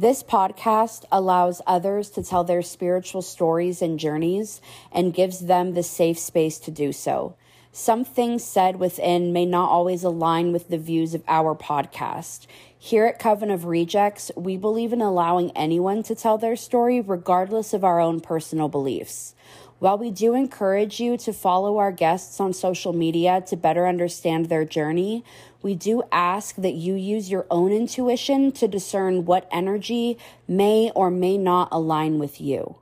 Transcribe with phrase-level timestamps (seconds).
[0.00, 5.82] This podcast allows others to tell their spiritual stories and journeys and gives them the
[5.82, 7.34] safe space to do so.
[7.70, 12.46] Some things said within may not always align with the views of our podcast.
[12.78, 17.74] Here at Coven of Rejects, we believe in allowing anyone to tell their story regardless
[17.74, 19.34] of our own personal beliefs.
[19.80, 24.46] While we do encourage you to follow our guests on social media to better understand
[24.46, 25.24] their journey,
[25.62, 31.10] we do ask that you use your own intuition to discern what energy may or
[31.10, 32.76] may not align with you.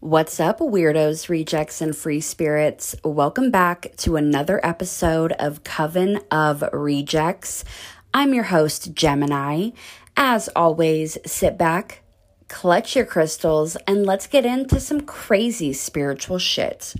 [0.00, 2.94] What's up, weirdos, rejects, and free spirits?
[3.02, 7.64] Welcome back to another episode of Coven of Rejects.
[8.12, 9.70] I'm your host, Gemini.
[10.16, 12.02] As always, sit back
[12.48, 16.94] clutch your crystals, and let's get into some crazy spiritual shit.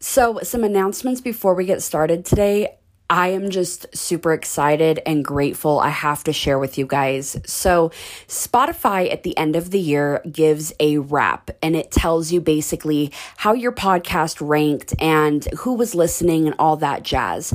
[0.00, 2.76] So, some announcements before we get started today.
[3.10, 7.36] I am just super excited and grateful I have to share with you guys.
[7.46, 7.90] So,
[8.28, 13.10] Spotify at the end of the year gives a wrap and it tells you basically
[13.38, 17.52] how your podcast ranked and who was listening and all that jazz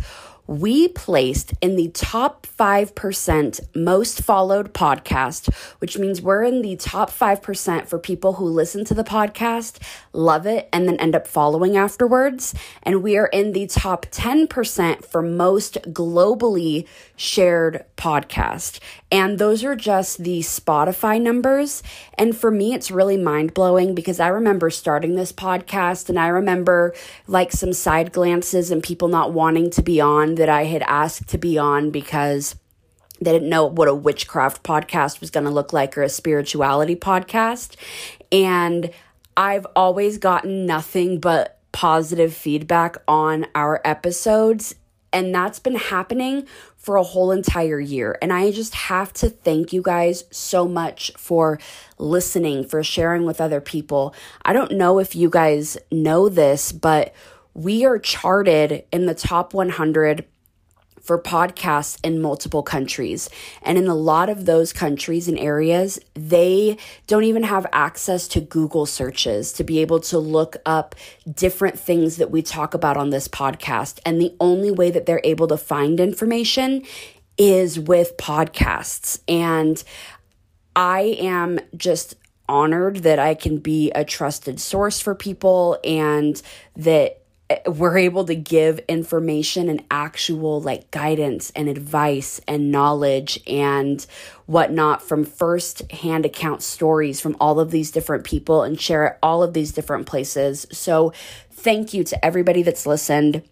[0.47, 7.09] we placed in the top 5% most followed podcast, which means we're in the top
[7.09, 9.79] 5% for people who listen to the podcast,
[10.13, 12.53] love it, and then end up following afterwards.
[12.83, 18.79] And we are in the top 10% for most globally shared podcast.
[19.11, 21.83] And those are just the Spotify numbers.
[22.15, 26.27] And for me, it's really mind blowing because I remember starting this podcast and I
[26.27, 26.93] remember
[27.27, 31.27] like some side glances and people not wanting to be on that I had asked
[31.29, 32.55] to be on because
[33.21, 36.95] they didn't know what a witchcraft podcast was going to look like or a spirituality
[36.95, 37.75] podcast.
[38.31, 38.89] And
[39.35, 44.75] I've always gotten nothing but positive feedback on our episodes.
[45.11, 48.17] And that's been happening for a whole entire year.
[48.21, 51.59] And I just have to thank you guys so much for
[51.97, 54.15] listening, for sharing with other people.
[54.43, 57.13] I don't know if you guys know this, but
[57.53, 60.25] we are charted in the top 100
[61.03, 63.29] for podcasts in multiple countries.
[63.61, 66.77] And in a lot of those countries and areas, they
[67.07, 70.95] don't even have access to Google searches to be able to look up
[71.31, 73.99] different things that we talk about on this podcast.
[74.05, 76.83] And the only way that they're able to find information
[77.37, 79.19] is with podcasts.
[79.27, 79.83] And
[80.75, 82.15] I am just
[82.47, 86.41] honored that I can be a trusted source for people and
[86.75, 87.22] that
[87.65, 94.05] we're able to give information and actual like guidance and advice and knowledge and
[94.45, 99.17] whatnot from first hand account stories from all of these different people and share it
[99.23, 100.65] all of these different places.
[100.71, 101.13] So,
[101.51, 103.43] thank you to everybody that's listened.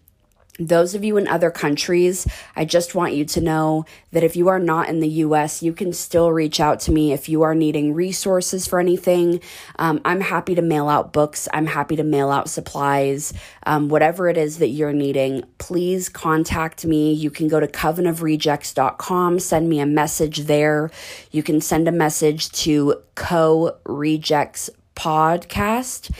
[0.58, 4.48] Those of you in other countries, I just want you to know that if you
[4.48, 7.54] are not in the US, you can still reach out to me if you are
[7.54, 9.40] needing resources for anything.
[9.78, 13.32] Um, I'm happy to mail out books, I'm happy to mail out supplies,
[13.64, 15.44] um, whatever it is that you're needing.
[15.56, 17.14] Please contact me.
[17.14, 20.90] You can go to covenofrejects.com, send me a message there.
[21.30, 26.14] You can send a message to co rejects podcast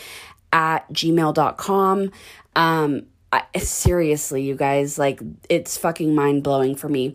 [0.55, 2.11] at gmail.com.
[2.57, 7.15] Um, I, seriously, you guys, like it's fucking mind blowing for me.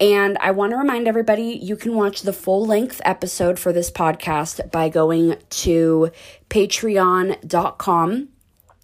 [0.00, 3.90] And I want to remind everybody you can watch the full length episode for this
[3.90, 6.10] podcast by going to
[6.48, 8.28] patreon.com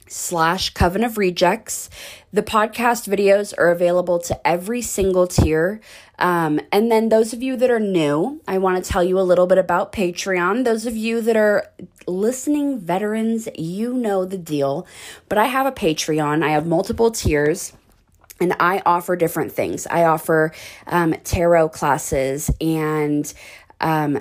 [0.06, 1.90] slash coven of rejects.
[2.32, 5.80] The podcast videos are available to every single tier.
[6.18, 9.22] Um, and then those of you that are new i want to tell you a
[9.22, 10.64] little bit about patreon.
[10.64, 11.66] Those of you that are
[12.06, 14.86] listening veterans you know the deal.
[15.28, 16.44] But i have a patreon.
[16.44, 17.72] I have multiple tiers
[18.40, 19.86] and I offer different things.
[19.86, 20.52] I offer
[20.86, 23.32] um, tarot classes and
[23.80, 24.20] um,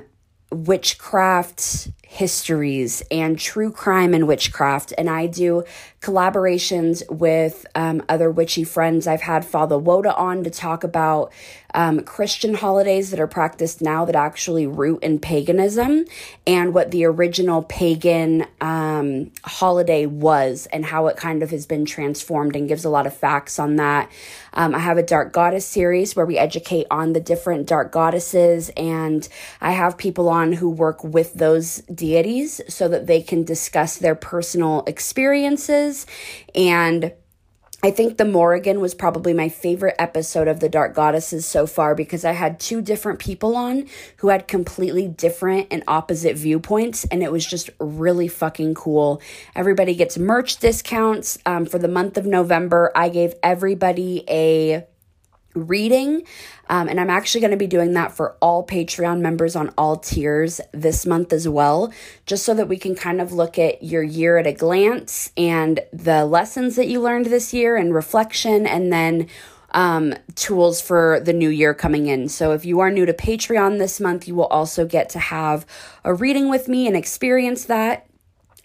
[0.54, 4.94] witchcraft histories and true crime and witchcraft.
[4.98, 5.64] And I do
[6.00, 9.08] collaborations with um, other witchy friends.
[9.08, 11.34] I've had Father Woda on to talk about
[11.74, 16.06] um, Christian holidays that are practiced now that actually root in paganism
[16.46, 21.86] and what the original pagan um, holiday was and how it kind of has been
[21.86, 24.12] transformed and gives a lot of facts on that.
[24.54, 28.70] Um, I have a Dark Goddess series where we educate on the different dark goddesses,
[28.78, 29.28] and
[29.60, 34.16] I have people on who work with those deities so that they can discuss their
[34.16, 36.06] personal experiences
[36.54, 37.14] and
[37.86, 41.96] I think the Morrigan was probably my favorite episode of the Dark Goddesses so far
[41.96, 47.22] because I had two different people on who had completely different and opposite viewpoints, and
[47.22, 49.22] it was just really fucking cool.
[49.54, 52.90] Everybody gets merch discounts um, for the month of November.
[52.96, 54.88] I gave everybody a
[55.54, 56.24] reading.
[56.70, 59.98] Um, and I'm actually going to be doing that for all Patreon members on all
[59.98, 61.94] tiers this month as well,
[62.26, 65.80] just so that we can kind of look at your year at a glance and
[65.92, 69.28] the lessons that you learned this year and reflection, and then
[69.72, 72.30] um, tools for the new year coming in.
[72.30, 75.66] So if you are new to Patreon this month, you will also get to have
[76.04, 78.08] a reading with me and experience that.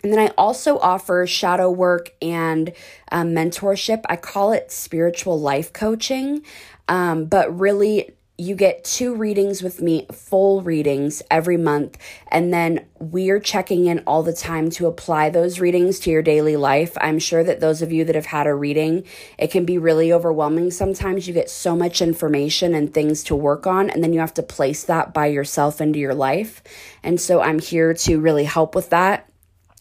[0.05, 2.73] And then I also offer shadow work and
[3.11, 4.02] um, mentorship.
[4.08, 6.44] I call it spiritual life coaching.
[6.88, 11.99] Um, but really, you get two readings with me, full readings every month.
[12.29, 16.56] And then we're checking in all the time to apply those readings to your daily
[16.56, 16.96] life.
[17.00, 19.05] I'm sure that those of you that have had a reading,
[19.38, 20.70] it can be really overwhelming.
[20.70, 24.35] Sometimes you get so much information and things to work on, and then you have
[24.35, 26.62] to place that by yourself into your life.
[27.02, 29.29] And so I'm here to really help with that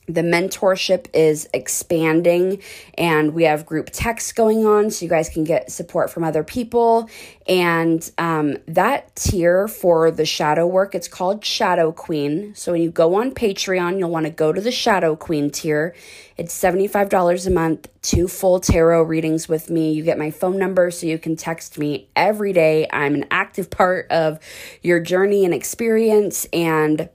[0.07, 2.61] the mentorship is expanding
[2.97, 6.43] and we have group texts going on so you guys can get support from other
[6.43, 7.09] people.
[7.47, 12.55] And um, that tier for the shadow work it's called shadow queen.
[12.55, 15.93] So when you go on patreon you'll want to go to the shadow queen tier.
[16.37, 19.91] It's $75 a month two full tarot readings with me.
[19.91, 22.87] You get my phone number so you can text me every day.
[22.93, 24.39] I'm an active part of
[24.81, 27.09] your journey and experience and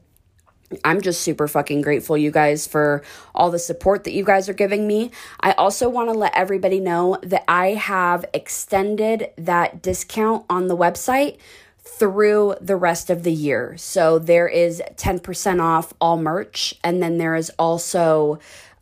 [0.85, 3.03] I'm just super fucking grateful, you guys, for
[3.35, 5.11] all the support that you guys are giving me.
[5.41, 10.77] I also want to let everybody know that I have extended that discount on the
[10.77, 11.39] website
[11.79, 13.77] through the rest of the year.
[13.77, 18.39] So there is 10% off all merch, and then there is also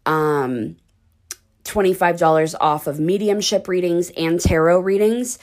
[0.06, 0.76] um,
[1.64, 5.38] $25 off of mediumship readings and tarot readings.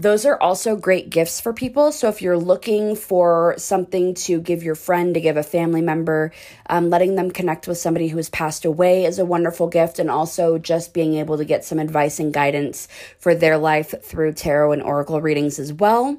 [0.00, 1.92] Those are also great gifts for people.
[1.92, 6.32] So if you're looking for something to give your friend, to give a family member,
[6.70, 9.98] um, letting them connect with somebody who has passed away is a wonderful gift.
[9.98, 12.88] And also just being able to get some advice and guidance
[13.18, 16.18] for their life through tarot and oracle readings as well.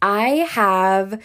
[0.00, 1.22] I have.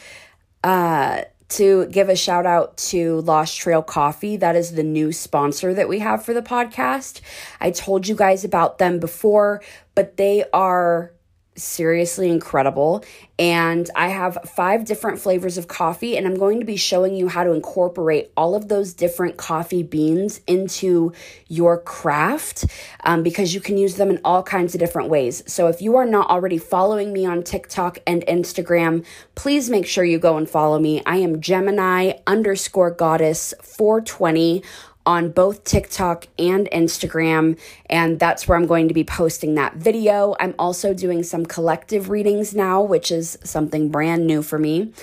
[0.66, 4.38] Uh, to give a shout out to Lost Trail Coffee.
[4.38, 7.22] That is the new sponsor that we have for the podcast.
[7.62, 9.62] I told you guys about them before,
[9.94, 11.12] but they are
[11.56, 13.04] seriously incredible.
[13.40, 17.28] And I have five different flavors of coffee, and I'm going to be showing you
[17.28, 21.14] how to incorporate all of those different coffee beans into
[21.48, 22.66] your craft
[23.04, 25.44] um, because you can use them in all kinds of different ways.
[25.52, 30.04] So if you are not already following me on TikTok and Instagram, please make sure
[30.04, 31.02] you go and follow me.
[31.06, 34.64] I am Gemini underscore goddess 420
[35.06, 37.60] on both TikTok and Instagram,
[37.90, 40.36] and that's where I'm going to be posting that video.
[40.40, 44.94] I'm also doing some collective readings now, which is something brand new for me.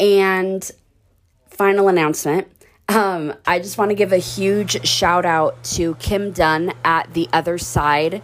[0.00, 0.68] And
[1.48, 2.48] final announcement.
[2.88, 7.28] Um, I just want to give a huge shout out to Kim Dunn at The
[7.32, 8.22] Other Side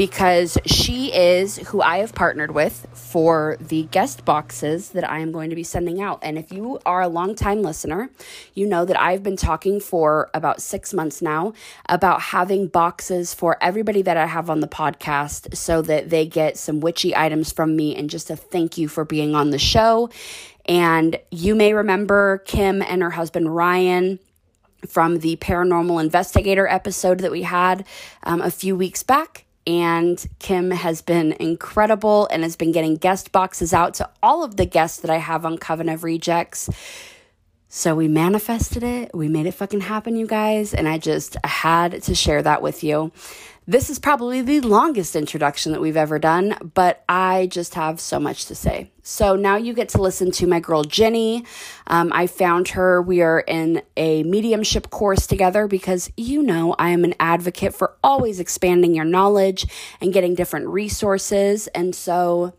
[0.00, 5.30] because she is who I have partnered with for the guest boxes that I am
[5.30, 6.20] going to be sending out.
[6.22, 8.08] And if you are a longtime listener,
[8.54, 11.52] you know that I've been talking for about six months now
[11.86, 16.56] about having boxes for everybody that I have on the podcast so that they get
[16.56, 20.08] some witchy items from me and just a thank you for being on the show.
[20.64, 24.18] And you may remember Kim and her husband Ryan
[24.86, 27.84] from the paranormal investigator episode that we had
[28.22, 33.30] um, a few weeks back and Kim has been incredible and has been getting guest
[33.30, 36.68] boxes out to all of the guests that I have on Coven of Rejects.
[37.68, 39.14] So we manifested it.
[39.14, 40.74] We made it fucking happen, you guys.
[40.74, 43.12] And I just had to share that with you.
[43.66, 48.18] This is probably the longest introduction that we've ever done, but I just have so
[48.18, 48.90] much to say.
[49.02, 51.44] So now you get to listen to my girl Ginny.
[51.86, 53.02] Um, I found her.
[53.02, 57.96] We are in a mediumship course together because you know I am an advocate for
[58.02, 59.66] always expanding your knowledge
[60.00, 61.66] and getting different resources.
[61.68, 62.54] And so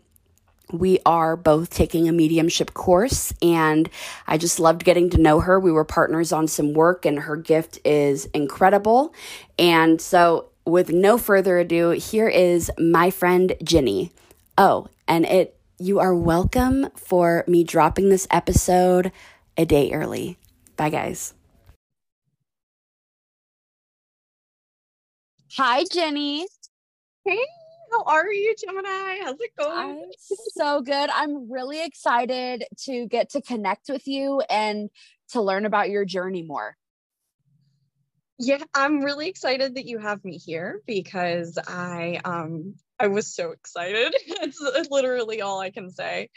[0.70, 3.90] we are both taking a mediumship course and
[4.26, 5.60] I just loved getting to know her.
[5.60, 9.12] We were partners on some work and her gift is incredible.
[9.58, 14.12] And so with no further ado, here is my friend Ginny.
[14.56, 19.10] Oh, and it you are welcome for me dropping this episode
[19.56, 20.38] a day early.
[20.76, 21.34] Bye guys.
[25.56, 26.46] Hi Ginny.
[27.24, 27.44] Hey,
[27.90, 29.18] how are you, Gemini?
[29.22, 30.02] How's it going?
[30.04, 30.10] I'm
[30.54, 31.10] so good.
[31.10, 34.88] I'm really excited to get to connect with you and
[35.30, 36.76] to learn about your journey more.
[38.44, 43.52] Yeah, I'm really excited that you have me here because I um I was so
[43.52, 44.16] excited.
[44.26, 46.28] it's literally all I can say.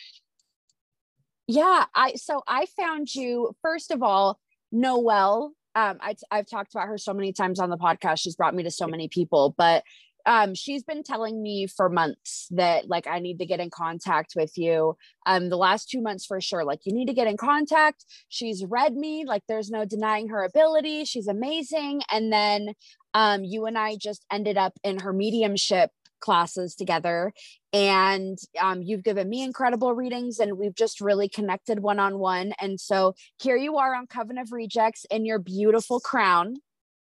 [1.47, 4.39] Yeah, I so I found you first of all,
[4.71, 5.53] Noel.
[5.73, 8.19] Um, I, I've talked about her so many times on the podcast.
[8.19, 9.83] She's brought me to so many people, but
[10.25, 14.33] um, she's been telling me for months that like I need to get in contact
[14.35, 14.97] with you.
[15.25, 18.05] Um, the last two months for sure, like you need to get in contact.
[18.29, 21.05] She's read me, like there's no denying her ability.
[21.05, 22.01] She's amazing.
[22.11, 22.73] And then
[23.13, 27.31] um, you and I just ended up in her mediumship classes together
[27.71, 33.13] and um, you've given me incredible readings and we've just really connected one-on-one and so
[33.39, 36.55] here you are on coven of rejects in your beautiful crown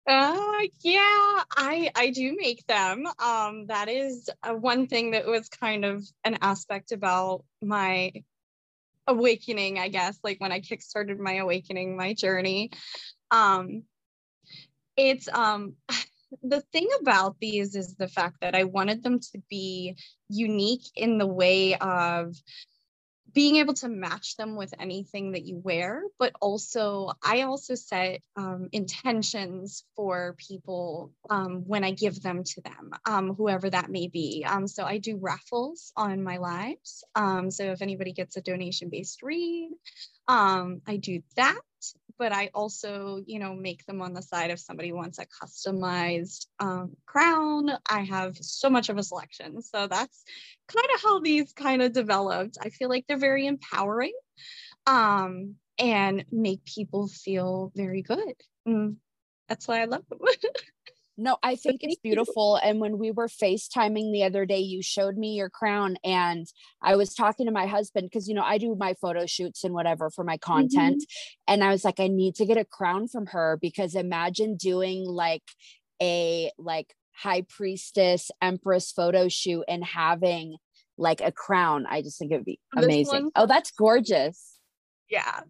[0.07, 3.05] uh, yeah, I I do make them.
[3.19, 8.11] Um, that is uh, one thing that was kind of an aspect about my
[9.07, 10.19] awakening, I guess.
[10.23, 12.71] Like when I kickstarted my awakening, my journey.
[13.29, 13.83] Um,
[14.97, 15.75] it's um
[16.43, 19.97] the thing about these is the fact that I wanted them to be
[20.29, 22.35] unique in the way of
[23.33, 28.21] being able to match them with anything that you wear but also i also set
[28.35, 34.07] um, intentions for people um, when i give them to them um, whoever that may
[34.07, 34.45] be.
[34.47, 37.03] Um, so i do raffles on my lives.
[37.15, 39.71] Um, so if anybody gets a donation based read
[40.27, 41.59] um, i do that
[42.21, 46.45] but I also, you know, make them on the side if somebody wants a customized
[46.59, 47.71] um, crown.
[47.89, 49.59] I have so much of a selection.
[49.63, 50.23] So that's
[50.67, 52.59] kind of how these kind of developed.
[52.61, 54.13] I feel like they're very empowering
[54.85, 58.35] um, and make people feel very good.
[58.67, 58.97] Mm,
[59.49, 60.19] that's why I love them.
[61.21, 62.55] No, I think it's beautiful.
[62.55, 66.47] And when we were FaceTiming the other day, you showed me your crown, and
[66.81, 69.75] I was talking to my husband because, you know, I do my photo shoots and
[69.75, 70.97] whatever for my content.
[70.97, 71.53] Mm-hmm.
[71.53, 75.05] And I was like, I need to get a crown from her because imagine doing
[75.05, 75.43] like
[76.01, 80.57] a like high priestess empress photo shoot and having
[80.97, 81.85] like a crown.
[81.87, 83.29] I just think it would be amazing.
[83.35, 84.57] Oh, that's gorgeous.
[85.07, 85.41] Yeah.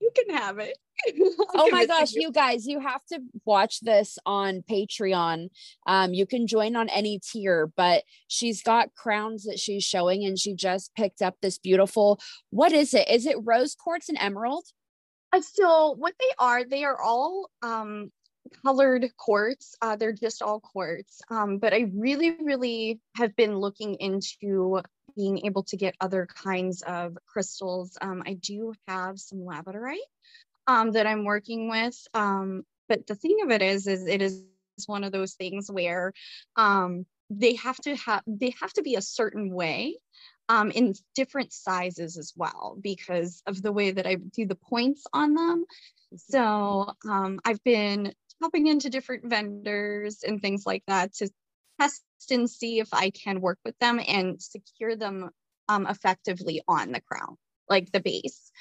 [0.00, 0.78] You can have it.
[1.54, 2.32] oh my gosh, you.
[2.32, 5.48] guys, you have to watch this on Patreon.
[5.86, 10.38] Um, you can join on any tier, but she's got crowns that she's showing, and
[10.38, 12.20] she just picked up this beautiful.
[12.50, 13.08] What is it?
[13.08, 14.64] Is it rose quartz and emerald?
[15.32, 18.10] Uh, so what they are, they are all um
[18.64, 19.74] colored quartz.
[19.82, 21.20] Uh, they're just all quartz.
[21.30, 24.82] Um, but I really, really have been looking into
[25.16, 27.96] being able to get other kinds of crystals.
[28.00, 29.96] Um, I do have some labradorite
[30.66, 31.96] um, that I'm working with.
[32.14, 34.44] Um, but the thing of it is, is it is
[34.86, 36.12] one of those things where
[36.56, 39.96] um, they have to have they have to be a certain way
[40.48, 45.04] um, in different sizes as well because of the way that I do the points
[45.12, 45.64] on them.
[46.16, 51.30] So um, I've been tapping into different vendors and things like that to
[51.80, 55.30] test and see if I can work with them and secure them
[55.68, 57.36] um, effectively on the crown,
[57.68, 58.52] like the base.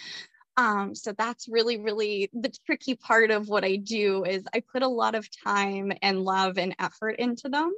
[0.58, 4.84] Um, so that's really, really the tricky part of what I do is I put
[4.84, 7.74] a lot of time and love and effort into them.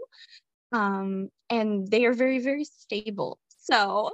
[0.71, 3.39] Um, and they are very, very stable.
[3.47, 4.11] So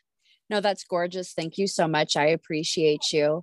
[0.50, 1.32] no, that's gorgeous.
[1.32, 2.16] Thank you so much.
[2.16, 3.42] I appreciate you.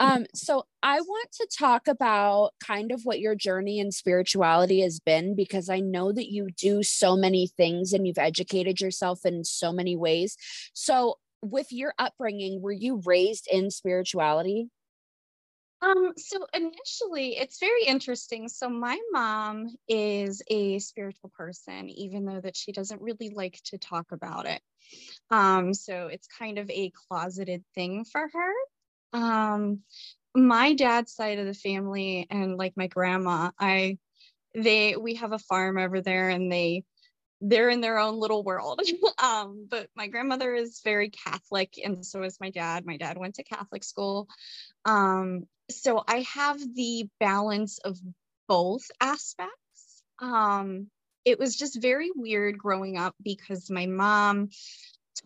[0.00, 4.98] Um, so I want to talk about kind of what your journey in spirituality has
[4.98, 9.44] been because I know that you do so many things and you've educated yourself in
[9.44, 10.38] so many ways.
[10.72, 14.68] So with your upbringing, were you raised in spirituality?
[15.82, 18.48] Um, so initially, it's very interesting.
[18.48, 23.78] So my mom is a spiritual person, even though that she doesn't really like to
[23.78, 24.60] talk about it.
[25.30, 29.18] Um, so it's kind of a closeted thing for her.
[29.18, 29.80] Um,
[30.34, 33.98] my dad's side of the family and like my grandma, I
[34.54, 36.84] they we have a farm over there and they
[37.40, 38.80] they're in their own little world.
[39.22, 42.86] um, but my grandmother is very Catholic, and so is my dad.
[42.86, 44.28] My dad went to Catholic school.
[44.84, 47.98] Um, so I have the balance of
[48.48, 50.02] both aspects.
[50.18, 50.88] Um,
[51.24, 54.48] it was just very weird growing up because my mom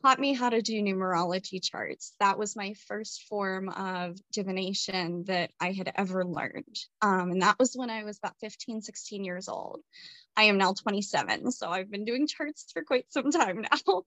[0.02, 2.14] taught me how to do numerology charts.
[2.20, 6.76] That was my first form of divination that I had ever learned.
[7.02, 9.80] Um, and that was when I was about 15, 16 years old.
[10.36, 14.02] I am now 27, so I've been doing charts for quite some time now.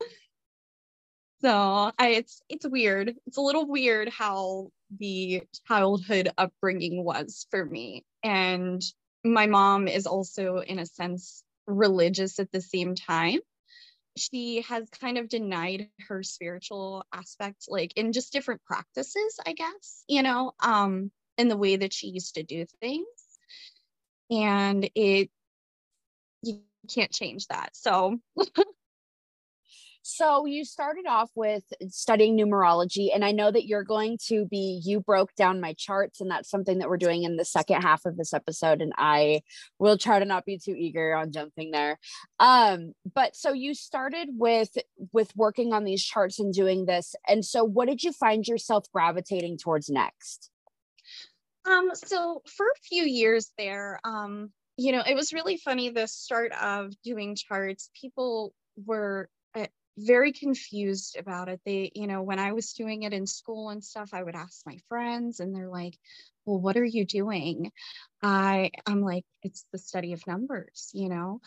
[1.42, 3.16] so I, it's it's weird.
[3.26, 4.70] It's a little weird how
[5.00, 8.06] the childhood upbringing was for me.
[8.24, 8.82] And
[9.24, 13.40] my mom is also, in a sense, religious at the same time
[14.20, 20.04] she has kind of denied her spiritual aspect like in just different practices i guess
[20.08, 23.06] you know um in the way that she used to do things.
[24.30, 25.30] And it
[26.44, 26.62] you
[26.94, 27.76] can't change that.
[27.76, 28.20] So
[30.10, 34.82] So you started off with studying numerology, and I know that you're going to be,
[34.82, 38.06] you broke down my charts, and that's something that we're doing in the second half
[38.06, 38.82] of this episode.
[38.82, 39.42] And I
[39.80, 42.00] will try to not be too eager on jumping there.
[42.40, 44.78] Um, but so you started with
[45.12, 47.14] with working on these charts and doing this.
[47.28, 50.50] And so what did you find yourself gravitating towards next?
[51.70, 56.08] Um, so for a few years there, um, you know, it was really funny the
[56.08, 57.90] start of doing charts.
[58.00, 58.54] People
[58.86, 61.60] were uh, very confused about it.
[61.66, 64.62] They, you know, when I was doing it in school and stuff, I would ask
[64.66, 65.98] my friends and they're like,
[66.46, 67.72] well, what are you doing?
[68.22, 71.42] I, I'm like, it's the study of numbers, you know?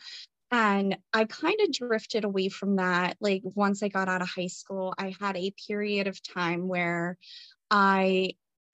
[0.50, 3.16] And I kind of drifted away from that.
[3.20, 7.16] Like once I got out of high school, I had a period of time where
[7.70, 8.32] I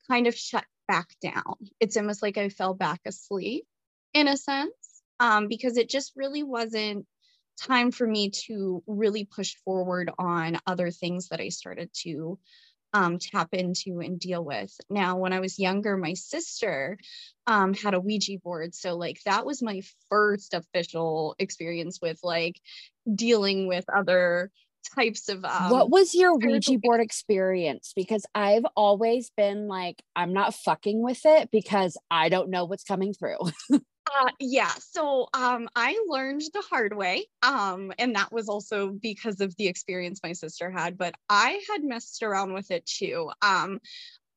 [0.08, 1.56] kind of shut back down.
[1.80, 3.66] It's almost like I fell back asleep
[4.14, 4.72] in a sense,
[5.20, 7.06] um, because it just really wasn't
[7.60, 12.38] time for me to really push forward on other things that I started to
[12.92, 14.72] um, tap into and deal with.
[14.88, 16.98] Now, when I was younger, my sister
[17.46, 18.74] um, had a Ouija board.
[18.74, 22.60] So, like, that was my first official experience with like
[23.14, 24.50] dealing with other
[24.94, 30.32] types of um, what was your ouija board experience because i've always been like i'm
[30.32, 33.38] not fucking with it because i don't know what's coming through
[34.06, 39.40] uh, yeah so um, i learned the hard way um, and that was also because
[39.40, 43.80] of the experience my sister had but i had messed around with it too um,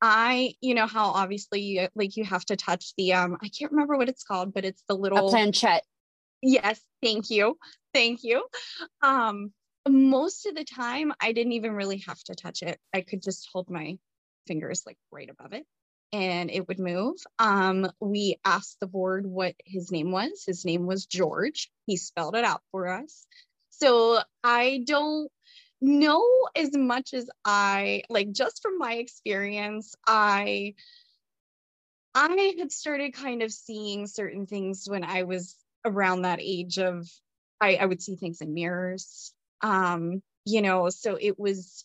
[0.01, 3.97] I, you know how obviously like you have to touch the um I can't remember
[3.97, 5.83] what it's called, but it's the little a planchette.
[6.41, 7.57] Yes, thank you.
[7.93, 8.45] Thank you.
[9.01, 9.51] Um
[9.87, 12.79] most of the time I didn't even really have to touch it.
[12.93, 13.97] I could just hold my
[14.47, 15.65] fingers like right above it
[16.11, 17.15] and it would move.
[17.37, 20.43] Um, we asked the board what his name was.
[20.45, 21.71] His name was George.
[21.85, 23.25] He spelled it out for us.
[23.69, 25.31] So I don't
[25.81, 30.73] know as much as I like just from my experience, I
[32.15, 37.07] I had started kind of seeing certain things when I was around that age of
[37.61, 41.83] I, I would see things in mirrors um you know so it was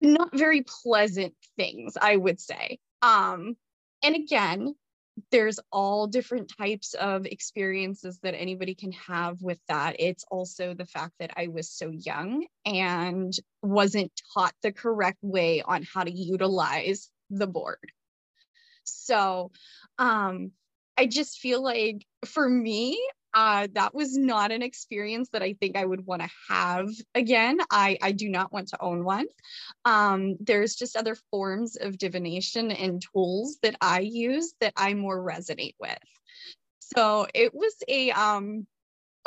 [0.00, 3.56] not very pleasant things i would say um
[4.02, 4.74] and again
[5.30, 9.96] there's all different types of experiences that anybody can have with that.
[9.98, 13.32] It's also the fact that i was so young and
[13.62, 17.92] wasn't taught the correct way on how to utilize the board.
[18.84, 19.50] So
[19.98, 20.52] um
[20.96, 23.00] i just feel like for me
[23.34, 27.58] uh, that was not an experience that I think I would want to have again.
[27.70, 29.26] I, I do not want to own one.
[29.84, 35.18] Um, there's just other forms of divination and tools that I use that I more
[35.18, 35.98] resonate with.
[36.80, 38.66] So it was a um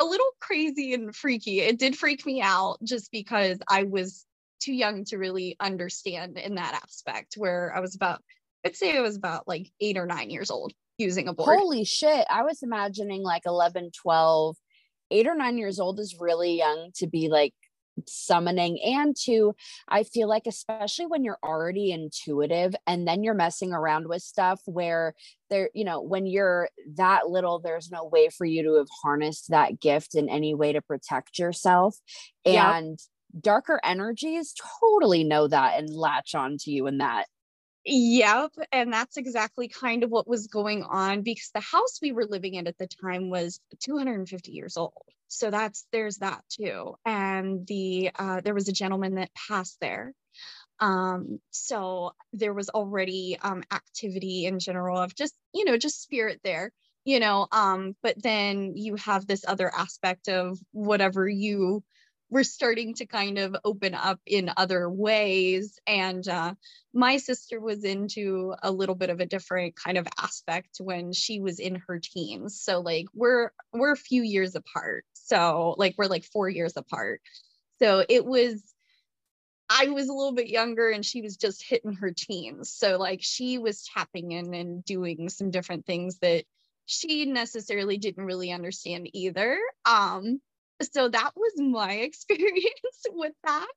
[0.00, 1.60] a little crazy and freaky.
[1.60, 4.26] It did freak me out just because I was
[4.60, 8.22] too young to really understand in that aspect where I was about
[8.64, 11.58] I'd say I was about like eight or nine years old using a board.
[11.58, 12.26] Holy shit.
[12.30, 14.56] I was imagining like 11, 12,
[15.10, 17.54] eight or nine years old is really young to be like
[18.08, 19.54] summoning and to
[19.88, 24.60] i feel like especially when you're already intuitive and then you're messing around with stuff
[24.64, 25.14] where
[25.48, 29.46] there you know when you're that little there's no way for you to have harnessed
[29.50, 31.96] that gift in any way to protect yourself
[32.44, 33.42] and yep.
[33.42, 37.26] darker energies totally know that and latch on to you in that
[37.86, 38.52] Yep.
[38.72, 42.54] And that's exactly kind of what was going on because the house we were living
[42.54, 44.94] in at the time was 250 years old.
[45.28, 46.94] So that's there's that too.
[47.04, 50.14] And the uh, there was a gentleman that passed there.
[50.80, 56.40] Um, so there was already um, activity in general of just, you know, just spirit
[56.44, 56.72] there
[57.06, 61.82] you know um but then you have this other aspect of whatever you
[62.30, 65.78] we're starting to kind of open up in other ways.
[65.86, 66.54] And uh,
[66.92, 71.40] my sister was into a little bit of a different kind of aspect when she
[71.40, 72.60] was in her teens.
[72.60, 75.04] So like we're we're a few years apart.
[75.12, 77.20] So like we're like four years apart.
[77.80, 78.62] So it was
[79.68, 82.70] I was a little bit younger and she was just hitting her teens.
[82.70, 86.44] So like she was tapping in and doing some different things that
[86.86, 89.58] she necessarily didn't really understand either.
[89.86, 90.40] Um,
[90.82, 93.68] so that was my experience with that.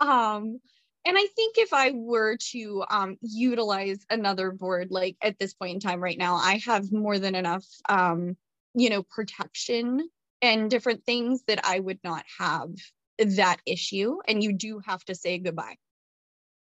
[0.00, 0.60] Um
[1.06, 5.74] and i think if i were to um utilize another board like at this point
[5.74, 8.38] in time right now i have more than enough um
[8.74, 10.08] you know protection
[10.40, 12.70] and different things that i would not have
[13.18, 14.18] that issue.
[14.26, 15.76] And you do have to say goodbye.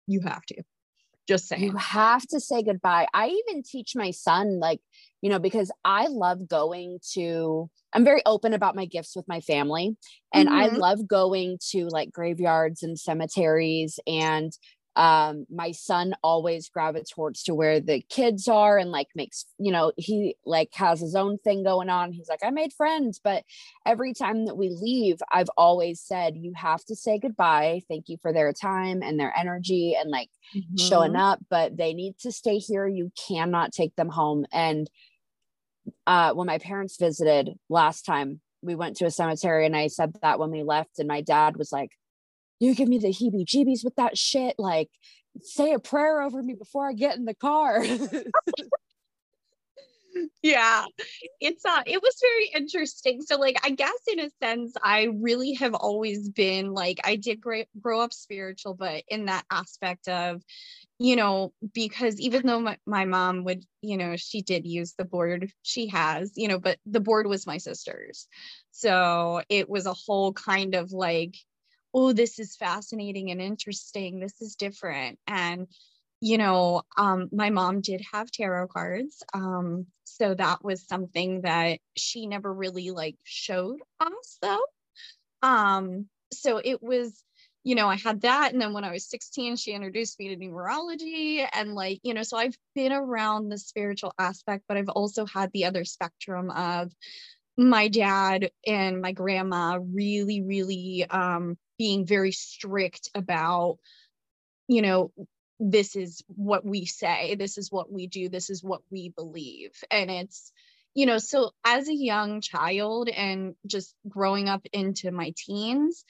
[0.07, 0.63] You have to
[1.27, 1.63] Just saying.
[1.63, 3.07] You have to say goodbye.
[3.13, 4.81] I even teach my son, like,
[5.21, 9.39] you know, because I love going to, I'm very open about my gifts with my
[9.39, 9.95] family.
[10.33, 10.57] And mm-hmm.
[10.57, 14.51] I love going to like graveyards and cemeteries and
[14.95, 19.91] um my son always gravitates to where the kids are and like makes you know
[19.97, 22.11] he like has his own thing going on.
[22.11, 23.43] He's like i made friends but
[23.85, 27.81] every time that we leave i've always said you have to say goodbye.
[27.87, 30.77] Thank you for their time and their energy and like mm-hmm.
[30.77, 32.87] showing up but they need to stay here.
[32.87, 34.45] You cannot take them home.
[34.51, 34.89] And
[36.05, 40.13] uh when my parents visited last time we went to a cemetery and i said
[40.21, 41.91] that when we left and my dad was like
[42.63, 44.55] you give me the heebie jeebies with that shit.
[44.57, 44.89] Like,
[45.41, 47.83] say a prayer over me before I get in the car.
[50.41, 50.85] yeah
[51.39, 55.53] it's uh it was very interesting so like i guess in a sense i really
[55.53, 60.41] have always been like i did grow, grow up spiritual but in that aspect of
[60.99, 65.05] you know because even though my, my mom would you know she did use the
[65.05, 68.27] board she has you know but the board was my sister's
[68.71, 71.35] so it was a whole kind of like
[71.93, 74.19] oh, this is fascinating and interesting.
[74.19, 75.19] This is different.
[75.27, 75.67] And,
[76.21, 79.21] you know, um, my mom did have tarot cards.
[79.33, 84.65] Um, so that was something that she never really like showed us though.
[85.41, 87.23] Um, so it was,
[87.63, 88.53] you know, I had that.
[88.53, 91.47] And then when I was 16, she introduced me to numerology.
[91.53, 95.51] And like, you know, so I've been around the spiritual aspect, but I've also had
[95.53, 96.91] the other spectrum of
[97.57, 103.77] my dad and my grandma really, really um, being very strict about
[104.67, 105.11] you know
[105.59, 109.71] this is what we say this is what we do this is what we believe.
[109.91, 110.51] And it's
[110.93, 116.05] you know so as a young child and just growing up into my teens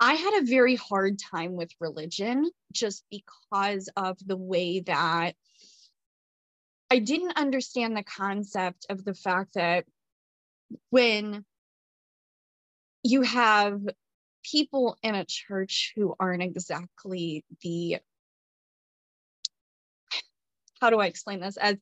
[0.00, 5.34] i had a very hard time with religion just because of the way that
[6.90, 9.84] i didn't understand the concept of the fact that
[10.90, 11.44] when
[13.02, 13.80] you have
[14.50, 17.98] people in a church who aren't exactly the
[20.80, 21.76] how do I explain this as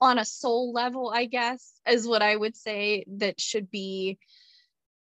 [0.00, 4.18] on a soul level, I guess, is what I would say that should be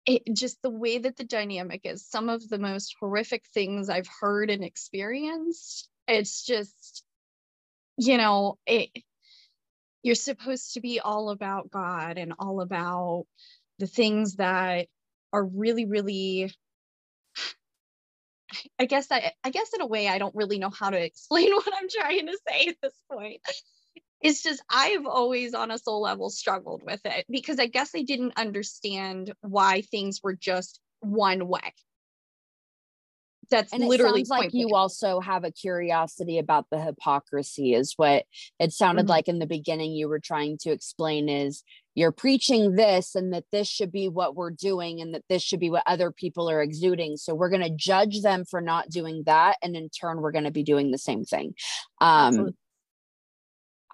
[0.07, 2.07] it, just the way that the dynamic is.
[2.07, 5.89] Some of the most horrific things I've heard and experienced.
[6.09, 7.05] It's just,
[7.97, 8.91] you know, it,
[10.03, 13.27] you're supposed to be all about God and all about
[13.79, 14.89] the things that
[15.33, 16.53] are really really
[18.79, 21.53] I guess I, I guess in a way I don't really know how to explain
[21.55, 23.41] what I'm trying to say at this point.
[24.21, 28.03] It's just I've always on a soul level struggled with it because I guess I
[28.03, 31.73] didn't understand why things were just one way.
[33.51, 37.95] That's and literally it sounds like you also have a curiosity about the hypocrisy is
[37.97, 38.25] what
[38.61, 39.11] it sounded mm-hmm.
[39.11, 43.45] like in the beginning you were trying to explain is you're preaching this and that
[43.51, 46.63] this should be what we're doing and that this should be what other people are
[46.63, 47.17] exuding.
[47.17, 49.57] So we're going to judge them for not doing that.
[49.63, 51.55] And in turn we're going to be doing the same thing.
[52.01, 52.55] Um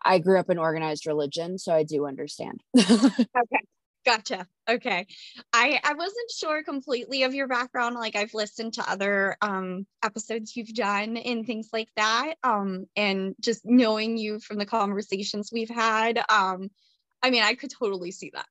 [0.04, 2.62] i grew up in organized religion so i do understand.
[2.78, 3.60] Okay.
[4.04, 4.46] Gotcha.
[4.70, 5.04] Okay.
[5.52, 7.96] I i wasn't sure completely of your background.
[7.96, 13.34] Like i've listened to other um episodes you've done and things like that um and
[13.40, 16.70] just knowing you from the conversations we've had um
[17.26, 18.46] I mean, I could totally see that.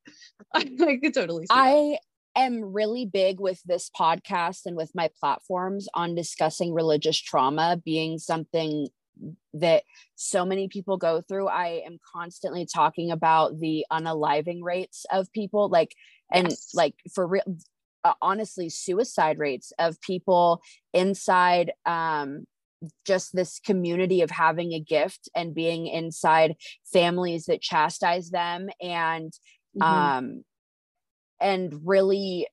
[0.53, 1.99] I could totally I that.
[2.35, 7.81] I am really big with this podcast and with my platforms on discussing religious trauma
[7.85, 8.89] being something
[9.53, 9.83] that
[10.15, 11.47] so many people go through.
[11.47, 15.95] I am constantly talking about the unaliving rates of people, like,
[16.29, 16.71] and yes.
[16.73, 17.43] like for real,
[18.03, 20.61] uh, honestly, suicide rates of people
[20.93, 22.45] inside um,
[23.05, 26.55] just this community of having a gift and being inside
[26.91, 29.33] families that chastise them and
[29.77, 29.83] mm-hmm.
[29.83, 30.43] um
[31.39, 32.47] and really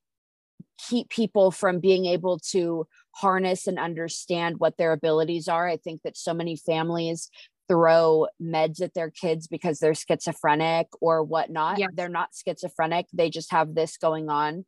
[0.89, 6.01] keep people from being able to harness and understand what their abilities are i think
[6.03, 7.31] that so many families
[7.69, 11.87] throw meds at their kids because they're schizophrenic or whatnot yeah.
[11.95, 14.65] they're not schizophrenic they just have this going on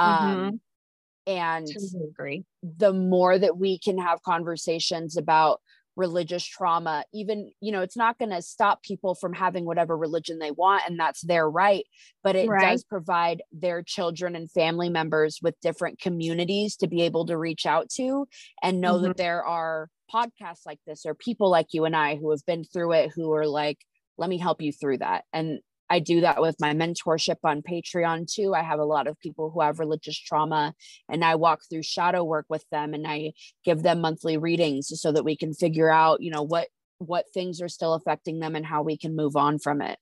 [0.00, 0.56] mm-hmm.
[1.26, 2.44] And totally agree.
[2.62, 5.60] the more that we can have conversations about
[5.96, 10.38] religious trauma even you know it's not going to stop people from having whatever religion
[10.38, 11.84] they want and that's their right
[12.22, 12.60] but it right.
[12.60, 17.64] does provide their children and family members with different communities to be able to reach
[17.64, 18.28] out to
[18.62, 19.06] and know mm-hmm.
[19.06, 22.62] that there are podcasts like this or people like you and I who have been
[22.62, 23.78] through it who are like
[24.18, 28.32] let me help you through that and I do that with my mentorship on Patreon
[28.32, 28.54] too.
[28.54, 30.74] I have a lot of people who have religious trauma
[31.08, 33.32] and I walk through shadow work with them and I
[33.64, 36.68] give them monthly readings so that we can figure out, you know, what
[36.98, 39.98] what things are still affecting them and how we can move on from it.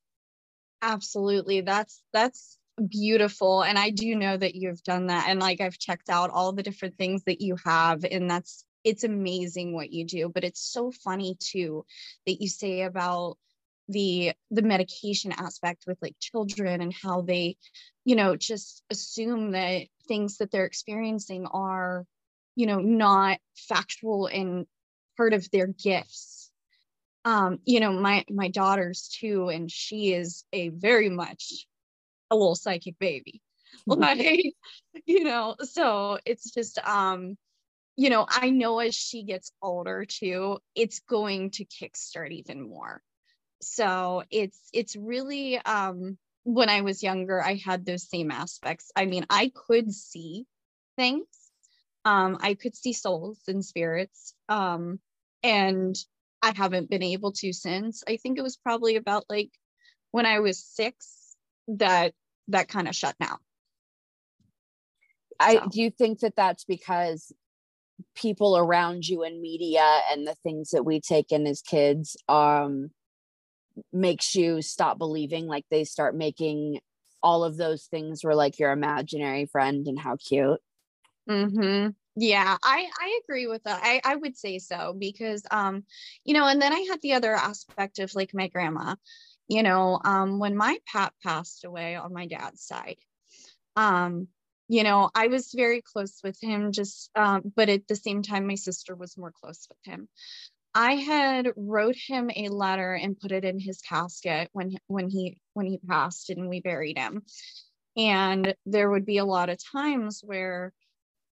[0.81, 1.61] Absolutely.
[1.61, 6.11] That's that's beautiful and I do know that you've done that and like I've checked
[6.11, 10.29] out all the different things that you have and that's it's amazing what you do
[10.29, 11.85] but it's so funny too
[12.27, 13.39] that you say about
[13.89, 17.57] the the medication aspect with like children and how they
[18.05, 22.07] you know just assume that things that they're experiencing are
[22.57, 24.67] you know not factual and
[25.17, 26.51] part of their gifts.
[27.25, 31.67] Um you know my my daughter's too and she is a very much
[32.31, 33.41] a little psychic baby.
[33.87, 34.55] Like
[35.05, 37.37] you know so it's just um
[37.97, 43.03] you know i know as she gets older too it's going to kickstart even more
[43.65, 48.91] so it's it's really um when i was younger i had those same aspects.
[48.95, 50.47] I mean i could see
[50.97, 51.27] things.
[52.05, 55.01] Um i could see souls and spirits um
[55.43, 55.97] and
[56.43, 58.03] i haven't been able to since.
[58.07, 59.51] I think it was probably about like
[60.11, 61.37] when i was 6
[61.69, 62.13] that
[62.49, 63.39] that kind of shut down.
[65.41, 67.33] I do you think that that's because
[68.15, 72.91] people around you in media and the things that we take in as kids um
[73.93, 76.81] makes you stop believing like they start making
[77.23, 80.61] all of those things were like your imaginary friend and how cute.
[81.29, 81.89] Mm-hmm.
[82.17, 83.81] yeah i i agree with that.
[83.83, 85.85] I i would say so because um
[86.25, 88.97] you know and then i had the other aspect of like my grandma.
[89.49, 92.97] You know um when my pap passed away on my dad's side
[93.77, 94.29] um
[94.69, 98.47] you know i was very close with him just um but at the same time
[98.47, 100.09] my sister was more close with him
[100.75, 105.39] I had wrote him a letter and put it in his casket when when he
[105.53, 107.23] when he passed and we buried him.
[107.97, 110.73] And there would be a lot of times where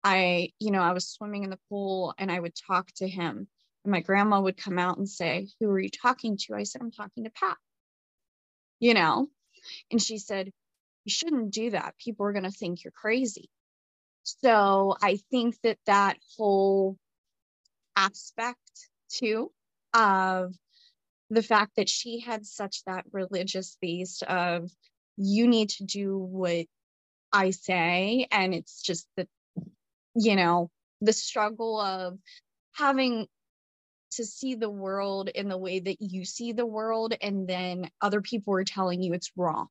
[0.03, 3.49] I, you know, I was swimming in the pool and I would talk to him.
[3.85, 6.55] And my grandma would come out and say, Who are you talking to?
[6.55, 7.57] I said, I'm talking to Pat.
[8.81, 9.29] You know?
[9.91, 10.53] And she said,
[11.05, 11.97] You shouldn't do that.
[11.99, 13.51] People are going to think you're crazy.
[14.25, 16.97] So I think that that whole
[17.97, 19.51] aspect too
[19.95, 20.55] of
[21.31, 24.71] the fact that she had such that religious base of
[25.17, 26.67] you need to do what
[27.33, 29.27] I say and it's just the
[30.15, 32.19] you know the struggle of
[32.73, 33.27] having
[34.13, 38.23] to see the world in the way that you see the world and then other
[38.23, 39.69] people are telling you it's wrong.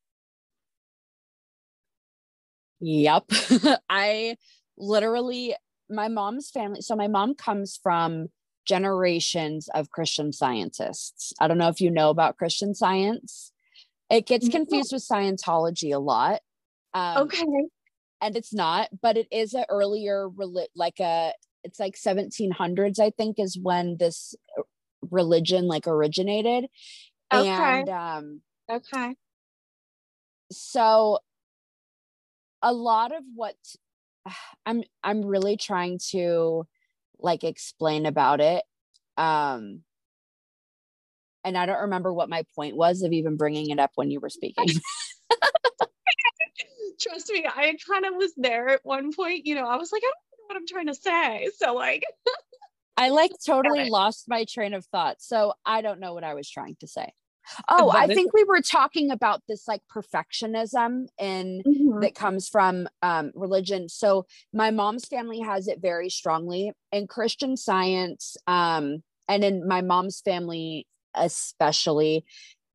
[2.80, 3.32] Yep
[3.90, 4.38] i
[4.78, 5.56] literally
[5.90, 8.28] my mom's family so my mom comes from
[8.68, 11.34] generations of Christian scientists.
[11.40, 13.52] I don't know if you know about Christian science.
[14.10, 16.42] It gets confused with Scientology a lot.
[16.94, 17.46] Um, okay.
[18.22, 20.30] And it's not, but it is an earlier,
[20.76, 24.64] like a, it's like 1700s, I think, is when this uh,
[25.12, 26.68] religion like originated.
[27.34, 27.50] Okay.
[27.50, 29.16] And, um, okay.
[30.52, 31.20] So
[32.62, 33.56] a lot of what
[34.66, 36.66] I'm, I'm really trying to
[37.20, 38.64] like explain about it
[39.18, 39.82] um
[41.44, 44.20] and i don't remember what my point was of even bringing it up when you
[44.20, 44.68] were speaking.
[47.00, 50.02] Trust me i kind of was there at one point you know i was like
[50.04, 51.50] i don't know what i'm trying to say.
[51.58, 52.04] So like
[52.98, 55.18] i like totally lost my train of thought.
[55.20, 57.12] So i don't know what i was trying to say
[57.70, 62.00] Oh, I think we were talking about this like perfectionism and mm-hmm.
[62.02, 63.90] that comes from um, religion.
[63.90, 69.82] So my mom's family has it very strongly in Christian science, um, and in my
[69.82, 72.26] mom's family especially,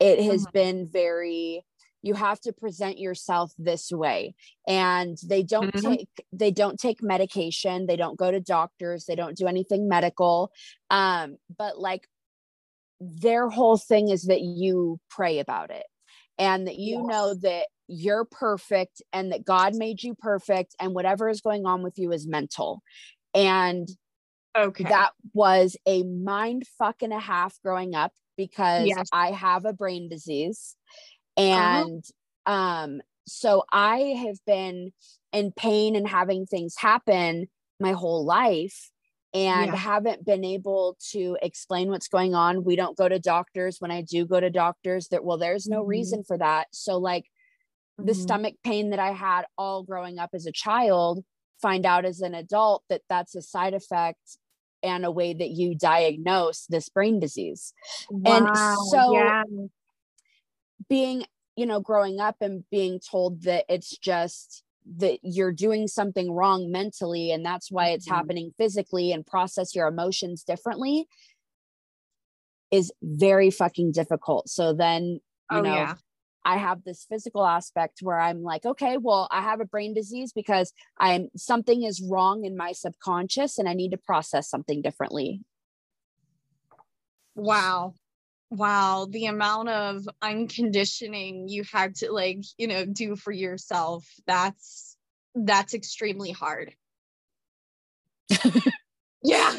[0.01, 0.53] it has mm-hmm.
[0.53, 1.65] been very
[2.05, 4.35] you have to present yourself this way
[4.67, 5.93] and they don't mm-hmm.
[5.93, 10.51] take they don't take medication they don't go to doctors they don't do anything medical
[10.91, 12.09] um but like
[13.03, 15.85] their whole thing is that you pray about it
[16.39, 17.07] and that you yes.
[17.07, 21.83] know that you're perfect and that God made you perfect and whatever is going on
[21.83, 22.83] with you is mental.
[23.35, 23.89] And
[24.57, 24.85] okay.
[24.85, 29.09] that was a mind fuck and a half growing up because yes.
[29.13, 30.77] I have a brain disease.
[31.37, 31.49] Uh-huh.
[31.49, 32.05] And
[32.47, 32.55] uh-huh.
[32.55, 34.93] um so I have been
[35.33, 38.92] in pain and having things happen my whole life
[39.35, 39.77] and yeah.
[39.77, 42.65] haven't been able to explain what's going on.
[42.65, 43.77] We don't go to doctors.
[43.81, 45.89] When I do go to doctors, that well, there's no mm-hmm.
[45.89, 46.69] reason for that.
[46.73, 47.25] So like
[47.99, 48.07] mm-hmm.
[48.07, 51.25] the stomach pain that I had all growing up as a child,
[51.61, 54.39] find out as an adult that that's a side effect
[54.83, 57.73] and a way that you diagnose this brain disease.
[58.11, 58.47] Wow.
[58.47, 58.57] And
[58.91, 59.43] so yeah.
[60.89, 61.25] being
[61.57, 64.63] you know, growing up and being told that it's just
[64.99, 68.15] that you're doing something wrong mentally and that's why it's mm-hmm.
[68.15, 71.07] happening physically and process your emotions differently
[72.71, 74.49] is very fucking difficult.
[74.49, 75.95] So then, you oh, know, yeah.
[76.45, 80.33] I have this physical aspect where I'm like, okay, well, I have a brain disease
[80.33, 85.43] because I'm something is wrong in my subconscious and I need to process something differently.
[87.35, 87.95] Wow.
[88.53, 89.07] Wow.
[89.09, 94.07] The amount of unconditioning you had to like, you know, do for yourself.
[94.27, 94.97] That's
[95.35, 96.75] that's extremely hard.
[99.23, 99.55] yeah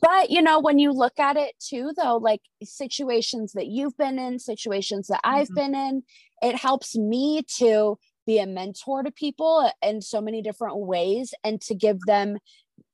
[0.00, 4.18] but you know when you look at it too though like situations that you've been
[4.18, 5.72] in situations that i've mm-hmm.
[5.72, 6.02] been in
[6.42, 11.60] it helps me to be a mentor to people in so many different ways and
[11.60, 12.38] to give them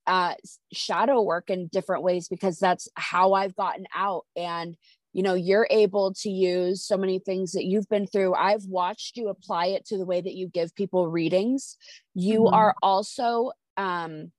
[0.07, 0.35] uh,
[0.73, 4.77] shadow work in different ways because that's how i've gotten out and
[5.17, 9.17] you know you're able to use so many things that you've been through i've watched
[9.17, 11.79] you apply it to the way that you give people readings
[12.15, 12.55] you mm-hmm.
[12.55, 14.31] are also um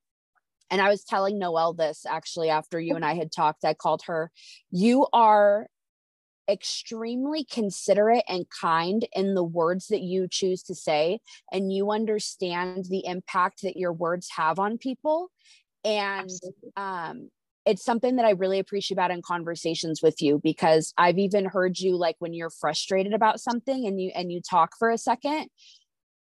[0.70, 3.64] and I was telling Noelle this actually after you and I had talked.
[3.64, 4.32] I called her,
[4.70, 5.68] You are
[6.50, 11.20] extremely considerate and kind in the words that you choose to say,
[11.52, 15.30] and you understand the impact that your words have on people.
[15.84, 16.30] And
[16.76, 17.30] um,
[17.68, 21.80] it's something that I really appreciate about in conversations with you because I've even heard
[21.80, 25.50] you like when you're frustrated about something and you and you talk for a second,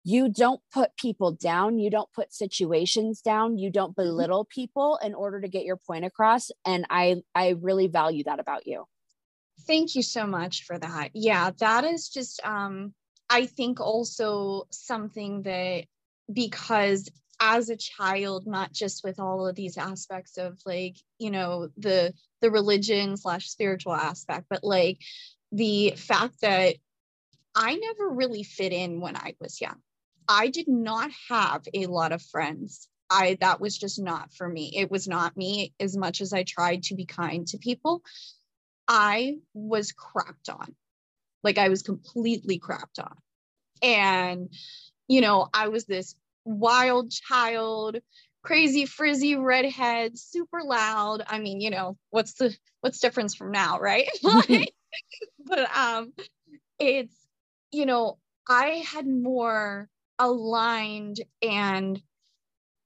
[0.09, 4.09] you don't put people down you don't put situations down you don't mm-hmm.
[4.09, 8.39] belittle people in order to get your point across and i i really value that
[8.39, 8.85] about you
[9.67, 12.95] thank you so much for that yeah that is just um
[13.29, 15.85] i think also something that
[16.33, 21.69] because as a child not just with all of these aspects of like you know
[21.77, 24.99] the the religion slash spiritual aspect but like
[25.53, 26.77] the fact that
[27.57, 29.81] I never really fit in when I was young.
[30.29, 32.89] I did not have a lot of friends.
[33.09, 34.73] I that was just not for me.
[34.77, 38.03] It was not me as much as I tried to be kind to people.
[38.87, 40.75] I was crapped on.
[41.43, 43.17] Like I was completely crapped on.
[43.81, 44.53] And
[45.09, 46.15] you know, I was this
[46.47, 47.99] wild child,
[48.43, 51.23] crazy frizzy redhead, super loud.
[51.27, 54.09] I mean, you know, what's the what's difference from now, right?
[55.45, 56.13] but um
[56.79, 57.15] it's
[57.73, 62.01] you know, I had more aligned and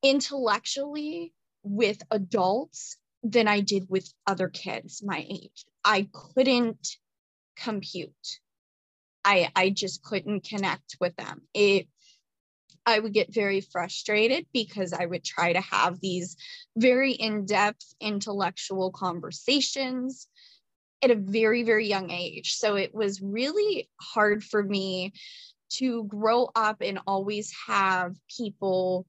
[0.03, 5.67] intellectually with adults than I did with other kids my age.
[5.85, 6.97] I couldn't
[7.57, 8.41] compute.
[9.25, 11.43] I I just couldn't connect with them.
[11.53, 11.89] It
[12.91, 16.37] I would get very frustrated because I would try to have these
[16.77, 20.27] very in-depth intellectual conversations
[21.03, 22.55] at a very very young age.
[22.55, 25.13] So it was really hard for me
[25.75, 29.07] to grow up and always have people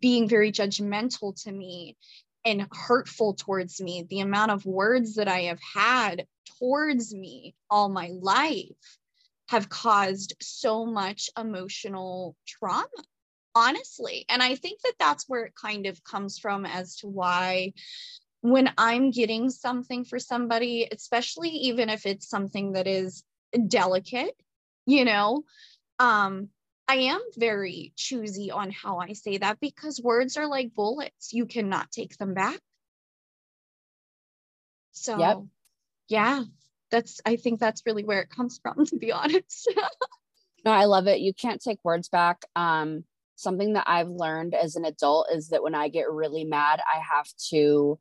[0.00, 1.96] being very judgmental to me
[2.44, 6.26] and hurtful towards me, the amount of words that I have had
[6.58, 8.97] towards me all my life
[9.48, 12.86] have caused so much emotional trauma,
[13.54, 14.24] honestly.
[14.28, 17.72] And I think that that's where it kind of comes from as to why
[18.40, 23.24] when I'm getting something for somebody, especially even if it's something that is
[23.68, 24.34] delicate,
[24.86, 25.44] you know,
[25.98, 26.48] um
[26.86, 31.46] i am very choosy on how i say that because words are like bullets you
[31.46, 32.58] cannot take them back
[34.92, 35.38] so yep.
[36.08, 36.42] yeah
[36.90, 39.72] that's i think that's really where it comes from to be honest
[40.64, 43.04] no i love it you can't take words back um
[43.36, 46.98] something that i've learned as an adult is that when i get really mad i
[46.98, 47.98] have to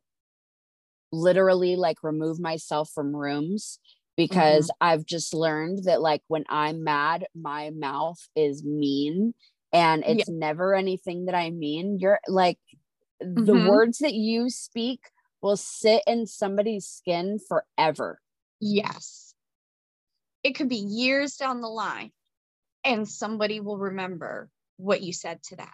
[1.12, 3.80] literally like remove myself from rooms
[4.18, 4.88] because mm-hmm.
[4.88, 9.34] I've just learned that like when I'm mad, my mouth is mean
[9.72, 10.36] and it's yeah.
[10.36, 12.00] never anything that I mean.
[12.00, 12.58] You're like
[13.24, 13.46] mm-hmm.
[13.46, 15.02] the words that you speak
[15.42, 18.20] will sit in somebody's skin forever.
[18.60, 19.34] Yes.
[20.44, 22.12] It could be years down the line
[22.84, 25.68] and somebody will remember what you said to them.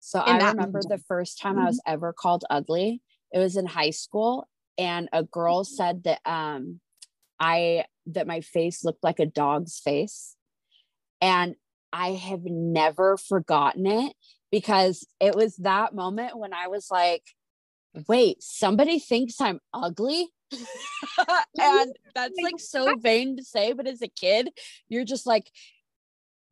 [0.00, 1.62] So and I remember the first time mm-hmm.
[1.62, 3.00] I was ever called ugly.
[3.32, 4.46] It was in high school
[4.76, 5.74] and a girl mm-hmm.
[5.74, 6.80] said that um
[7.40, 10.36] I that my face looked like a dog's face.
[11.20, 11.54] And
[11.92, 14.14] I have never forgotten it
[14.50, 17.22] because it was that moment when I was like,
[18.08, 20.28] wait, somebody thinks I'm ugly.
[21.58, 24.48] and that's like so vain to say, but as a kid,
[24.88, 25.50] you're just like,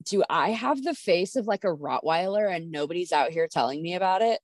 [0.04, 3.94] do I have the face of like a Rottweiler and nobody's out here telling me
[3.94, 4.40] about it?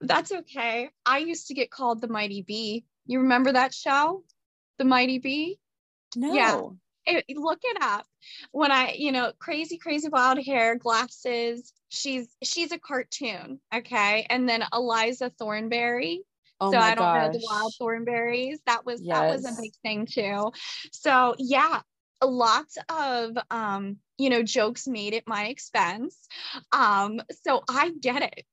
[0.00, 0.90] That's okay.
[1.06, 2.84] I used to get called the Mighty B.
[3.06, 4.24] You remember that show?
[4.78, 5.58] The Mighty B?
[6.16, 6.32] No.
[6.34, 6.60] Yeah.
[7.04, 8.06] It, look it up.
[8.52, 11.72] when I, you know, crazy, crazy wild hair, glasses.
[11.88, 14.26] She's she's a cartoon, okay.
[14.30, 16.22] And then Eliza Thornberry.
[16.62, 17.26] Oh so I don't gosh.
[17.26, 18.58] know the wild Thornberrys.
[18.66, 19.18] That was yes.
[19.18, 20.52] that was a big thing too.
[20.92, 21.80] So yeah,
[22.22, 26.16] lots of um, you know, jokes made at my expense.
[26.70, 28.46] Um, so I get it.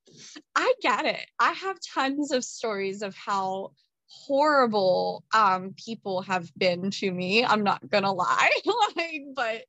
[0.56, 1.26] I get it.
[1.40, 3.74] I have tons of stories of how
[4.12, 8.50] horrible um people have been to me i'm not gonna lie
[8.96, 9.62] like but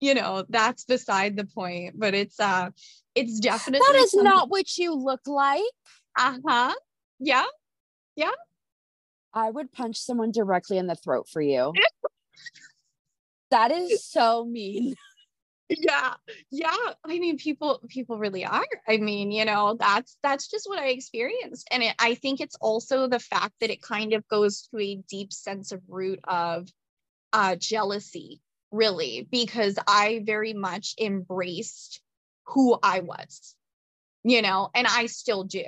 [0.00, 2.68] you know that's beside the point but it's uh
[3.14, 5.62] it's definitely that is something- not what you look like
[6.18, 6.74] uh-huh
[7.20, 7.44] yeah
[8.16, 8.32] yeah.
[9.32, 11.72] I would punch someone directly in the throat for you.
[13.50, 14.94] That is so mean.
[15.68, 16.14] Yeah.
[16.52, 16.76] Yeah.
[17.04, 18.66] I mean people people really are.
[18.86, 21.66] I mean you know that's that's just what i experienced.
[21.72, 25.02] And it, i think it's also the fact that it kind of goes to a
[25.08, 26.68] deep sense of root of
[27.32, 28.40] uh jealousy
[28.70, 32.00] really because i very much embraced
[32.44, 33.56] who i was
[34.26, 35.64] you know and i still do.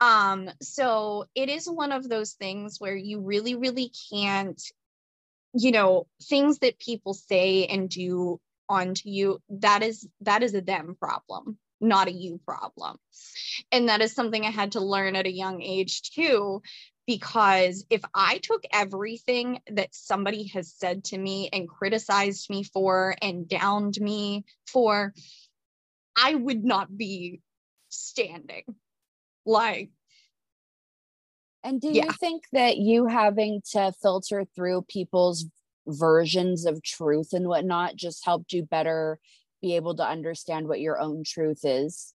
[0.00, 4.60] Um so it is one of those things where you really really can't
[5.52, 10.60] you know things that people say and do onto you that is that is a
[10.60, 12.96] them problem not a you problem.
[13.70, 16.62] And that is something i had to learn at a young age too
[17.06, 23.14] because if i took everything that somebody has said to me and criticized me for
[23.22, 25.12] and downed me for
[26.16, 27.40] i would not be
[27.96, 28.64] standing
[29.44, 29.90] like
[31.62, 32.04] and do yeah.
[32.04, 35.46] you think that you having to filter through people's
[35.86, 39.18] versions of truth and whatnot just helped you better
[39.60, 42.14] be able to understand what your own truth is?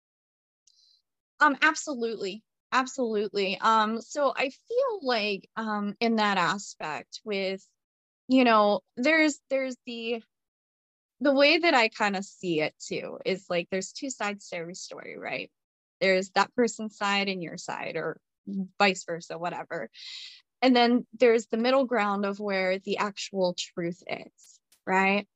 [1.41, 2.45] Um absolutely.
[2.73, 3.59] Absolutely.
[3.61, 7.67] Um so i feel like um in that aspect with
[8.29, 10.23] you know there's there's the
[11.21, 14.57] the way that i kind of see it too is like there's two sides to
[14.57, 15.51] every story right
[16.01, 18.19] there's that person's side and your side or
[18.79, 19.91] vice versa whatever
[20.63, 25.27] and then there's the middle ground of where the actual truth is, right?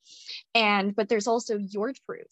[0.54, 2.26] And, but there's also your truth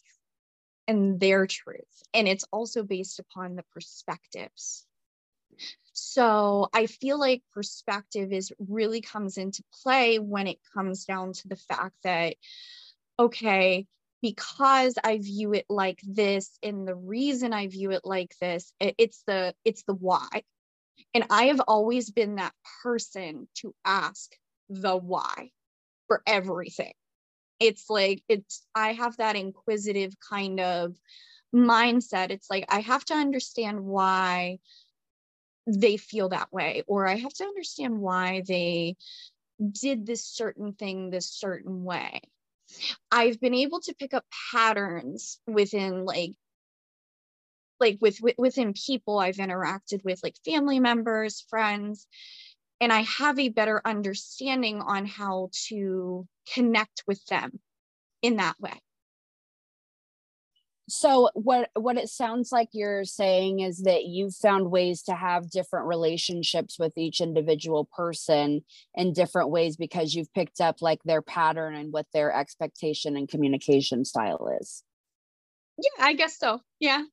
[0.87, 2.03] and their truth.
[2.13, 4.85] And it's also based upon the perspectives.
[5.95, 11.49] So I feel like perspective is really comes into play when it comes down to
[11.49, 12.35] the fact that,
[13.19, 13.87] okay,
[14.23, 19.23] because I view it like this, and the reason I view it like this, it's
[19.27, 20.45] the it's the why
[21.15, 24.35] and I have always been that person to ask
[24.69, 25.51] the why
[26.09, 26.95] for everything.
[27.61, 30.97] It's like, it's, I have that inquisitive kind of
[31.55, 32.31] mindset.
[32.31, 34.59] It's like, I have to understand why
[35.67, 38.97] they feel that way, or I have to understand why they
[39.71, 42.21] did this certain thing this certain way.
[43.11, 46.33] I've been able to pick up patterns within like
[47.81, 52.07] like with, with within people I've interacted with, like family members, friends,
[52.81, 57.61] and I have a better understanding on how to connect with them
[58.23, 58.81] in that way.
[60.89, 65.51] So what what it sounds like you're saying is that you've found ways to have
[65.51, 68.63] different relationships with each individual person
[68.95, 73.29] in different ways because you've picked up like their pattern and what their expectation and
[73.29, 74.83] communication style is.
[75.79, 76.61] Yeah, I guess so.
[76.81, 77.05] Yeah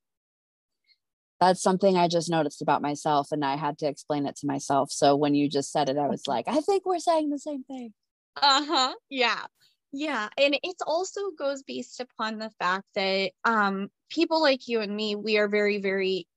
[1.39, 4.91] that's something I just noticed about myself and I had to explain it to myself.
[4.91, 7.63] So when you just said it, I was like, I think we're saying the same
[7.63, 7.93] thing.
[8.35, 8.93] Uh-huh.
[9.09, 9.45] Yeah.
[9.91, 10.29] Yeah.
[10.37, 15.15] And it also goes based upon the fact that um people like you and me,
[15.15, 16.27] we are very, very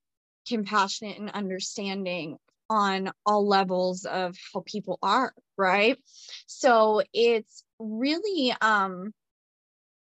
[0.48, 2.38] compassionate and understanding
[2.70, 5.98] on all levels of how people are, right?
[6.46, 9.12] So it's really um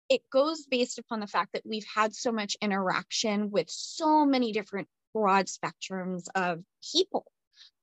[0.08, 4.52] it goes based upon the fact that we've had so much interaction with so many
[4.52, 7.26] different broad spectrums of people,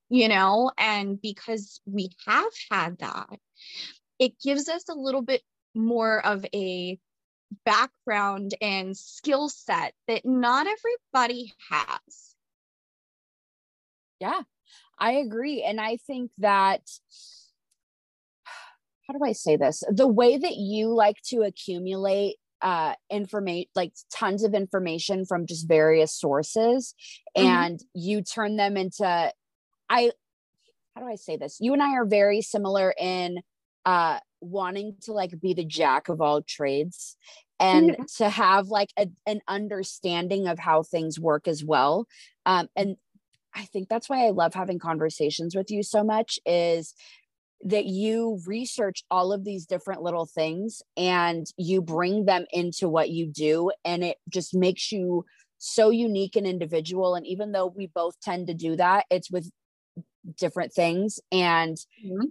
[0.10, 3.28] you know, and because we have had that,
[4.20, 5.42] it gives us a little bit
[5.76, 7.00] more of a
[7.66, 12.36] background and skill set that not everybody has.
[14.20, 14.42] Yeah,
[14.98, 15.64] I agree.
[15.64, 16.82] And I think that
[19.08, 19.84] how do I say this?
[19.90, 25.68] The way that you like to accumulate uh information like tons of information from just
[25.68, 26.96] various sources
[27.36, 27.46] mm-hmm.
[27.46, 29.34] and you turn them into
[29.90, 30.12] I
[30.96, 31.58] how do I say this?
[31.60, 33.40] You and I are very similar in
[33.86, 37.18] uh wanting to like be the jack of all trades
[37.60, 38.06] and yeah.
[38.18, 42.08] to have like a, an understanding of how things work as well
[42.46, 42.96] um and
[43.56, 46.94] i think that's why i love having conversations with you so much is
[47.66, 53.10] that you research all of these different little things and you bring them into what
[53.10, 55.24] you do and it just makes you
[55.58, 59.50] so unique and individual and even though we both tend to do that it's with
[60.38, 62.26] different things and mm-hmm.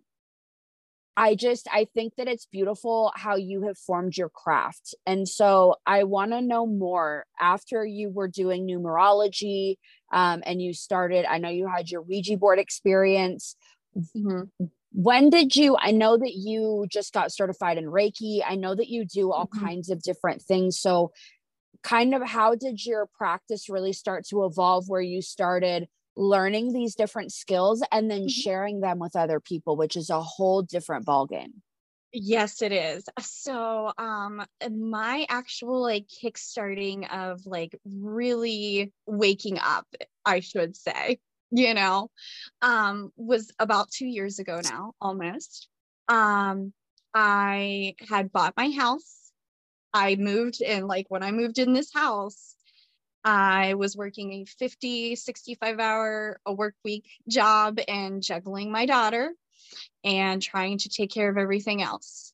[1.17, 4.95] I just I think that it's beautiful how you have formed your craft.
[5.07, 9.77] And so I want to know more after you were doing numerology
[10.13, 13.57] um, and you started I know you had your Ouija board experience.
[13.97, 14.65] Mm-hmm.
[14.93, 18.41] When did you I know that you just got certified in Reiki.
[18.47, 19.67] I know that you do all mm-hmm.
[19.67, 20.79] kinds of different things.
[20.79, 21.13] So
[21.83, 26.95] kind of how did your practice really start to evolve where you started learning these
[26.95, 28.29] different skills and then mm-hmm.
[28.29, 31.53] sharing them with other people which is a whole different ballgame.
[32.13, 33.05] Yes it is.
[33.21, 39.87] So um my actual like kickstarting of like really waking up
[40.27, 41.19] i should say
[41.51, 42.11] you know
[42.61, 45.69] um was about two years ago now almost.
[46.09, 46.73] Um
[47.15, 49.19] i had bought my house.
[49.95, 52.55] I moved in like when i moved in this house
[53.25, 59.33] I was working a 50, 65 hour a work week job and juggling my daughter
[60.05, 62.33] and trying to take care of everything else.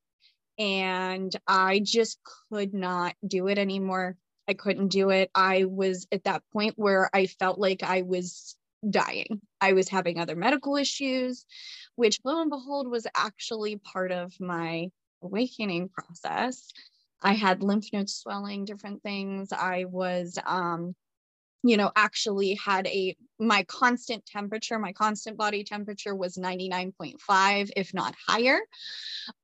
[0.58, 2.18] And I just
[2.50, 4.16] could not do it anymore.
[4.48, 5.30] I couldn't do it.
[5.34, 8.56] I was at that point where I felt like I was
[8.88, 9.40] dying.
[9.60, 11.44] I was having other medical issues,
[11.96, 14.88] which lo and behold was actually part of my
[15.22, 16.72] awakening process.
[17.22, 19.52] I had lymph node swelling, different things.
[19.52, 20.94] I was, um,
[21.62, 27.92] you know, actually had a, my constant temperature, my constant body temperature was 99.5, if
[27.92, 28.60] not higher.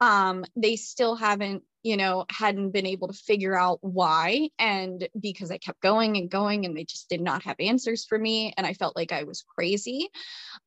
[0.01, 4.49] Um, they still haven't, you know, hadn't been able to figure out why.
[4.59, 8.19] And because I kept going and going and they just did not have answers for
[8.19, 8.55] me.
[8.57, 10.09] And I felt like I was crazy.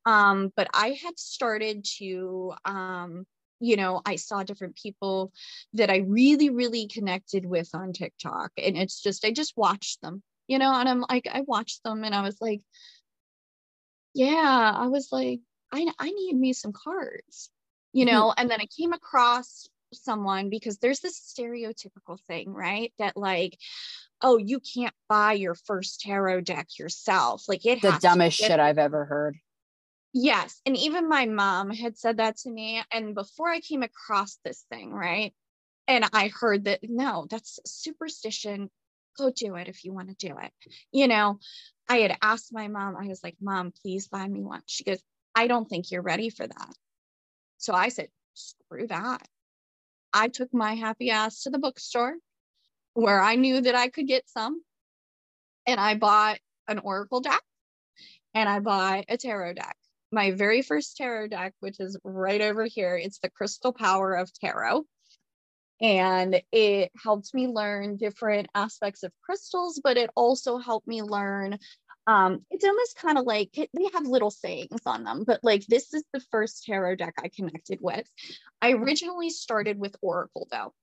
[0.06, 3.26] Um, but I had started to, um,
[3.60, 5.32] you know, I saw different people
[5.74, 8.52] that I really, really connected with on TikTok.
[8.58, 12.04] And it's just, I just watched them, you know, and I'm like, I watched them
[12.04, 12.62] and I was like,
[14.14, 15.40] yeah, I was like,
[15.72, 17.50] I, I need me some cards,
[17.94, 18.16] you mm-hmm.
[18.16, 22.94] know, and then I came across someone because there's this stereotypical thing, right?
[23.00, 23.58] That like,
[24.22, 27.44] oh, you can't buy your first tarot deck yourself.
[27.48, 29.38] Like it the dumbest shit I've ever heard.
[30.20, 30.60] Yes.
[30.66, 32.82] And even my mom had said that to me.
[32.92, 35.32] And before I came across this thing, right?
[35.88, 38.72] And I heard that, no, that's superstition.
[39.20, 40.52] Go do it if you want to do it.
[40.92, 41.38] You know,
[41.88, 44.64] I had asked my mom, I was like, Mom, please buy me one.
[44.66, 45.00] She goes,
[45.36, 46.74] I don't think you're ready for that.
[47.60, 49.22] So I said, screw that.
[50.14, 52.16] I took my happy ass to the bookstore
[52.96, 54.64] where I knew that I could get some.
[55.68, 57.44] And I bought an Oracle deck
[58.34, 59.77] and I bought a tarot deck
[60.12, 62.96] my very first tarot deck, which is right over here.
[62.96, 64.84] It's the Crystal Power of Tarot.
[65.80, 71.60] And it helped me learn different aspects of crystals, but it also helped me learn.
[72.08, 75.94] Um, it's almost kind of like they have little sayings on them, but like this
[75.94, 78.10] is the first tarot deck I connected with.
[78.62, 80.74] I originally started with Oracle though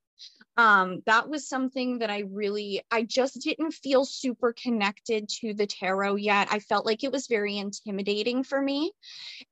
[0.57, 5.67] um, that was something that I really, I just didn't feel super connected to the
[5.67, 6.49] tarot yet.
[6.51, 8.93] I felt like it was very intimidating for me.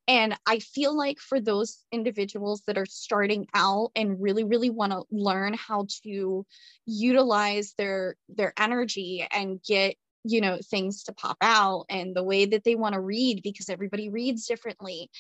[0.07, 4.93] And I feel like for those individuals that are starting out and really, really want
[4.93, 6.47] to learn how to
[6.87, 12.45] utilize their their energy and get you know things to pop out and the way
[12.45, 15.11] that they want to read because everybody reads differently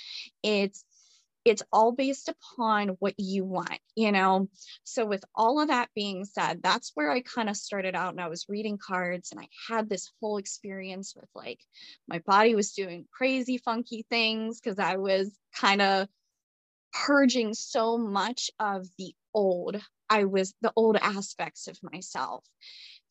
[0.45, 0.85] it's
[1.45, 4.49] it's all based upon what you want, you know?
[4.85, 8.21] So, with all of that being said, that's where I kind of started out and
[8.21, 11.61] I was reading cards and I had this whole experience with like
[12.09, 16.09] my body was doing crazy, funky things because I was kind of
[16.93, 19.81] purging so much of the old.
[20.09, 22.45] I was the old aspects of myself.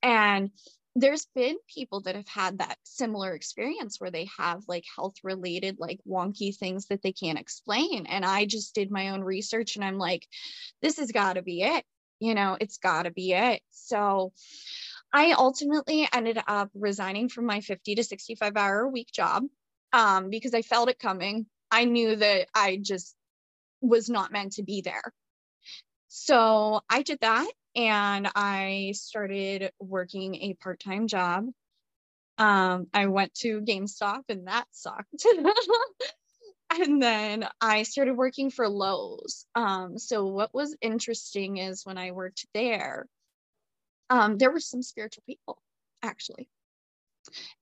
[0.03, 0.51] And
[0.95, 5.77] there's been people that have had that similar experience where they have like health related
[5.79, 9.85] like wonky things that they can't explain and i just did my own research and
[9.85, 10.27] i'm like
[10.81, 11.85] this has got to be it
[12.19, 13.61] you know it's got to be it.
[13.69, 14.33] So
[15.13, 19.43] i ultimately ended up resigning from my 50 to 65 hour a week job
[19.93, 21.45] um, because i felt it coming.
[21.69, 23.15] I knew that i just
[23.81, 25.13] was not meant to be there.
[26.09, 31.45] So i did that and I started working a part time job.
[32.37, 35.25] Um, I went to GameStop and that sucked.
[36.71, 39.45] and then I started working for Lowe's.
[39.55, 43.07] Um, so, what was interesting is when I worked there,
[44.09, 45.61] um, there were some spiritual people
[46.03, 46.49] actually.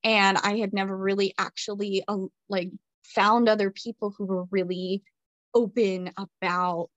[0.03, 2.69] And I had never really actually uh, like
[3.03, 5.03] found other people who were really
[5.53, 6.91] open about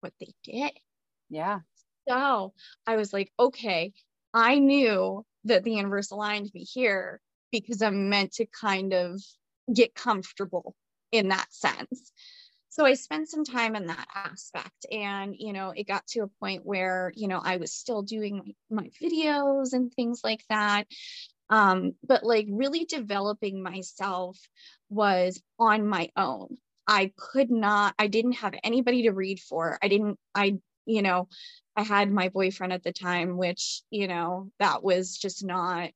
[0.00, 0.72] what they did.
[1.28, 1.60] Yeah.
[2.08, 2.52] So
[2.86, 3.92] I was like, okay,
[4.32, 7.20] I knew that the universe aligned me here
[7.52, 9.20] because I'm meant to kind of
[9.72, 10.74] get comfortable
[11.12, 12.12] in that sense.
[12.68, 14.86] So I spent some time in that aspect.
[14.92, 18.54] And, you know, it got to a point where, you know, I was still doing
[18.70, 20.84] my, videos and things like that.
[21.48, 24.38] Um, but like really developing myself
[24.90, 26.58] was on my own.
[26.86, 29.78] I could not, I didn't have anybody to read for.
[29.82, 31.28] I didn't, I, you know,
[31.76, 35.90] I had my boyfriend at the time, which, you know, that was just not,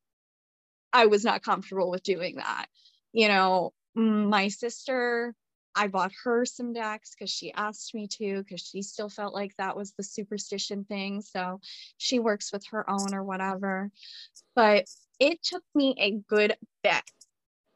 [0.92, 2.66] I was not comfortable with doing that.
[3.12, 5.34] You know, my sister,
[5.74, 9.52] I bought her some decks because she asked me to, because she still felt like
[9.56, 11.22] that was the superstition thing.
[11.22, 11.60] So
[11.96, 13.90] she works with her own or whatever.
[14.54, 14.86] But
[15.18, 17.02] it took me a good bit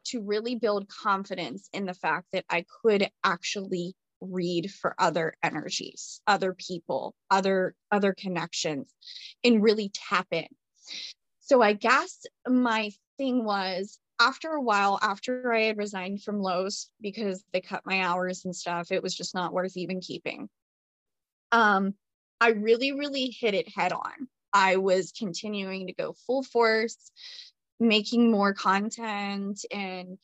[0.05, 3.95] to really build confidence in the fact that I could actually
[4.29, 8.93] read for other energies, other people, other other connections
[9.43, 10.47] and really tap in.
[11.39, 16.89] So I guess my thing was after a while, after I had resigned from Lowe's
[17.01, 20.49] because they cut my hours and stuff, it was just not worth even keeping.
[21.51, 21.95] Um,
[22.39, 24.27] I really, really hit it head on.
[24.53, 26.97] I was continuing to go full force,
[27.79, 30.17] making more content and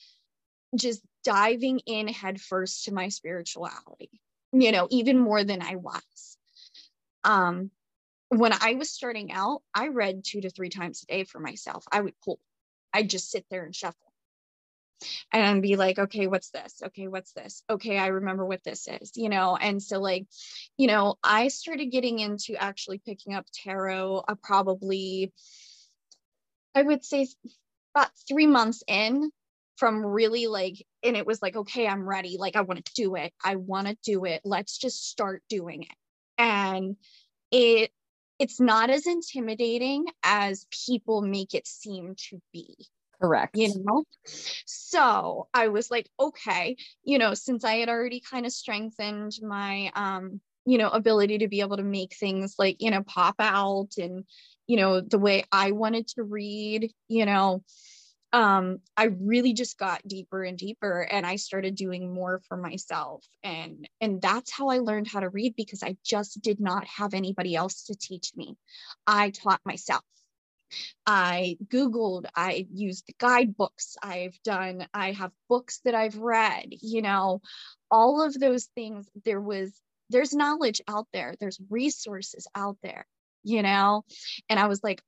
[0.75, 4.09] just diving in headfirst to my spirituality,
[4.51, 6.37] you know, even more than I was.
[7.23, 7.71] Um,
[8.29, 11.83] when I was starting out, I read two to three times a day for myself.
[11.91, 12.39] I would pull
[12.93, 14.11] I'd just sit there and shuffle
[15.31, 16.81] and be like, okay, what's this?
[16.83, 17.63] Okay, what's this?
[17.69, 19.55] Okay, I remember what this is, you know?
[19.55, 20.27] And so, like,
[20.77, 25.31] you know, I started getting into actually picking up tarot uh, probably,
[26.75, 27.27] I would say,
[27.95, 29.31] about three months in
[29.81, 32.37] from really like, and it was like, okay, I'm ready.
[32.37, 33.33] Like, I want to do it.
[33.43, 34.41] I want to do it.
[34.45, 35.97] Let's just start doing it.
[36.37, 36.97] And
[37.49, 37.89] it
[38.37, 42.75] it's not as intimidating as people make it seem to be.
[43.19, 43.57] Correct.
[43.57, 44.03] You know?
[44.65, 49.91] So I was like, okay, you know, since I had already kind of strengthened my
[49.95, 53.89] um, you know, ability to be able to make things like, you know, pop out
[53.97, 54.25] and,
[54.67, 57.63] you know, the way I wanted to read, you know,
[58.33, 63.25] um, I really just got deeper and deeper and I started doing more for myself.
[63.43, 67.13] And and that's how I learned how to read because I just did not have
[67.13, 68.55] anybody else to teach me.
[69.05, 70.03] I taught myself.
[71.05, 77.01] I Googled, I used the guidebooks I've done, I have books that I've read, you
[77.01, 77.41] know,
[77.89, 79.09] all of those things.
[79.25, 79.73] There was,
[80.09, 83.05] there's knowledge out there, there's resources out there,
[83.43, 84.05] you know,
[84.47, 85.01] and I was like,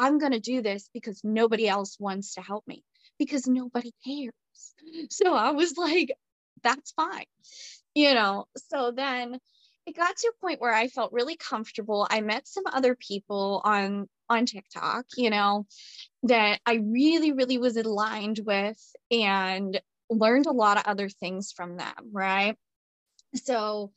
[0.00, 2.82] I'm going to do this because nobody else wants to help me
[3.18, 4.32] because nobody cares.
[5.10, 6.10] So I was like,
[6.62, 7.26] that's fine.
[7.94, 9.38] You know, so then
[9.86, 12.06] it got to a point where I felt really comfortable.
[12.08, 15.66] I met some other people on on TikTok, you know,
[16.22, 18.80] that I really really was aligned with
[19.10, 19.78] and
[20.08, 22.56] learned a lot of other things from them, right?
[23.34, 23.92] So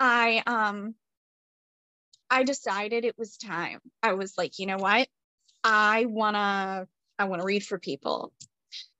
[0.00, 0.96] I um
[2.30, 3.78] I decided it was time.
[4.02, 5.08] I was like, you know what?
[5.68, 6.86] I wanna
[7.18, 8.32] I wanna read for people.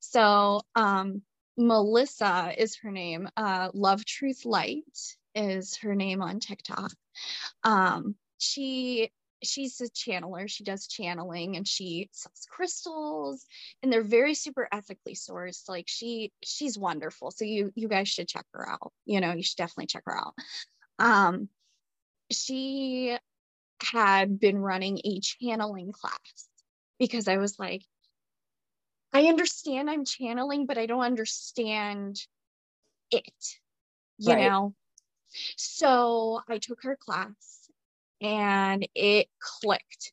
[0.00, 1.22] So um,
[1.56, 3.28] Melissa is her name.
[3.36, 4.82] Uh, Love Truth Light
[5.36, 6.92] is her name on TikTok.
[7.62, 9.12] Um, she
[9.44, 10.50] she's a channeler.
[10.50, 13.46] She does channeling and she sells crystals
[13.80, 15.68] and they're very super ethically sourced.
[15.68, 17.30] Like she she's wonderful.
[17.30, 18.92] So you you guys should check her out.
[19.04, 20.34] You know, you should definitely check her out.
[20.98, 21.48] Um
[22.32, 23.16] she
[23.80, 26.48] had been running a channeling class
[26.98, 27.82] because I was like,
[29.12, 32.20] I understand I'm channeling, but I don't understand
[33.10, 33.24] it,
[34.18, 34.44] you right.
[34.44, 34.74] know?
[35.56, 37.70] So I took her class
[38.20, 40.12] and it clicked.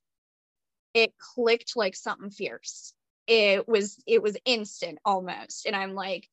[0.94, 2.94] It clicked like something fierce.
[3.26, 5.66] It was it was instant almost.
[5.66, 6.30] And I'm like,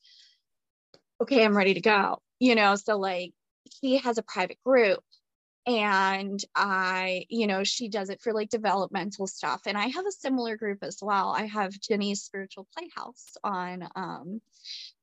[1.21, 2.21] okay, I'm ready to go.
[2.39, 3.33] You know, so like
[3.81, 5.03] he has a private group
[5.67, 9.63] and I, you know, she does it for like developmental stuff.
[9.67, 11.31] And I have a similar group as well.
[11.31, 14.41] I have Ginny's Spiritual Playhouse on um,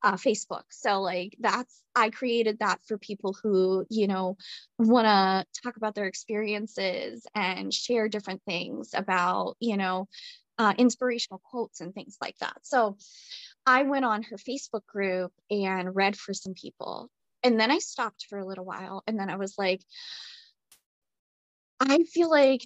[0.01, 0.63] uh, Facebook.
[0.69, 4.37] So, like, that's, I created that for people who, you know,
[4.79, 10.07] want to talk about their experiences and share different things about, you know,
[10.57, 12.57] uh, inspirational quotes and things like that.
[12.63, 12.97] So,
[13.65, 17.09] I went on her Facebook group and read for some people.
[17.43, 19.03] And then I stopped for a little while.
[19.05, 19.81] And then I was like,
[21.79, 22.61] I feel like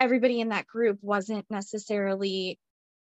[0.00, 2.58] everybody in that group wasn't necessarily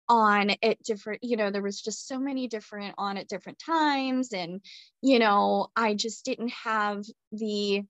[0.10, 4.34] on at different you know there was just so many different on at different times
[4.34, 4.60] and
[5.02, 7.82] you know i just didn't have the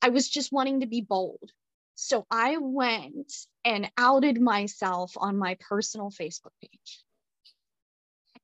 [0.00, 1.50] i was just wanting to be bold.
[1.94, 3.32] So i went
[3.64, 7.02] and outed myself on my personal facebook page.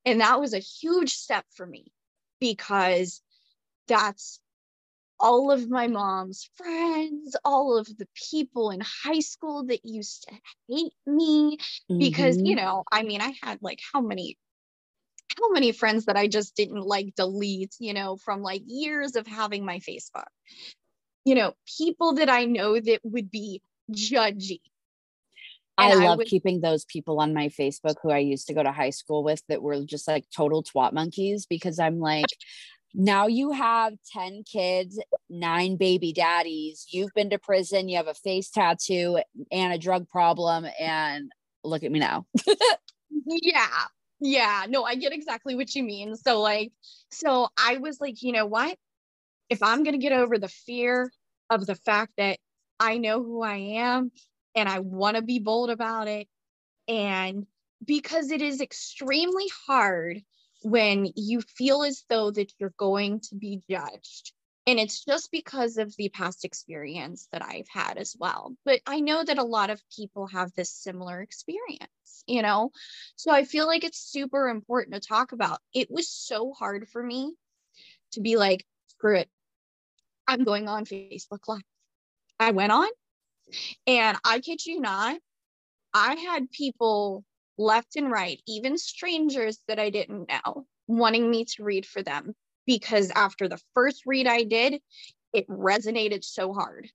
[0.05, 1.91] And that was a huge step for me
[2.39, 3.21] because
[3.87, 4.39] that's
[5.23, 10.35] all of my mom's friends, all of the people in high school that used to
[10.67, 11.57] hate me
[11.87, 12.45] because, mm-hmm.
[12.47, 14.37] you know, I mean, I had like how many
[15.39, 19.25] how many friends that I just didn't like delete, you know, from like years of
[19.25, 20.27] having my Facebook.
[21.23, 23.61] You know, people that I know that would be
[23.91, 24.59] judgy.
[25.77, 28.61] I love I would, keeping those people on my Facebook who I used to go
[28.61, 32.25] to high school with that were just like total twat monkeys because I'm like,
[32.93, 36.85] now you have 10 kids, nine baby daddies.
[36.89, 39.19] You've been to prison, you have a face tattoo
[39.51, 40.67] and a drug problem.
[40.79, 41.31] And
[41.63, 42.25] look at me now.
[43.25, 43.67] yeah.
[44.19, 44.65] Yeah.
[44.69, 46.15] No, I get exactly what you mean.
[46.15, 46.71] So, like,
[47.11, 48.77] so I was like, you know what?
[49.49, 51.11] If I'm going to get over the fear
[51.49, 52.37] of the fact that
[52.79, 54.11] I know who I am
[54.55, 56.27] and I want to be bold about it,
[56.87, 57.45] and
[57.83, 60.21] because it is extremely hard
[60.63, 64.33] when you feel as though that you're going to be judged
[64.65, 68.55] and it's just because of the past experience that I've had as well.
[68.63, 72.71] But I know that a lot of people have this similar experience, you know?
[73.17, 75.59] So I feel like it's super important to talk about.
[75.73, 77.33] It was so hard for me
[78.13, 79.29] to be like, screw it.
[80.27, 81.61] I'm going on Facebook Live.
[82.39, 82.87] I went on
[83.85, 85.19] and I kid you not,
[85.93, 87.25] I had people
[87.57, 92.33] left and right, even strangers that I didn't know, wanting me to read for them
[92.65, 94.81] because after the first read I did,
[95.33, 96.89] it resonated so hard.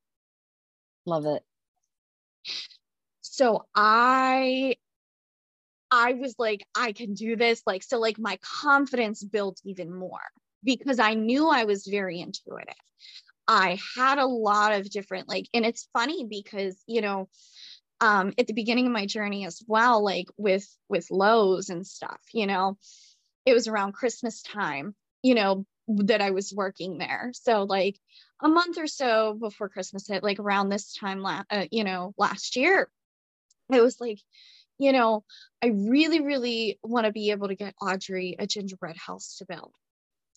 [1.07, 1.43] Love it.
[3.21, 4.77] So I
[5.91, 10.21] I was like I can do this like so like my confidence built even more
[10.65, 12.75] because I knew I was very intuitive.
[13.47, 17.29] I had a lot of different like and it's funny because you know
[18.01, 22.21] um, at the beginning of my journey as well, like with with Lowe's and stuff,
[22.33, 22.77] you know,
[23.45, 27.31] it was around Christmas time, you know, that I was working there.
[27.35, 27.99] So like
[28.43, 32.15] a month or so before Christmas hit, like around this time, la- uh, you know,
[32.17, 32.89] last year,
[33.73, 34.21] it was like,
[34.79, 35.25] you know,
[35.63, 39.73] I really, really want to be able to get Audrey a gingerbread house to build.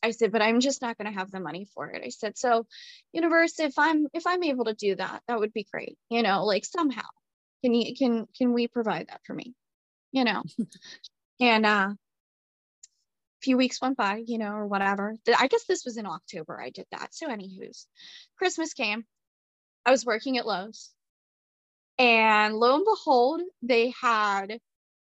[0.04, 2.02] I said, but I'm just not going to have the money for it.
[2.04, 2.66] I said, so
[3.14, 5.98] universe, if I'm if I'm able to do that, that would be great.
[6.10, 7.04] You know, like somehow
[7.64, 9.54] can you can can we provide that for me?
[10.12, 10.44] You know?
[11.40, 11.98] And uh a
[13.42, 15.16] few weeks went by you know or whatever.
[15.38, 17.16] I guess this was in october i did that.
[17.16, 17.88] So anywho's
[18.38, 19.06] christmas came.
[19.86, 20.92] I was working at Lowe's.
[21.98, 24.60] And lo and behold they had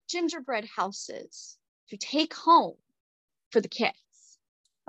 [0.09, 2.77] gingerbread houses to take home
[3.51, 3.97] for the kids.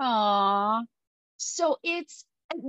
[0.00, 0.84] Aww.
[1.36, 2.24] so it's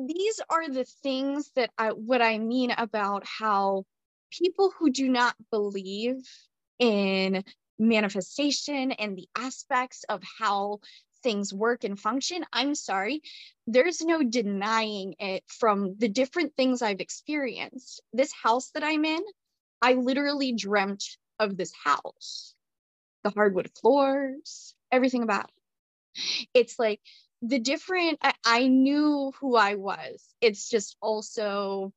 [0.08, 3.86] these are the things that I what I mean about how
[4.32, 6.18] people who do not believe
[6.80, 7.44] in
[7.80, 10.80] manifestation and the aspects of how
[11.24, 13.22] things work and function, I'm sorry,
[13.68, 18.02] there's no denying it from the different things I've experienced.
[18.14, 19.22] This house that I'm in,
[19.82, 21.04] I literally dreamt
[21.40, 22.56] of this house
[23.26, 26.48] the hardwood floors, everything about it.
[26.54, 27.02] It's like
[27.42, 30.24] the different, I, I knew who I was.
[30.40, 31.92] It's just also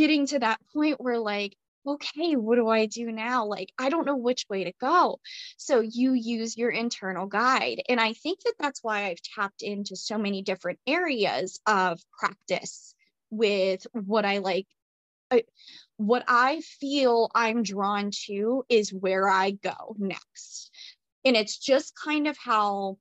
[0.00, 1.54] getting to that point where like
[1.86, 3.44] okay what do i do now?
[3.44, 5.20] Like i don't know which way to go.
[5.58, 9.96] So you use your internal guide and i think that that's why i've tapped into
[9.96, 12.94] so many different areas of practice
[13.28, 14.66] with what i like
[15.30, 15.44] I,
[15.98, 20.70] what i feel i'm drawn to is where i go next.
[21.26, 22.96] And it's just kind of how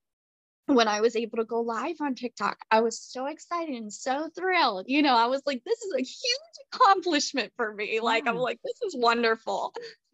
[0.75, 4.29] when I was able to go live on TikTok, I was so excited and so
[4.37, 4.85] thrilled.
[4.87, 7.99] You know, I was like, this is a huge accomplishment for me.
[7.99, 8.27] Like.
[8.29, 9.73] I'm like, this is wonderful,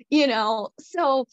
[0.09, 0.69] you know.
[0.79, 1.27] So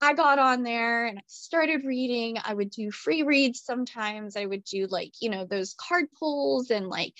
[0.00, 2.38] I got on there and I started reading.
[2.42, 4.36] I would do free reads sometimes.
[4.36, 7.12] I would do like, you know, those card pulls and like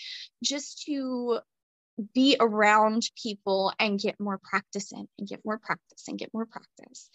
[0.42, 1.40] just to
[2.14, 6.46] be around people and get more practice in and get more practice and get more
[6.46, 7.10] practice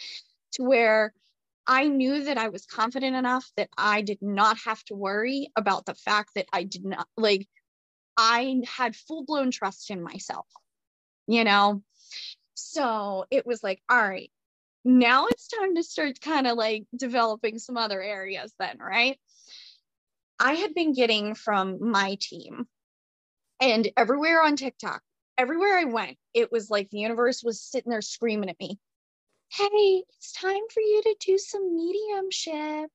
[0.54, 1.14] to where
[1.72, 5.86] I knew that I was confident enough that I did not have to worry about
[5.86, 7.48] the fact that I did not like,
[8.18, 10.48] I had full blown trust in myself,
[11.28, 11.82] you know?
[12.56, 14.30] So it was like, all right,
[14.84, 19.18] now it's time to start kind of like developing some other areas then, right?
[20.42, 22.68] I had been getting from my team
[23.62, 25.02] and everywhere on TikTok,
[25.38, 28.78] everywhere I went, it was like the universe was sitting there screaming at me
[29.52, 32.90] hey, it's time for you to do some mediumship.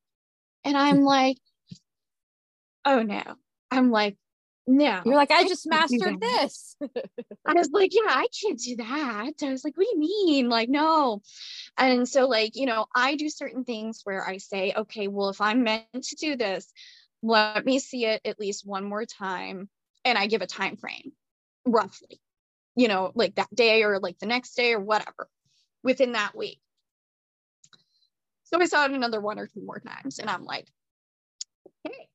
[0.65, 1.39] And I'm like,
[2.85, 3.23] oh no.
[3.71, 4.17] I'm like,
[4.67, 5.03] no.
[5.05, 6.77] You're like, I just mastered this.
[7.47, 9.33] I was like, yeah, I can't do that.
[9.43, 10.49] I was like, what do you mean?
[10.49, 11.23] Like, no.
[11.79, 15.41] And so, like, you know, I do certain things where I say, okay, well, if
[15.41, 16.73] I'm meant to do this,
[17.23, 19.69] let me see it at least one more time.
[20.05, 21.13] And I give a time frame
[21.65, 22.21] roughly,
[22.77, 25.29] you know, like that day or like the next day or whatever
[25.87, 26.59] within that week.
[28.43, 30.67] So I saw it another one or two more times, and I'm like,
[31.87, 32.09] okay.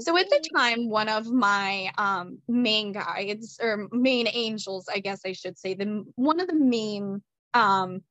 [0.00, 5.20] So at the time, one of my um, main guides or main angels, I guess
[5.24, 7.22] I should say, the one of the main
[7.54, 8.02] um,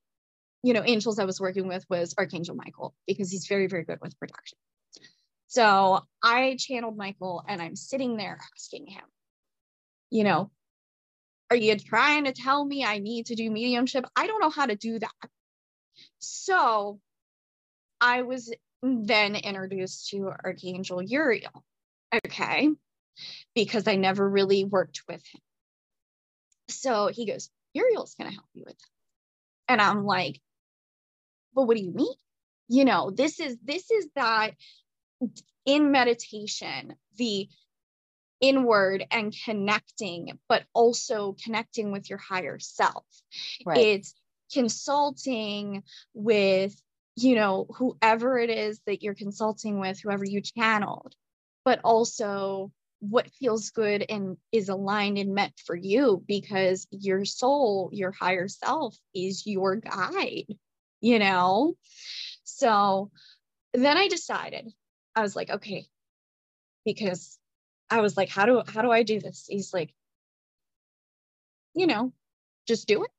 [0.64, 4.00] you know angels I was working with was Archangel Michael because he's very very good
[4.02, 4.58] with protection.
[5.48, 9.04] So I channeled Michael, and I'm sitting there asking him,
[10.10, 10.50] you know,
[11.50, 14.06] are you trying to tell me I need to do mediumship?
[14.16, 15.30] I don't know how to do that.
[16.20, 17.00] So
[18.02, 21.64] I was then introduced to Archangel Uriel.
[22.14, 22.70] Okay.
[23.56, 25.42] Because I never really worked with him.
[26.70, 29.72] So he goes, Uriel's going to help you with that.
[29.74, 30.42] And I'm like,
[31.54, 32.14] but what do you mean?
[32.68, 34.52] You know, this is, this is that
[35.66, 37.48] in meditation, the
[38.40, 43.06] inward and connecting, but also connecting with your higher self.
[43.66, 43.80] Right.
[43.80, 44.14] It's
[44.52, 45.84] consulting
[46.14, 46.76] with
[47.18, 51.16] you know, whoever it is that you're consulting with, whoever you channeled,
[51.66, 57.90] but also what feels good and is aligned and meant for you because your soul,
[57.92, 60.46] your higher self is your guide,
[61.02, 61.74] you know?
[62.44, 63.10] So
[63.74, 64.72] then I decided,
[65.16, 65.88] I was like, okay,
[66.86, 67.40] because
[67.90, 69.46] I was like, how do how do I do this?
[69.48, 69.94] He's like,
[71.74, 72.12] you know,
[72.68, 73.12] just do it.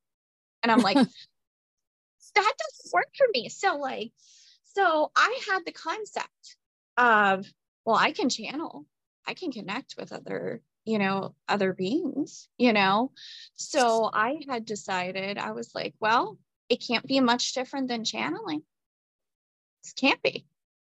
[0.63, 0.97] And I'm like,
[2.35, 3.49] that doesn't work for me.
[3.49, 4.13] So like,
[4.75, 6.57] so I had the concept
[6.97, 7.47] of,
[7.85, 8.87] well, I can channel,
[9.27, 13.13] I can connect with other, you know, other beings, you know.
[13.55, 16.39] So I had decided, I was like, well,
[16.69, 18.63] it can't be much different than channeling.
[19.85, 20.47] It can't be.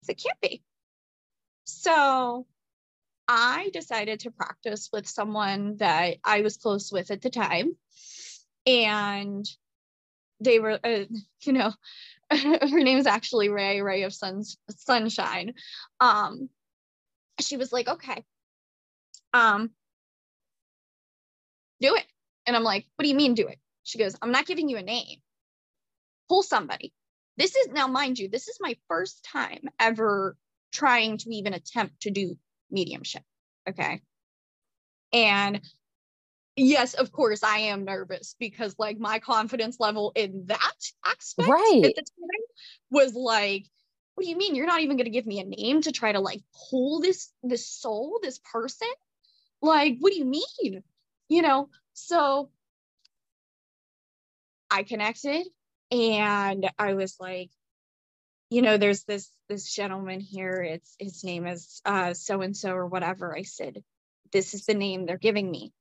[0.07, 0.63] It can't be.
[1.65, 2.45] So
[3.33, 7.77] I decided to practice with someone that I was close with at the time.
[8.67, 9.45] And
[10.41, 11.05] they were, uh,
[11.43, 11.71] you know,
[12.29, 15.53] her name is actually Ray, Ray of Suns, Sunshine.
[16.01, 16.49] Um,
[17.39, 18.25] she was like, okay,
[19.33, 19.69] um,
[21.79, 22.05] do it.
[22.45, 23.59] And I'm like, what do you mean do it?
[23.83, 25.19] She goes, I'm not giving you a name.
[26.27, 26.91] Pull somebody.
[27.37, 30.35] This is now, mind you, this is my first time ever
[30.73, 32.37] trying to even attempt to do
[32.71, 33.23] mediumship.
[33.69, 34.01] Okay.
[35.13, 35.61] And
[36.55, 41.81] yes, of course, I am nervous because like my confidence level in that aspect right.
[41.85, 42.45] at the time
[42.89, 43.65] was like,
[44.15, 44.55] what do you mean?
[44.55, 47.29] You're not even going to give me a name to try to like pull this
[47.43, 48.89] this soul, this person?
[49.61, 50.83] Like, what do you mean?
[51.29, 52.49] You know, so
[54.69, 55.47] I connected
[55.91, 57.51] and I was like,
[58.51, 60.61] you know, there's this this gentleman here.
[60.61, 63.35] It's his name is uh so and so or whatever.
[63.35, 63.83] I said,
[64.31, 65.73] this is the name they're giving me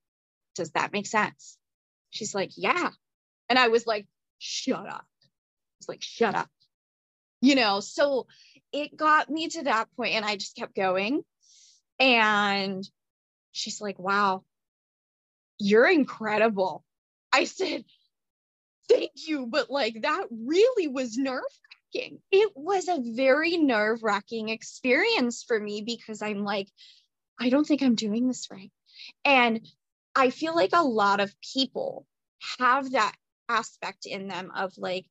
[0.54, 1.56] does that make sense?
[2.10, 2.90] She's like, Yeah.
[3.48, 4.06] And I was like,
[4.38, 5.06] Shut up.
[5.80, 6.48] It's like, Shut up.
[7.40, 8.26] You know, so
[8.72, 11.22] it got me to that point and I just kept going.
[11.98, 12.88] And
[13.52, 14.44] she's like, Wow,
[15.58, 16.84] you're incredible.
[17.32, 17.84] I said,
[18.88, 19.46] Thank you.
[19.46, 21.42] But like, that really was nerve
[21.94, 22.18] wracking.
[22.30, 26.68] It was a very nerve wracking experience for me because I'm like,
[27.40, 28.70] I don't think I'm doing this right.
[29.24, 29.60] And
[30.14, 32.06] I feel like a lot of people
[32.58, 33.14] have that
[33.48, 35.06] aspect in them of like,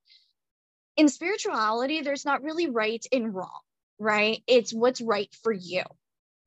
[0.97, 3.61] in spirituality, there's not really right and wrong,
[3.99, 4.43] right?
[4.47, 5.84] It's what's right for you.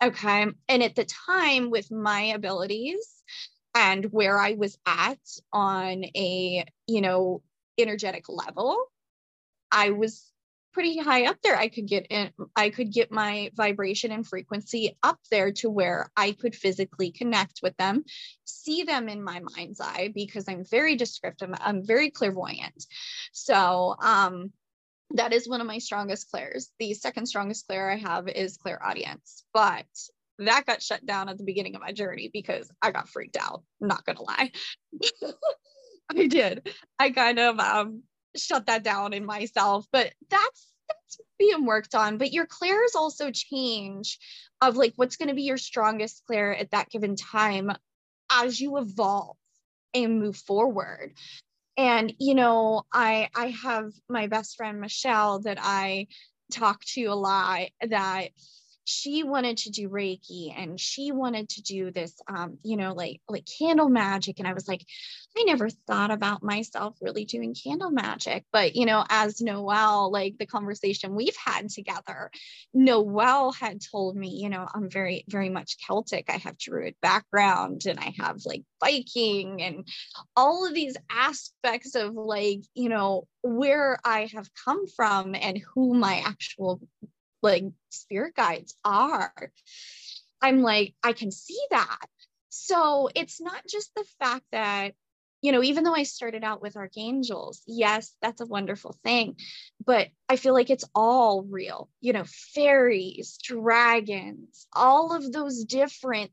[0.03, 0.47] Okay.
[0.69, 3.09] And at the time, with my abilities
[3.75, 5.19] and where I was at
[5.53, 7.43] on a, you know,
[7.79, 8.77] energetic level,
[9.73, 10.33] I was
[10.73, 11.57] pretty high up there.
[11.57, 16.11] I could get in i could get my vibration and frequency up there to where
[16.17, 18.05] i could physically connect with them
[18.45, 22.87] see them in my mind's eye because i'm very descriptive i'm very clairvoyant.
[23.33, 24.53] So um
[25.15, 26.71] that is one of my strongest clairs.
[26.79, 29.87] The second strongest clair i have is clairaudience but
[30.39, 33.63] that got shut down at the beginning of my journey because i got freaked out
[33.81, 34.53] I'm not gonna lie.
[36.11, 36.69] I did.
[36.99, 38.03] I kind of um
[38.37, 42.19] shut that down in myself but that's that's being worked on.
[42.19, 44.19] But your clairs also change
[44.61, 47.73] of like what's going to be your strongest clair at that given time
[48.31, 49.37] as you evolve
[49.95, 51.13] and move forward.
[51.77, 56.07] And you know i i have my best friend michelle that i
[56.51, 58.29] talk to a lot that
[58.85, 63.21] she wanted to do reiki and she wanted to do this um you know like
[63.29, 64.39] like candle magic.
[64.39, 64.85] And i was like
[65.37, 68.45] i never thought about myself really doing candle magic.
[68.53, 72.31] But you know as noel like the conversation we've had together
[72.75, 76.27] noel had told me you know i'm very very much celtic.
[76.29, 79.87] I have druid background and i have like viking and
[80.37, 85.95] all of these aspects of like you know where i have come from and who
[85.95, 86.81] my actual
[87.43, 89.53] like spirit guides are.
[90.41, 92.07] I'm like, I can see that.
[92.49, 94.93] So it's not just the fact that,
[95.41, 99.37] you know, even though I started out with archangels, yes, that's a wonderful thing,
[99.85, 106.31] but I feel like it's all real, you know, fairies, dragons, all of those different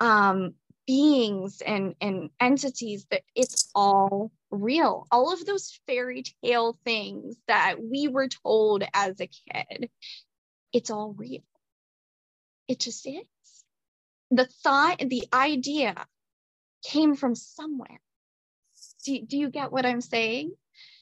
[0.00, 0.54] um,
[0.86, 5.06] beings and, and entities that it's all real.
[5.10, 9.90] All of those fairy tale things that we were told as a kid
[10.72, 11.42] it's all real.
[12.68, 13.24] It just is.
[14.30, 15.94] The thought, the idea
[16.84, 18.00] came from somewhere.
[19.04, 20.52] Do, do you get what I'm saying?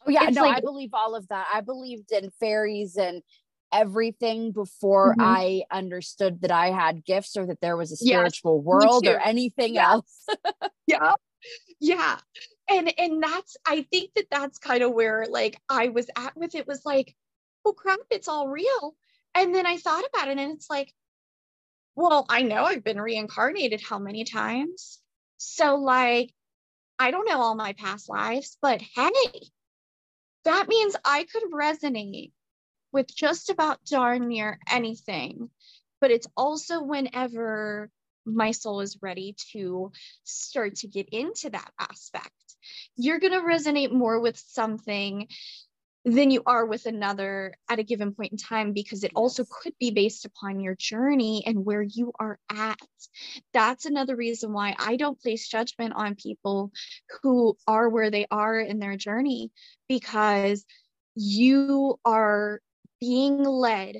[0.06, 1.46] Oh, yeah, it's no, like, I believe all of that.
[1.52, 3.22] I believed in fairies and
[3.72, 5.20] everything before mm-hmm.
[5.20, 9.18] I understood that I had gifts or that there was a spiritual yes, world or
[9.18, 9.92] anything yeah.
[9.92, 10.26] else.
[10.86, 11.12] yeah.
[11.80, 12.18] Yeah.
[12.70, 16.54] And and that's I think that that's kind of where like I was at with
[16.54, 17.14] it was like,
[17.64, 18.94] oh crap, it's all real.
[19.34, 20.92] And then I thought about it and it's like,
[21.94, 25.00] well, I know I've been reincarnated how many times?
[25.36, 26.32] So, like,
[26.98, 29.12] I don't know all my past lives, but hey,
[30.44, 32.32] that means I could resonate
[32.92, 35.50] with just about darn near anything.
[36.00, 37.90] But it's also whenever
[38.24, 39.92] my soul is ready to
[40.24, 42.30] start to get into that aspect.
[42.96, 45.28] You're going to resonate more with something
[46.12, 49.74] than you are with another at a given point in time because it also could
[49.78, 52.78] be based upon your journey and where you are at.
[53.52, 56.72] That's another reason why I don't place judgment on people
[57.22, 59.50] who are where they are in their journey
[59.88, 60.64] because
[61.14, 62.60] you are
[63.00, 63.96] being led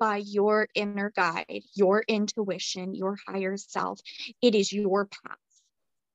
[0.00, 4.00] by your inner guide, your intuition, your higher self.
[4.40, 5.38] It is your path.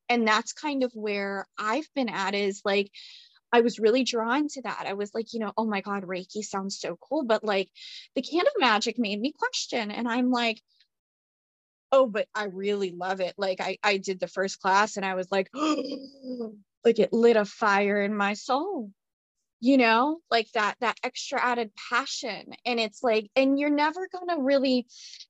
[0.09, 2.91] And that's kind of where I've been at is like,
[3.51, 4.85] I was really drawn to that.
[4.87, 7.23] I was like, you know, oh my God, Reiki sounds so cool.
[7.23, 7.69] But like
[8.15, 9.91] the candle magic made me question.
[9.91, 10.61] And I'm like,
[11.91, 13.35] oh, but I really love it.
[13.37, 15.49] Like I, I did the first class and I was like,
[16.83, 18.91] like it lit a fire in my soul
[19.59, 24.27] you know like that that extra added passion and it's like and you're never going
[24.27, 24.85] to really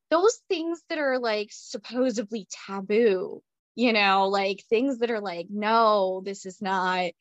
[0.09, 3.41] those things that are like supposedly taboo
[3.75, 7.11] you know like things that are like no this is not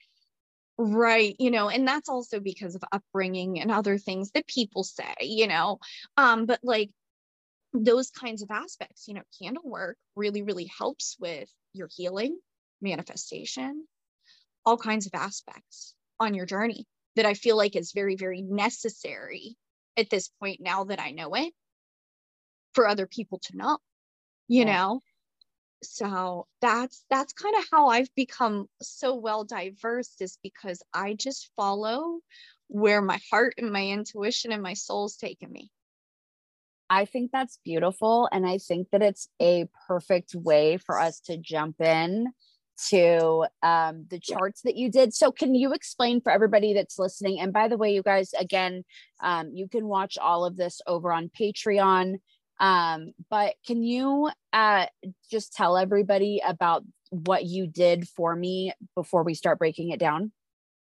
[0.79, 1.35] Right.
[1.39, 5.47] You know, and that's also because of upbringing and other things that people say, you
[5.47, 5.79] know.
[6.17, 6.91] Um, but like
[7.73, 12.39] those kinds of aspects, you know, candle work really, really helps with your healing,
[12.83, 13.87] manifestation,
[14.67, 19.57] all kinds of aspects on your journey that I feel like is very, very necessary
[19.97, 21.55] at this point now that I know it
[22.75, 23.79] for other people to know,
[24.49, 24.77] you yeah.
[24.77, 25.01] know
[25.83, 31.51] so that's that's kind of how i've become so well diverse is because i just
[31.57, 32.19] follow
[32.69, 35.71] where my heart and my intuition and my soul's taken me
[36.89, 41.37] i think that's beautiful and i think that it's a perfect way for us to
[41.37, 42.27] jump in
[42.89, 45.15] to um, the charts that you did.
[45.15, 47.41] So, can you explain for everybody that's listening?
[47.41, 48.85] And by the way, you guys, again,
[49.23, 52.17] um, you can watch all of this over on Patreon.
[52.59, 54.87] Um, but can you uh,
[55.31, 60.33] just tell everybody about what you did for me before we start breaking it down?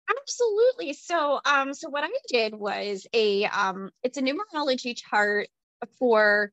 [0.09, 0.93] Absolutely.
[0.93, 5.47] So, um, so what I did was a, um, it's a numerology chart
[5.99, 6.51] for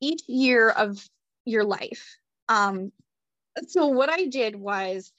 [0.00, 1.02] each year of
[1.44, 2.16] your life.
[2.48, 2.92] Um,
[3.66, 5.12] so what I did was,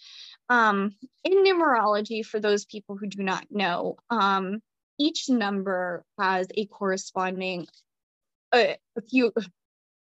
[0.50, 4.62] um, in numerology, for those people who do not know, um,
[5.00, 7.68] each number has a corresponding
[8.54, 9.32] a, a few,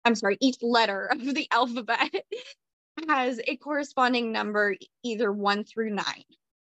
[0.06, 2.14] I'm sorry, each letter of the alphabet
[3.10, 6.24] has a corresponding number, either one through nine.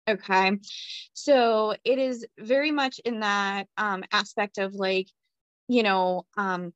[0.07, 0.57] Okay.
[1.13, 5.07] So it is very much in that um, aspect of like,
[5.67, 6.74] you know, um,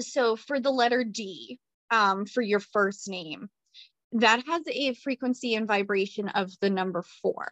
[0.00, 1.58] so for the letter D,
[1.90, 3.48] um, for your first name,
[4.12, 7.48] that has a frequency and vibration of the number four.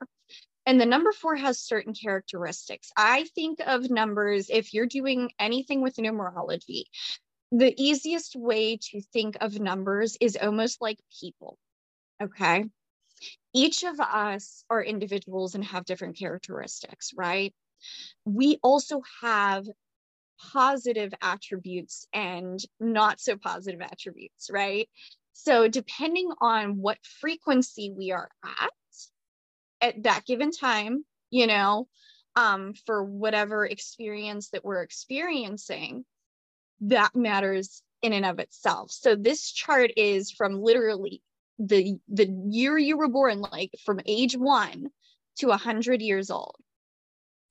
[0.66, 2.90] And the number four has certain characteristics.
[2.96, 6.84] I think of numbers, if you're doing anything with numerology,
[7.52, 11.58] the easiest way to think of numbers is almost like people.
[12.22, 12.64] Okay.
[13.54, 17.54] each of us are individuals and have different characteristics, right?
[18.24, 19.66] We also have
[20.52, 24.88] positive attributes and not so positive attributes, right?
[25.32, 28.70] So, depending on what frequency we are at
[29.80, 31.88] at that given time, you know,
[32.34, 36.04] um, for whatever experience that we're experiencing,
[36.82, 38.90] that matters in and of itself.
[38.90, 41.22] So, this chart is from literally
[41.58, 44.88] the the year you were born, like from age one
[45.38, 46.56] to a hundred years old.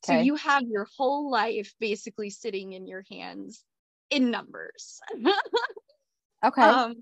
[0.08, 0.20] Okay.
[0.20, 3.64] So you have your whole life basically sitting in your hands
[4.10, 5.00] in numbers.
[6.46, 6.62] okay.
[6.62, 6.96] Um,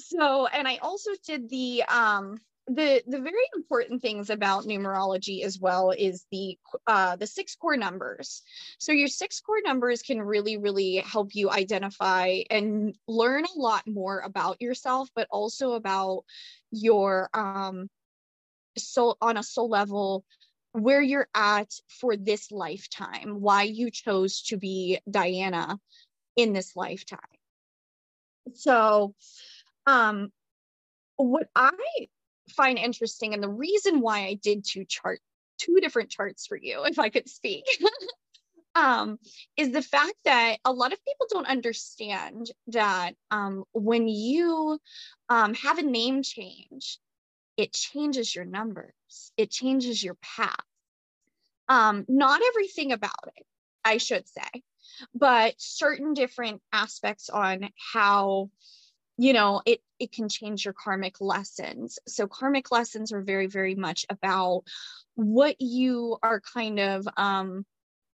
[0.00, 2.38] so, and I also did the um
[2.68, 6.56] the the very important things about numerology as well is the
[6.86, 8.42] uh the six core numbers
[8.78, 13.82] so your six core numbers can really really help you identify and learn a lot
[13.86, 16.24] more about yourself but also about
[16.70, 17.90] your um
[18.78, 20.24] soul on a soul level
[20.72, 25.78] where you're at for this lifetime, why you chose to be Diana
[26.36, 27.20] in this lifetime.
[28.54, 29.14] So,
[29.86, 30.32] um,
[31.16, 31.70] what I
[32.52, 35.20] find interesting, and the reason why I did two chart,
[35.58, 37.64] two different charts for you, if I could speak,
[38.74, 39.18] um,
[39.56, 44.78] is the fact that a lot of people don't understand that um, when you
[45.28, 46.98] um, have a name change,
[47.56, 50.56] it changes your numbers, it changes your path.
[51.68, 53.46] Um, not everything about it,
[53.84, 54.62] I should say,
[55.14, 58.50] but certain different aspects on how
[59.18, 61.98] you know it it can change your karmic lessons.
[62.08, 64.64] So karmic lessons are very very much about
[65.14, 67.64] what you are kind of um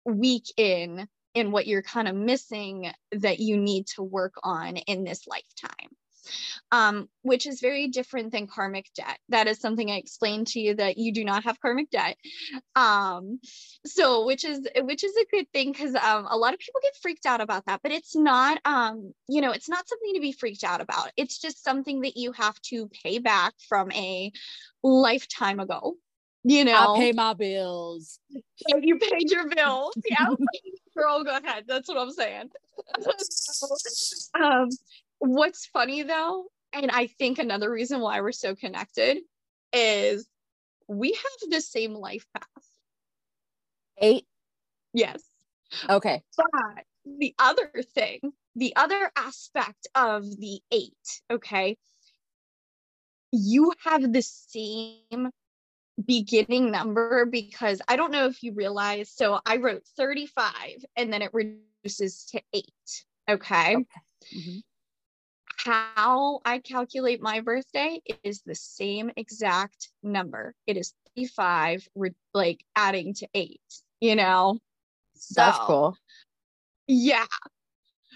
[0.05, 5.03] weak in and what you're kind of missing that you need to work on in
[5.03, 5.89] this lifetime
[6.71, 9.17] um, which is very different than karmic debt.
[9.29, 12.17] That is something I explained to you that you do not have karmic debt.
[12.75, 13.39] Um,
[13.85, 16.95] so which is which is a good thing because um, a lot of people get
[17.01, 20.31] freaked out about that, but it's not um, you know, it's not something to be
[20.31, 21.11] freaked out about.
[21.17, 24.31] It's just something that you have to pay back from a
[24.83, 25.95] lifetime ago.
[26.43, 28.19] You know, I pay my bills.
[28.81, 29.93] You paid your bills.
[30.09, 30.27] Yeah.
[30.95, 31.63] Girl, go ahead.
[31.67, 32.49] That's what I'm saying.
[33.19, 33.67] so,
[34.41, 34.69] um,
[35.19, 39.19] What's funny though, and I think another reason why we're so connected
[39.73, 40.27] is
[40.87, 42.45] we have the same life path.
[43.97, 44.25] Eight?
[44.93, 45.21] Yes.
[45.89, 46.23] Okay.
[46.37, 48.19] But the other thing,
[48.55, 51.77] the other aspect of the eight, okay,
[53.31, 55.29] you have the same
[56.03, 59.11] beginning number because I don't know if you realize.
[59.11, 63.05] So I wrote 35 and then it reduces to eight.
[63.29, 63.75] Okay.
[63.75, 63.85] okay.
[64.35, 64.59] Mm-hmm
[65.63, 70.55] how I calculate my birthday is the same exact number.
[70.65, 71.87] It is 35,
[72.33, 73.61] like adding to eight,
[73.99, 74.57] you know?
[75.15, 75.97] So, That's cool.
[76.87, 77.25] Yeah.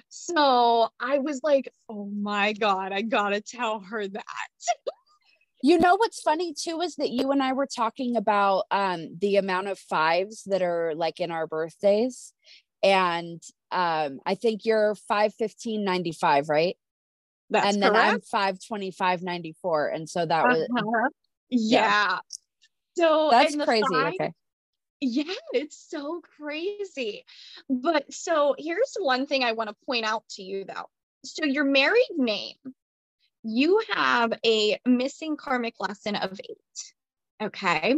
[0.10, 4.24] So I was like, oh my God, I gotta tell her that.
[5.64, 9.38] you know what's funny too is that you and I were talking about um the
[9.38, 12.34] amount of fives that are like in our birthdays.
[12.82, 13.42] And
[13.72, 16.78] um I think you're 51595, right?
[17.54, 18.14] That's and then correct.
[18.34, 19.88] I'm 52594.
[19.90, 21.10] And so that was uh-huh.
[21.50, 21.80] yeah.
[21.80, 22.20] yeah.
[22.98, 23.84] So that's crazy.
[23.92, 24.34] Five, okay.
[25.00, 27.26] Yeah, it's so crazy.
[27.70, 30.90] But so here's one thing I want to point out to you though.
[31.24, 32.56] So your married name,
[33.44, 36.94] you have a missing karmic lesson of eight.
[37.42, 37.96] Okay.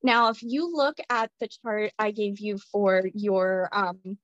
[0.00, 4.16] Now, if you look at the chart I gave you for your um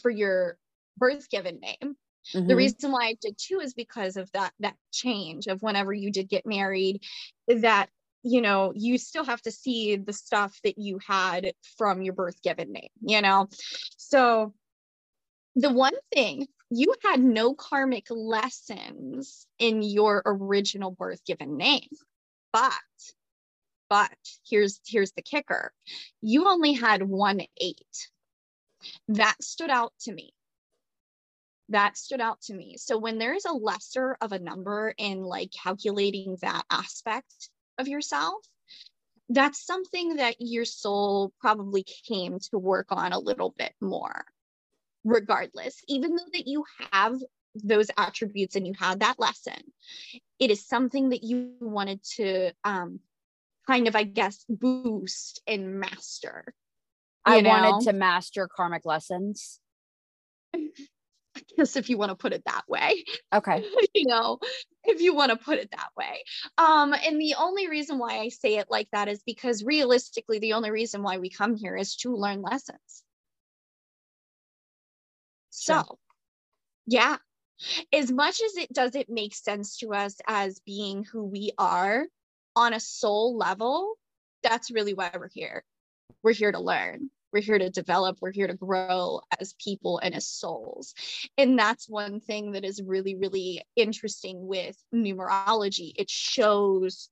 [0.00, 0.58] for your
[0.96, 1.96] birth given name,
[2.34, 2.48] Mm-hmm.
[2.48, 6.10] The reason why I did too is because of that that change of whenever you
[6.10, 7.02] did get married,
[7.48, 7.88] that
[8.22, 12.40] you know you still have to see the stuff that you had from your birth
[12.42, 13.48] given name, you know.
[13.96, 14.54] So
[15.56, 21.88] the one thing you had no karmic lessons in your original birth given name,
[22.52, 22.72] but
[23.88, 24.10] but
[24.48, 25.72] here's here's the kicker
[26.22, 28.08] you only had one eight
[29.08, 30.32] that stood out to me
[31.70, 32.76] that stood out to me.
[32.76, 38.44] So when there's a lesser of a number in like calculating that aspect of yourself,
[39.30, 44.24] that's something that your soul probably came to work on a little bit more
[45.04, 47.16] regardless even though that you have
[47.54, 49.54] those attributes and you had that lesson
[50.38, 53.00] it is something that you wanted to um
[53.66, 56.52] kind of i guess boost and master
[57.24, 57.48] i know?
[57.48, 59.58] wanted to master karmic lessons
[61.40, 63.04] I guess if you want to put it that way.
[63.32, 63.64] Okay.
[63.94, 64.38] you know,
[64.84, 66.24] if you want to put it that way.
[66.58, 70.54] Um, and the only reason why I say it like that is because realistically, the
[70.54, 73.02] only reason why we come here is to learn lessons.
[75.50, 75.98] So,
[76.86, 77.16] yeah,
[77.92, 82.06] as much as it doesn't make sense to us as being who we are
[82.56, 83.94] on a soul level,
[84.42, 85.64] that's really why we're here.
[86.22, 87.10] We're here to learn.
[87.32, 88.18] We're here to develop.
[88.20, 90.94] We're here to grow as people and as souls.
[91.38, 95.92] And that's one thing that is really, really interesting with numerology.
[95.96, 97.08] It shows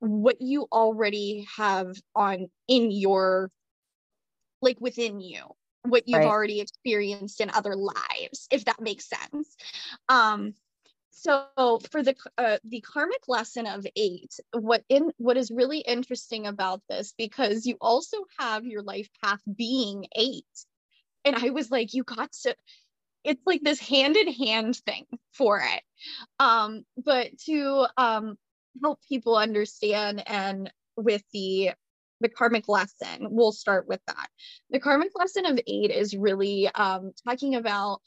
[0.00, 3.50] what you already have on in your,
[4.60, 5.44] like within you
[5.86, 6.26] what you've Right.
[6.26, 9.54] already experienced in other lives if that makes sense
[10.08, 10.54] um
[11.24, 16.46] so for the uh, the karmic lesson of eight what in what is really interesting
[16.46, 20.44] about this because you also have your life path being eight.
[21.24, 22.54] And i was like you got to
[23.24, 25.82] it's like this hand in hand thing for it.
[26.38, 28.36] Um but to um
[28.82, 31.70] help people understand and with the
[32.20, 34.28] the karmic lesson we'll start with that.
[34.70, 38.02] The karmic lesson of eight is really um talking about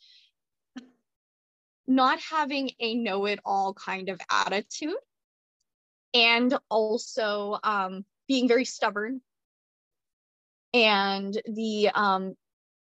[1.88, 4.96] not having a know-it-all kind of attitude
[6.14, 9.22] and also um being very stubborn.
[10.74, 12.36] And the um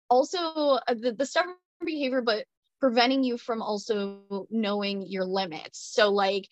[0.08, 1.54] also uh, the, the stubborn
[1.84, 2.44] behavior but
[2.80, 5.78] preventing you from also knowing your limits.
[5.94, 6.48] So like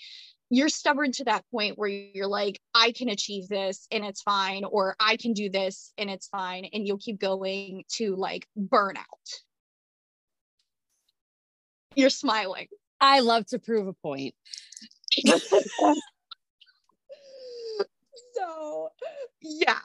[0.51, 4.65] you're stubborn to that point where you're like i can achieve this and it's fine
[4.65, 9.05] or i can do this and it's fine and you'll keep going to like burnout
[11.95, 12.69] you're smiling.
[13.01, 14.35] I love to prove a point.
[18.35, 18.89] so
[19.43, 19.79] yeah.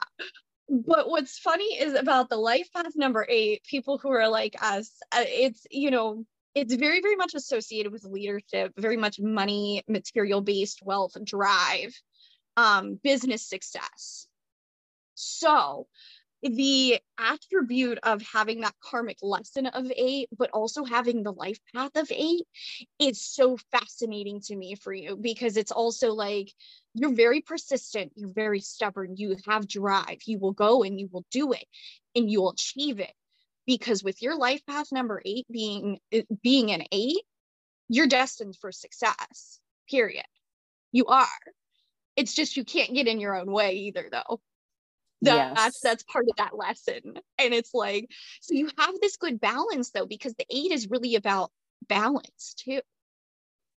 [0.67, 4.91] But what's funny is about the life path number eight people who are like us
[5.11, 6.25] uh, it's you know
[6.55, 11.93] it's very very much associated with leadership very much money material based wealth drive
[12.57, 14.27] um business success.
[15.15, 15.87] So
[16.51, 21.95] the attribute of having that karmic lesson of eight but also having the life path
[21.95, 22.43] of eight
[22.99, 26.51] is so fascinating to me for you because it's also like
[26.93, 31.25] you're very persistent you're very stubborn you have drive you will go and you will
[31.31, 31.65] do it
[32.15, 33.13] and you will achieve it.
[33.67, 35.99] Because with your life path number eight being
[36.41, 37.21] being an eight
[37.89, 39.59] you're destined for success
[39.89, 40.25] period.
[40.91, 41.27] You are.
[42.15, 44.39] It's just you can't get in your own way either though
[45.25, 45.55] that, Yes.
[45.55, 47.01] that's that's part of that lesson.
[47.37, 48.09] And it's like
[48.41, 51.51] so you have this good balance though because the eight is really about
[51.87, 52.81] balance too.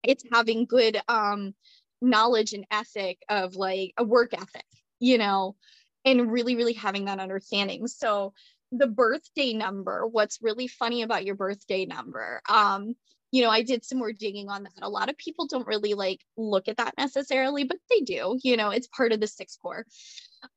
[0.02, 1.55] It's having good um
[2.02, 4.66] knowledge and ethic of like a work ethic
[5.01, 5.56] you know
[6.05, 7.86] and really really having that understanding.
[7.89, 8.35] So
[8.73, 12.94] the birthday number what's really funny about your birthday number um
[13.31, 14.73] you know i did some more digging on that.
[14.82, 18.56] A lot of people don't really like look at that necessarily but they do you
[18.56, 19.86] know it's part of the six core.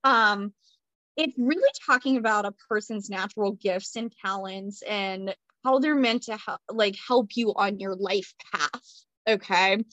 [0.03, 0.53] Um
[1.19, 5.35] it's really talking about a person's natural gifts and talents and
[5.65, 8.81] how they're meant to help like help you on your life path
[9.27, 9.83] okay?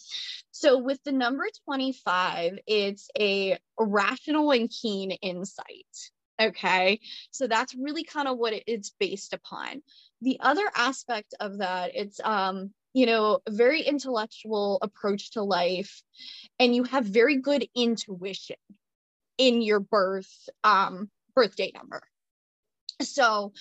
[0.52, 7.00] So with the number 25 it's a rational and keen insight okay?
[7.32, 9.82] So that's really kind of what it's based upon.
[10.22, 16.02] The other aspect of that it's um you know very intellectual approach to life
[16.60, 18.56] and you have very good intuition
[19.38, 22.02] in your birth um birthday number.
[23.02, 23.52] So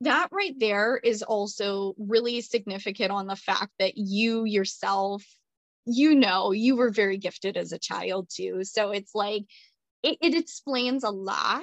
[0.00, 5.24] that right there is also really significant on the fact that you yourself
[5.86, 8.64] you know you were very gifted as a child too.
[8.64, 9.44] So it's like
[10.04, 11.62] it, it explains a lot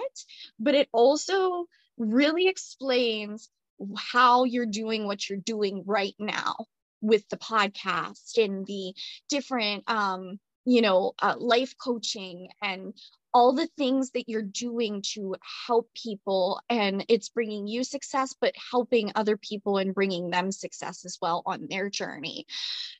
[0.59, 1.65] but it also
[1.97, 3.49] really explains
[3.97, 6.55] how you're doing what you're doing right now
[7.01, 8.93] with the podcast and the
[9.29, 12.93] different um you know uh, life coaching and
[13.33, 15.35] all the things that you're doing to
[15.67, 21.05] help people and it's bringing you success but helping other people and bringing them success
[21.05, 22.45] as well on their journey.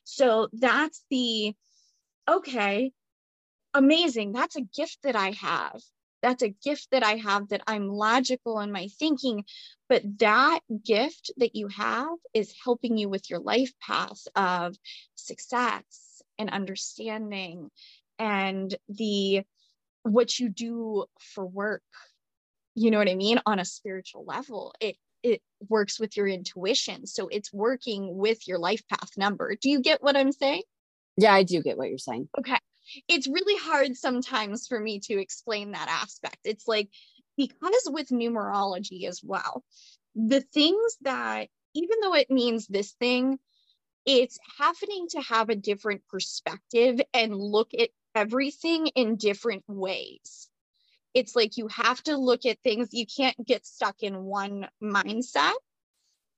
[0.04, 1.54] So that's the
[2.28, 2.92] okay
[3.74, 4.32] amazing.
[4.32, 5.80] That's a gift that i have.
[6.22, 9.44] That's a gift that i have that i'm logical in my thinking
[9.88, 14.76] but that gift that you have is helping you with your life path of
[15.16, 17.70] success and understanding
[18.20, 19.42] and the
[20.02, 21.82] what you do for work.
[22.74, 23.40] You know what i mean?
[23.46, 27.06] On a spiritual level it it works with your intuition.
[27.06, 29.54] So it's working with your life path number.
[29.60, 30.62] Do you get what i'm saying?
[31.16, 32.28] Yeah, I do get what you're saying.
[32.38, 32.58] okay.
[33.08, 36.38] It's really hard sometimes for me to explain that aspect.
[36.44, 36.88] It's like
[37.36, 39.62] because with numerology as well
[40.14, 43.38] the things that even though it means this thing,
[44.04, 50.48] it's happening to have a different perspective and look at everything in different ways.
[51.14, 55.52] It's like you have to look at things, you can't get stuck in one mindset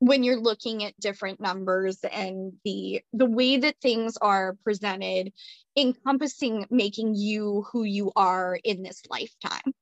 [0.01, 5.33] when you're looking at different numbers and the the way that things are presented
[5.77, 9.73] encompassing making you who you are in this lifetime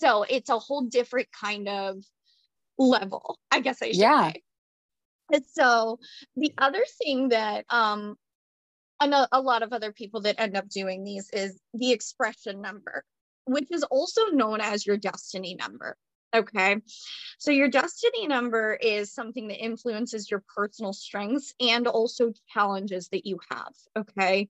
[0.00, 1.96] so it's a whole different kind of
[2.78, 4.42] level i guess i should yeah say.
[5.32, 5.98] and so
[6.36, 8.16] the other thing that um
[9.00, 13.04] a, a lot of other people that end up doing these is the expression number
[13.44, 15.96] which is also known as your destiny number
[16.34, 16.76] Okay.
[17.38, 23.26] So your destiny number is something that influences your personal strengths and also challenges that
[23.26, 23.72] you have.
[23.96, 24.48] Okay.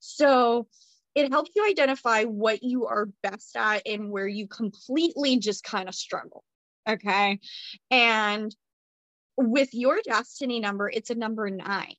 [0.00, 0.66] So
[1.14, 5.88] it helps you identify what you are best at and where you completely just kind
[5.88, 6.42] of struggle.
[6.88, 7.38] Okay.
[7.90, 8.54] And
[9.36, 11.96] with your destiny number, it's a number nine,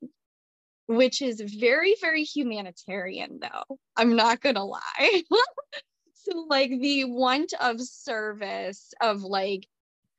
[0.88, 3.78] which is very, very humanitarian, though.
[3.96, 5.24] I'm not going to lie.
[6.14, 9.68] so like the want of service of like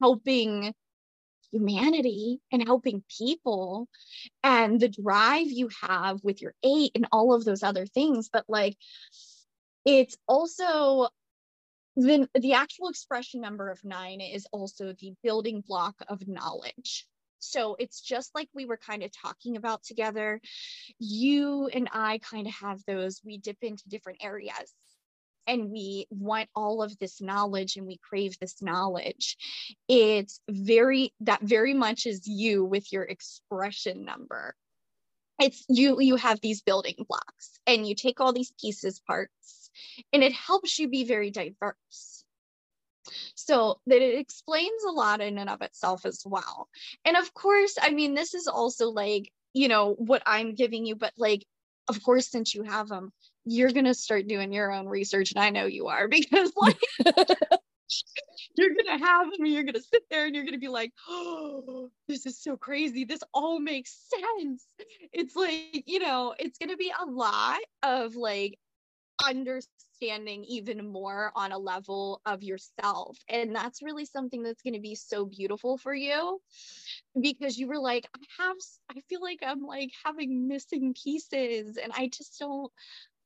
[0.01, 0.73] helping
[1.53, 3.87] humanity and helping people
[4.43, 8.45] and the drive you have with your eight and all of those other things but
[8.49, 8.75] like
[9.85, 11.09] it's also
[11.95, 17.07] the, the actual expression number of nine is also the building block of knowledge
[17.43, 20.41] so it's just like we were kind of talking about together.
[20.99, 24.73] You and i kind of have those we dip into different areas
[25.47, 29.37] and we want all of this knowledge and we crave this knowledge.
[29.89, 34.55] It's very that very much is you with your expression number.
[35.41, 39.71] It's you you have these building blocks and you take all these pieces parts
[40.13, 42.25] and it helps you be very diverse
[43.35, 46.69] so that it explains a lot in and of itself as well
[47.05, 50.95] and of course i mean this is also like you know what i'm giving you
[50.95, 51.45] but like
[51.89, 53.13] of course since you have them
[53.45, 55.33] you're going to start doing your own research.
[55.33, 56.79] And I know you are because, like,
[58.57, 60.61] you're going to have them and you're going to sit there and you're going to
[60.61, 63.05] be like, oh, this is so crazy.
[63.05, 64.65] This all makes sense.
[65.13, 68.59] It's like, you know, it's going to be a lot of like
[69.25, 69.69] understanding
[70.03, 73.19] even more on a level of yourself.
[73.29, 76.41] And that's really something that's going to be so beautiful for you
[77.21, 78.57] because you were like, I have,
[78.91, 82.73] I feel like I'm like having missing pieces and I just don't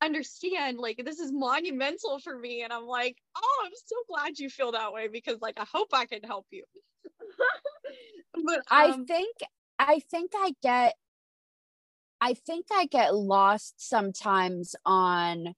[0.01, 4.49] understand like this is monumental for me and i'm like oh i'm so glad you
[4.49, 6.63] feel that way because like i hope i can help you
[8.45, 9.35] but um, i think
[9.79, 10.93] i think i get
[12.21, 15.55] i think i get lost sometimes on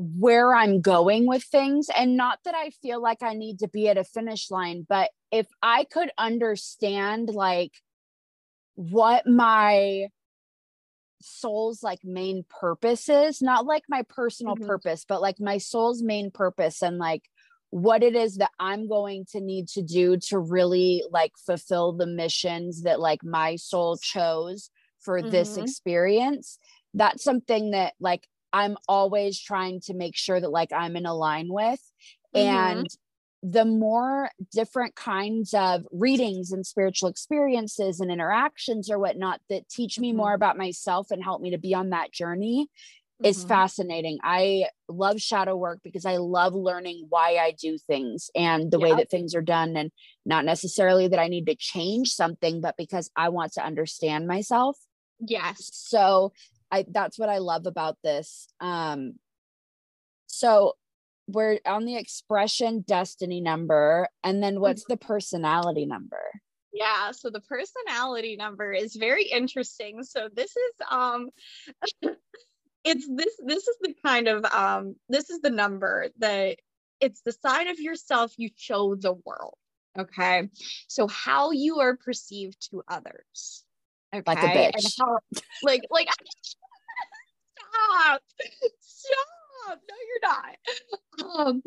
[0.00, 3.86] where i'm going with things and not that i feel like i need to be
[3.86, 7.72] at a finish line but if i could understand like
[8.76, 10.06] what my
[11.20, 14.66] soul's like main purpose is not like my personal mm-hmm.
[14.66, 17.24] purpose but like my soul's main purpose and like
[17.68, 22.06] what it is that i'm going to need to do to really like fulfill the
[22.06, 25.28] missions that like my soul chose for mm-hmm.
[25.28, 26.58] this experience
[26.94, 31.14] that's something that like i'm always trying to make sure that like i'm in a
[31.14, 31.80] line with
[32.34, 32.46] mm-hmm.
[32.46, 32.86] and
[33.42, 39.98] the more different kinds of readings and spiritual experiences and interactions or whatnot that teach
[39.98, 40.18] me mm-hmm.
[40.18, 42.68] more about myself and help me to be on that journey
[43.20, 43.24] mm-hmm.
[43.24, 44.18] is fascinating.
[44.22, 48.90] I love shadow work because I love learning why I do things and the yep.
[48.90, 49.74] way that things are done.
[49.74, 49.90] And
[50.26, 54.76] not necessarily that I need to change something, but because I want to understand myself.
[55.18, 55.70] Yes.
[55.72, 56.32] So
[56.70, 58.48] I that's what I love about this.
[58.60, 59.14] Um
[60.26, 60.74] so
[61.26, 66.22] we're on the expression destiny number and then what's the personality number?
[66.72, 71.30] Yeah so the personality number is very interesting so this is um
[72.84, 76.58] it's this this is the kind of um this is the number that
[77.00, 79.54] it's the side of yourself you show the world
[79.98, 80.48] okay?
[80.88, 83.64] So how you are perceived to others
[84.14, 85.18] okay like a bitch how,
[85.62, 86.08] like like
[86.42, 88.22] stop
[88.80, 89.26] stop
[89.68, 89.74] no,
[90.08, 91.46] you're not.
[91.48, 91.62] Um,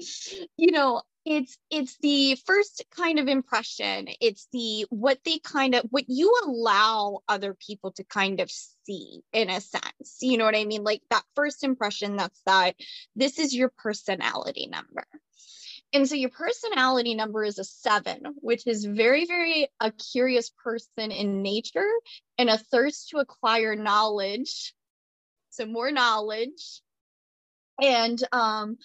[0.58, 4.08] you know, it's it's the first kind of impression.
[4.20, 9.22] It's the what they kind of what you allow other people to kind of see
[9.32, 10.18] in a sense.
[10.22, 10.84] You know what I mean?
[10.84, 12.76] Like that first impression, that's that
[13.16, 15.06] this is your personality number.
[15.94, 21.12] And so your personality number is a seven, which is very, very a curious person
[21.12, 21.92] in nature
[22.38, 24.74] and a thirst to acquire knowledge.
[25.52, 26.82] So more knowledge,
[27.80, 28.78] and um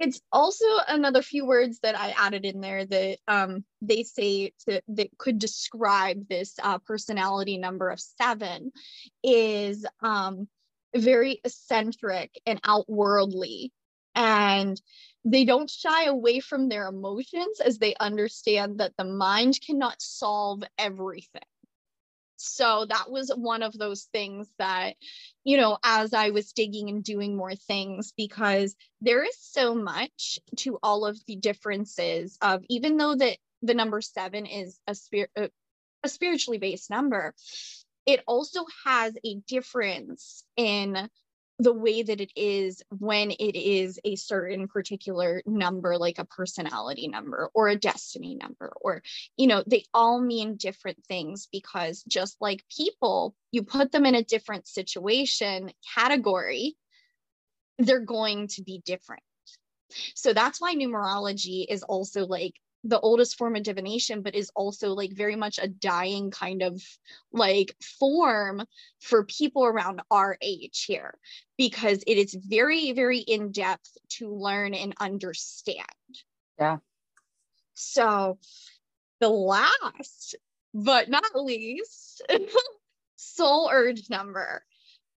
[0.00, 4.80] it's also another few words that I added in there that um, they say to,
[4.88, 8.70] that could describe this uh, personality number of seven
[9.24, 10.46] is um,
[10.94, 13.72] very eccentric and outworldly.
[14.14, 14.80] And
[15.24, 20.62] they don't shy away from their emotions as they understand that the mind cannot solve
[20.78, 21.42] everything.
[22.36, 24.94] So that was one of those things that
[25.42, 30.38] you know as i was digging and doing more things because there is so much
[30.56, 35.30] to all of the differences of even though that the number 7 is a spirit
[35.36, 35.48] uh,
[36.04, 37.34] a spiritually based number
[38.06, 41.08] it also has a difference in
[41.58, 47.08] the way that it is when it is a certain particular number like a personality
[47.08, 49.02] number or a destiny number or
[49.36, 54.14] you know they all mean different things because just like people you put them in
[54.14, 56.76] a different situation category
[57.78, 59.22] they're going to be different.
[60.14, 64.94] So that's why numerology is also like the oldest form of divination but is also
[64.94, 66.80] like very much a dying kind of
[67.32, 68.62] like form
[69.00, 71.14] for people around our age here
[71.56, 75.86] because it is very very in depth to learn and understand.
[76.58, 76.78] Yeah.
[77.74, 78.38] So
[79.20, 80.36] the last
[80.72, 82.22] but not least
[83.16, 84.64] soul urge number.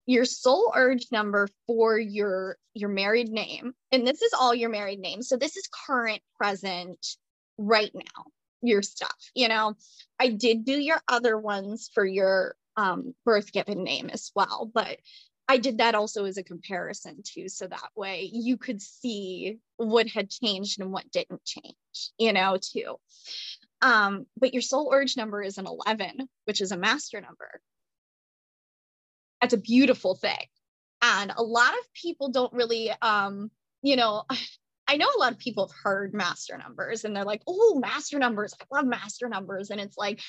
[0.06, 5.00] Your soul urge number for your your married name and this is all your married
[5.00, 5.22] name.
[5.22, 7.18] So this is current present
[7.60, 8.26] right now
[8.62, 9.76] your stuff you know?
[10.20, 14.98] I did do your other ones for your um, birth given name as well but
[15.48, 20.08] i did that also as a comparison too so that way you could see what
[20.08, 21.76] had changed and what didn't change
[22.18, 22.96] you know too.
[23.82, 27.62] Um, but your soul urge number is an 11 which is a master number.
[29.42, 30.46] That's a beautiful thing.
[31.02, 34.24] And a lot of people don't really um, you know
[34.90, 38.18] I know a lot of people have heard master numbers and they're like, oh, master
[38.18, 38.56] numbers.
[38.60, 39.70] I love master numbers.
[39.70, 40.20] And it's like,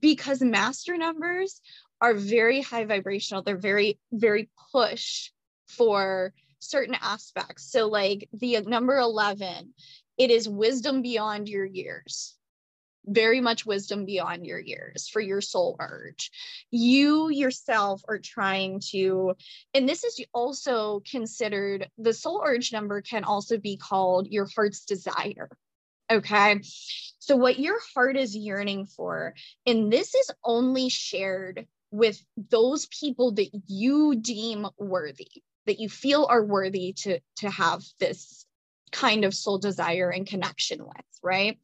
[0.00, 1.60] because master numbers
[2.00, 5.30] are very high vibrational, they're very, very push
[5.68, 7.70] for certain aspects.
[7.70, 9.72] So, like the number 11,
[10.18, 12.34] it is wisdom beyond your years
[13.04, 16.30] very much wisdom beyond your years for your soul urge.
[16.70, 19.34] You yourself are trying to,
[19.74, 24.84] and this is also considered the soul urge number can also be called your heart's
[24.84, 25.50] desire.
[26.10, 26.60] Okay.
[27.18, 29.34] So, what your heart is yearning for,
[29.66, 35.30] and this is only shared with those people that you deem worthy,
[35.66, 38.44] that you feel are worthy to, to have this
[38.90, 41.58] kind of soul desire and connection with, right?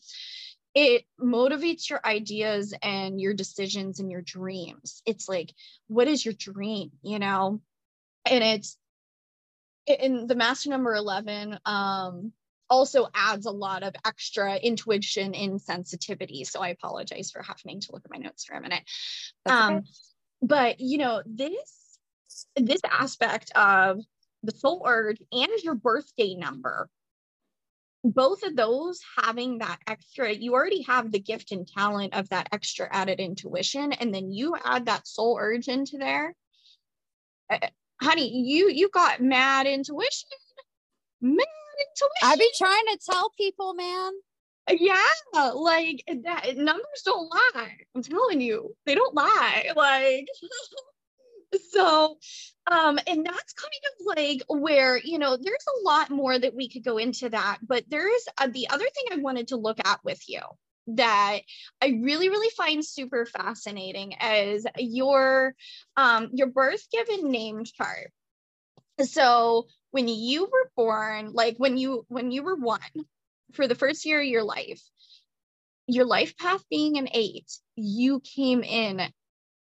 [0.81, 5.03] It motivates your ideas and your decisions and your dreams.
[5.05, 5.53] It's like,
[5.89, 6.93] what is your dream?
[7.03, 7.61] You know?
[8.25, 8.79] And it's
[9.87, 12.33] in the master number 11, um,
[12.71, 16.45] also adds a lot of extra intuition and sensitivity.
[16.45, 18.85] So I apologize for having to look at my notes for a minute.
[19.47, 19.83] Um,
[20.43, 21.99] but you know, this
[22.55, 24.01] this aspect of
[24.45, 26.89] the soul urge and your birthday number
[28.15, 32.49] both of those having that extra you already have the gift and talent of that
[32.53, 36.35] extra added intuition and then you add that soul urge into there.
[37.51, 37.59] Uh,
[38.01, 40.29] honey you you got mad intuition?
[41.21, 41.47] Mad
[41.81, 44.13] intuition i be trying to tell people man.
[44.71, 44.97] Yeah
[45.55, 47.77] like that numbers don't lie.
[47.95, 49.71] I'm telling you they don't lie.
[49.77, 50.27] Like
[51.71, 52.17] so
[52.71, 56.69] um and that's kind of like where you know there's a lot more that we
[56.69, 59.79] could go into that but there is uh, the other thing i wanted to look
[59.85, 60.41] at with you
[60.89, 61.41] that
[61.83, 65.55] I really, really find super fascinating is your
[65.97, 68.11] um, your birth given name chart.
[69.01, 72.81] So when you were born, like when you when you were one,
[73.53, 74.83] for the first year of your life,
[75.87, 79.01] your life path being an eight, you came in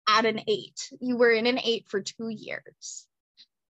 [0.07, 0.91] at an eight.
[0.99, 3.07] You were in an eight for two years.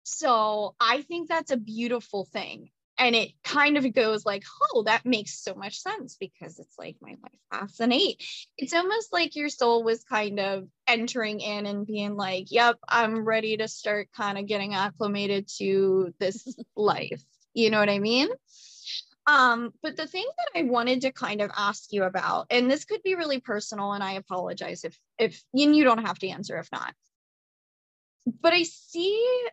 [0.04, 2.72] So I think that's a beautiful thing.
[2.98, 4.44] And it kind of goes like,
[4.74, 8.22] oh, that makes so much sense because it's like my life paths an eight.
[8.58, 13.24] It's almost like your soul was kind of entering in and being like, yep, I'm
[13.24, 16.46] ready to start kind of getting acclimated to this
[16.76, 17.24] life.
[17.54, 18.28] You know what I mean?
[19.30, 22.86] Um, but the thing that I wanted to kind of ask you about, and this
[22.86, 26.58] could be really personal, and I apologize if if and you don't have to answer
[26.58, 26.96] if not.
[28.42, 29.48] But I see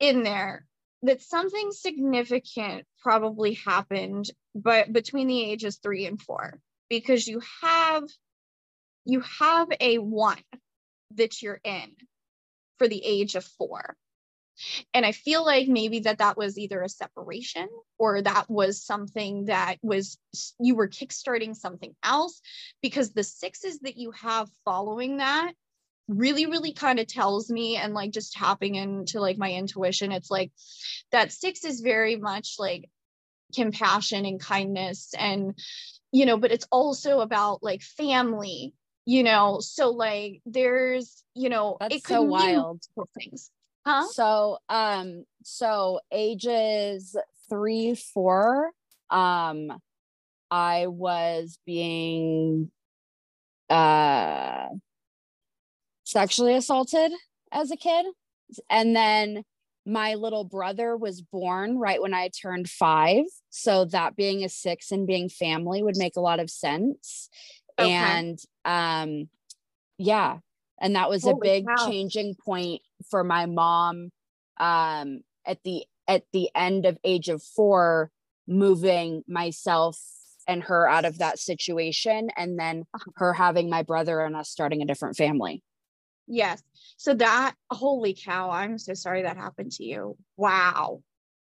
[0.00, 0.66] in there
[1.02, 6.60] that something significant probably happened but between the ages three and four
[6.90, 8.04] because you have
[9.06, 10.42] you have a one
[11.14, 11.90] that you're in
[12.78, 13.96] for the age of four
[14.94, 17.68] and i feel like maybe that that was either a separation
[17.98, 20.18] or that was something that was
[20.58, 22.40] you were kickstarting something else
[22.82, 25.52] because the sixes that you have following that
[26.08, 30.30] really really kind of tells me and like just tapping into like my intuition it's
[30.30, 30.52] like
[31.10, 32.88] that six is very much like
[33.54, 35.58] compassion and kindness and
[36.12, 38.72] you know but it's also about like family
[39.06, 39.60] you know?
[39.60, 42.82] So like there's you know That's it could so wild.
[43.18, 43.50] things
[43.86, 47.16] huh so um so ages
[47.48, 48.70] three four
[49.10, 49.70] um
[50.50, 52.70] i was being
[53.70, 54.66] uh
[56.04, 57.12] sexually assaulted
[57.52, 58.06] as a kid
[58.70, 59.44] and then
[59.86, 63.24] my little brother was born right when I turned five.
[63.50, 67.28] So that being a six and being family would make a lot of sense.
[67.78, 67.92] Okay.
[67.92, 69.28] And um,
[69.96, 70.38] yeah.
[70.80, 71.88] And that was Holy a big cow.
[71.88, 74.10] changing point for my mom
[74.58, 78.10] um, at the at the end of age of four,
[78.46, 80.00] moving myself
[80.46, 82.84] and her out of that situation and then
[83.16, 85.62] her having my brother and us starting a different family.
[86.28, 86.62] Yes.
[86.96, 90.16] So that holy cow, I'm so sorry that happened to you.
[90.36, 91.02] Wow.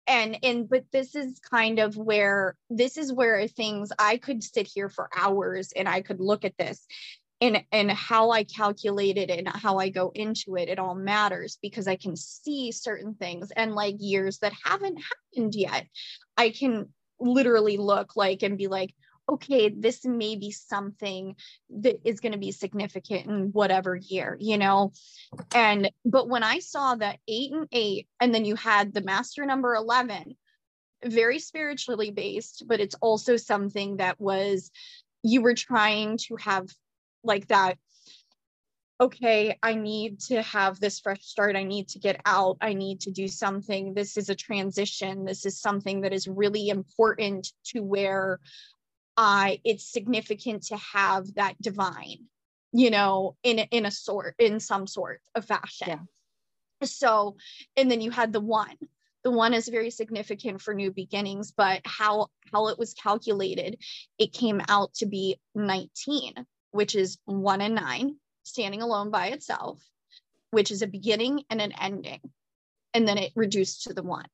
[0.07, 4.69] And and but this is kind of where this is where things I could sit
[4.73, 6.85] here for hours and I could look at this
[7.41, 11.59] and and how I calculate it and how I go into it, it all matters
[11.63, 15.87] because I can see certain things and like years that haven't happened yet.
[16.37, 18.95] I can literally look like and be like,
[19.31, 21.37] okay, this may be something
[21.71, 24.93] that is going to be significant in whatever year, you know?
[25.55, 29.47] And, but when I saw that eight and eight, and then you had the master
[29.47, 30.37] number 11,
[31.05, 34.71] very spiritually based, but it's also something that was,
[35.23, 36.69] you were trying to have
[37.23, 37.79] like that
[39.01, 41.57] okay, I need to have this fresh start.
[41.57, 42.59] I need to get out.
[42.61, 43.95] I need to do something.
[43.95, 45.25] This is a transition.
[45.25, 48.41] This is something that is really important to where
[49.17, 52.27] I it's significant to have that divine,
[52.73, 55.89] you know, in in a sort in some sort of fashion.
[55.89, 55.99] Yeah.
[56.85, 57.37] So,
[57.77, 58.77] and then you had the one.
[59.23, 63.83] The one is very significant for new beginnings, but how how it was calculated,
[64.19, 69.83] it came out to be 19, which is one and nine, standing alone by itself,
[70.51, 72.21] which is a beginning and an ending.
[72.95, 74.27] And then it reduced to the one.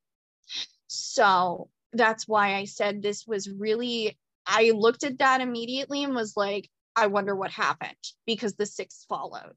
[0.87, 6.37] So that's why I said this was really I looked at that immediately and was
[6.37, 7.97] like, I wonder what happened
[8.27, 9.57] because the six followed,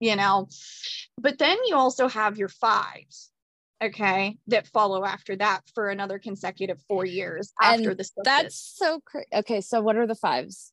[0.00, 0.48] you know.
[1.18, 3.30] But then you also have your fives,
[3.82, 8.22] okay, that follow after that for another consecutive four years after and the sixes.
[8.24, 9.28] That's so crazy.
[9.34, 10.72] Okay, so what are the fives?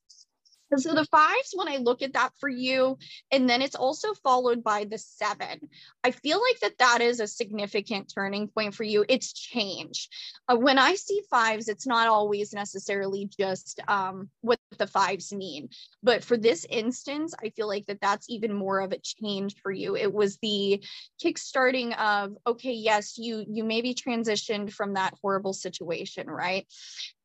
[0.77, 2.97] So the fives, when I look at that for you,
[3.31, 5.69] and then it's also followed by the seven,
[6.03, 9.05] I feel like that that is a significant turning point for you.
[9.07, 10.09] It's change.
[10.47, 15.69] Uh, when I see fives, it's not always necessarily just um, what the fives mean,
[16.01, 19.71] but for this instance, I feel like that that's even more of a change for
[19.71, 19.95] you.
[19.95, 20.83] It was the
[21.23, 26.65] kickstarting of okay, yes, you you maybe transitioned from that horrible situation, right?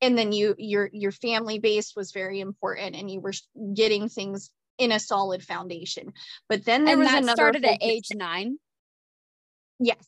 [0.01, 3.33] And then you your your family base was very important and you were
[3.75, 6.12] getting things in a solid foundation.
[6.49, 8.59] But then there and was that another started at age nine?
[9.81, 10.07] Yes.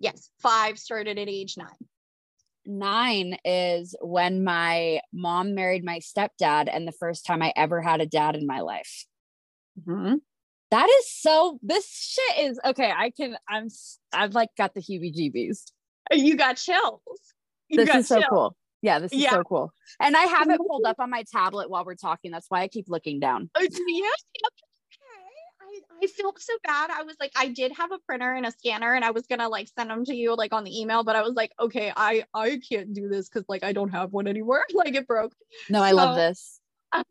[0.00, 0.30] Yes.
[0.40, 1.68] Five started at age nine.
[2.64, 8.00] Nine is when my mom married my stepdad and the first time i ever had
[8.00, 9.06] a dad in my life.
[9.78, 10.16] Mm-hmm.
[10.70, 13.68] that is so this shit is okay i can i'm
[14.12, 15.72] i've like got the heebie jeebies
[16.12, 17.00] you got chills.
[17.68, 18.22] You this got is chills.
[18.22, 19.30] so cool yeah, this is yeah.
[19.30, 19.72] so cool.
[20.00, 22.32] And I have it pulled up on my tablet while we're talking.
[22.32, 23.48] That's why I keep looking down.
[23.54, 23.68] Oh, yeah,
[25.62, 26.90] I, I felt so bad.
[26.90, 29.48] I was like, I did have a printer and a scanner, and I was gonna
[29.48, 32.24] like send them to you like on the email, but I was like, okay, I
[32.34, 34.64] I can't do this because like I don't have one anymore.
[34.74, 35.32] like it broke.
[35.70, 36.60] No, I so, love this.
[36.92, 37.04] Um,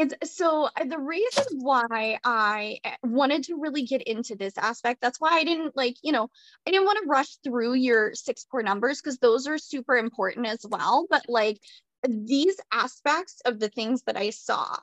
[0.00, 5.00] it's so uh, the reason why I eh, wanted to really get into this aspect,
[5.00, 6.28] that's why I didn't like, you know,
[6.66, 10.46] I didn't want to rush through your six core numbers because those are super important
[10.46, 11.06] as well.
[11.08, 11.58] But like
[12.08, 14.76] these aspects of the things that I saw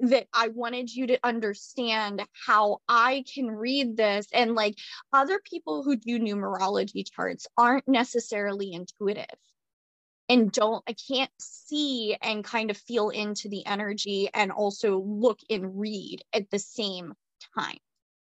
[0.00, 4.76] that I wanted you to understand how I can read this and like
[5.12, 9.26] other people who do numerology charts aren't necessarily intuitive
[10.32, 15.38] and don't i can't see and kind of feel into the energy and also look
[15.50, 17.12] and read at the same
[17.54, 17.76] time.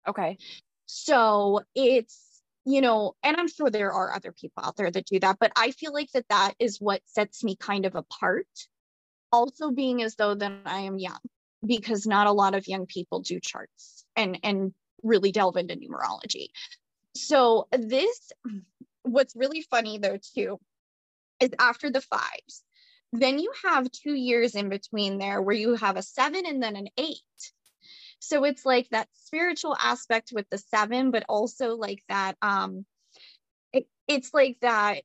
[0.08, 0.38] Okay.
[0.86, 2.22] So it's
[2.64, 5.52] you know and i'm sure there are other people out there that do that but
[5.56, 8.48] i feel like that that is what sets me kind of apart.
[9.32, 11.20] Also being as though that i am young
[11.66, 16.48] because not a lot of young people do charts and and really delve into numerology.
[17.16, 18.32] So this
[19.02, 20.60] what's really funny though too
[21.40, 22.64] is after the fives,
[23.14, 26.76] then you have two years in between there where you have a seven and then
[26.76, 27.20] an eight.
[28.20, 32.86] So it's like that spiritual aspect with the seven, but also like that um
[33.74, 35.02] it, it's like that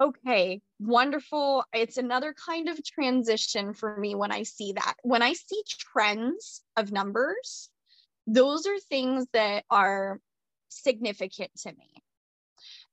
[0.00, 1.64] okay, wonderful.
[1.72, 4.94] It's another kind of transition for me when I see that.
[5.02, 7.70] When I see trends of numbers,
[8.26, 10.20] those are things that are
[10.68, 12.02] significant to me.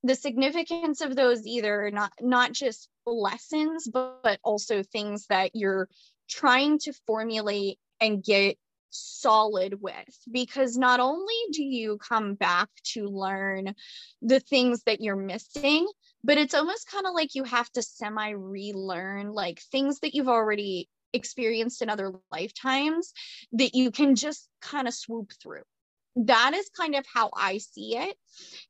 [0.03, 5.87] The significance of those either not not just lessons, but, but also things that you're
[6.29, 8.57] trying to formulate and get
[8.89, 10.17] solid with.
[10.31, 13.75] Because not only do you come back to learn
[14.21, 15.87] the things that you're missing
[16.23, 20.29] but it's almost kind of like you have to semi relearn like things that you've
[20.29, 23.13] already experienced in other lifetimes
[23.51, 25.61] that you can just kind of swoop through
[26.15, 28.15] that is kind of how I see it.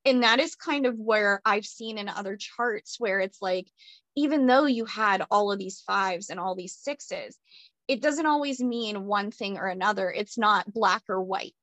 [0.06, 3.68] And that is kind of where I've seen in other charts where it's like,
[4.16, 7.38] even though you had all of these fives and all these sixes,
[7.88, 10.10] it doesn't always mean one thing or another.
[10.10, 11.54] It's not black or white,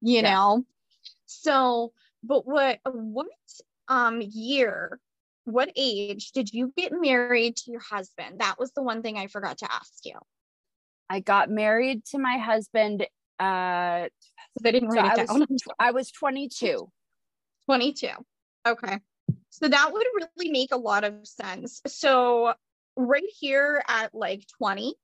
[0.00, 0.30] you yeah.
[0.30, 0.64] know?
[1.26, 1.92] So,
[2.22, 3.26] but what, what
[3.88, 5.00] um year,
[5.44, 8.38] what age did you get married to your husband?
[8.38, 10.14] That was the one thing I forgot to ask you.
[11.10, 13.06] I got married to my husband
[14.56, 15.46] uh they didn't write so it down.
[15.48, 16.90] Was, I was 22.
[17.66, 18.08] 22.
[18.66, 18.98] Okay.
[19.50, 21.80] So that would really make a lot of sense.
[21.86, 22.54] So
[22.96, 24.94] right here at like 20,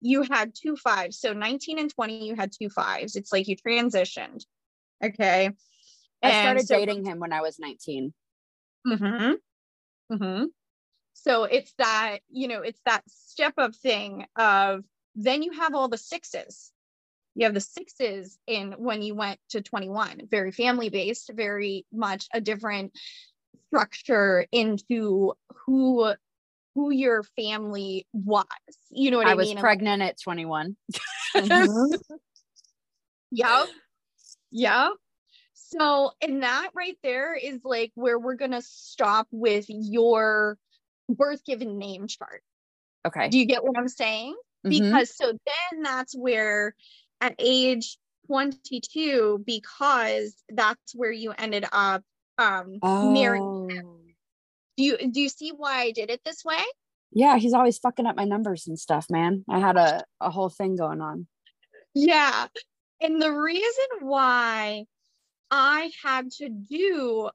[0.00, 1.18] you had two fives.
[1.18, 3.16] So 19 and 20, you had two fives.
[3.16, 4.44] It's like you transitioned.
[5.04, 5.50] Okay.
[6.22, 8.12] I started so, dating him when I was 19.
[8.86, 10.14] Mm-hmm.
[10.14, 10.44] Mm-hmm.
[11.14, 14.84] So it's that, you know, it's that step up thing of
[15.14, 16.72] then you have all the sixes
[17.38, 22.26] you have the sixes in when you went to 21 very family based very much
[22.34, 22.92] a different
[23.68, 25.32] structure into
[25.64, 26.12] who
[26.74, 28.44] who your family was
[28.90, 29.32] you know what i, mean?
[29.32, 29.58] I was mean?
[29.58, 30.76] pregnant at 21
[31.36, 32.14] mm-hmm.
[33.30, 33.66] yep
[34.50, 34.90] yep
[35.54, 40.58] so and that right there is like where we're gonna stop with your
[41.08, 42.42] birth given name chart
[43.06, 44.34] okay do you get what i'm saying
[44.66, 44.70] mm-hmm.
[44.70, 46.74] because so then that's where
[47.20, 52.02] at age 22 because that's where you ended up
[52.36, 53.12] um oh.
[53.12, 54.14] marrying him.
[54.76, 56.62] Do you do you see why I did it this way?
[57.10, 59.44] Yeah, he's always fucking up my numbers and stuff, man.
[59.48, 61.26] I had a, a whole thing going on.
[61.94, 62.46] Yeah.
[63.00, 64.84] And the reason why
[65.50, 67.30] I had to do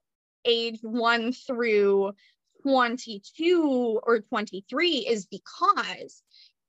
[0.46, 2.14] age one through
[2.62, 6.22] 22 or 23 is because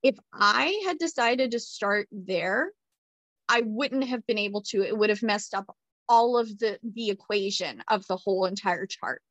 [0.03, 2.71] if I had decided to start there,
[3.49, 4.83] I wouldn't have been able to.
[4.83, 5.75] It would have messed up
[6.09, 9.23] all of the the equation of the whole entire chart.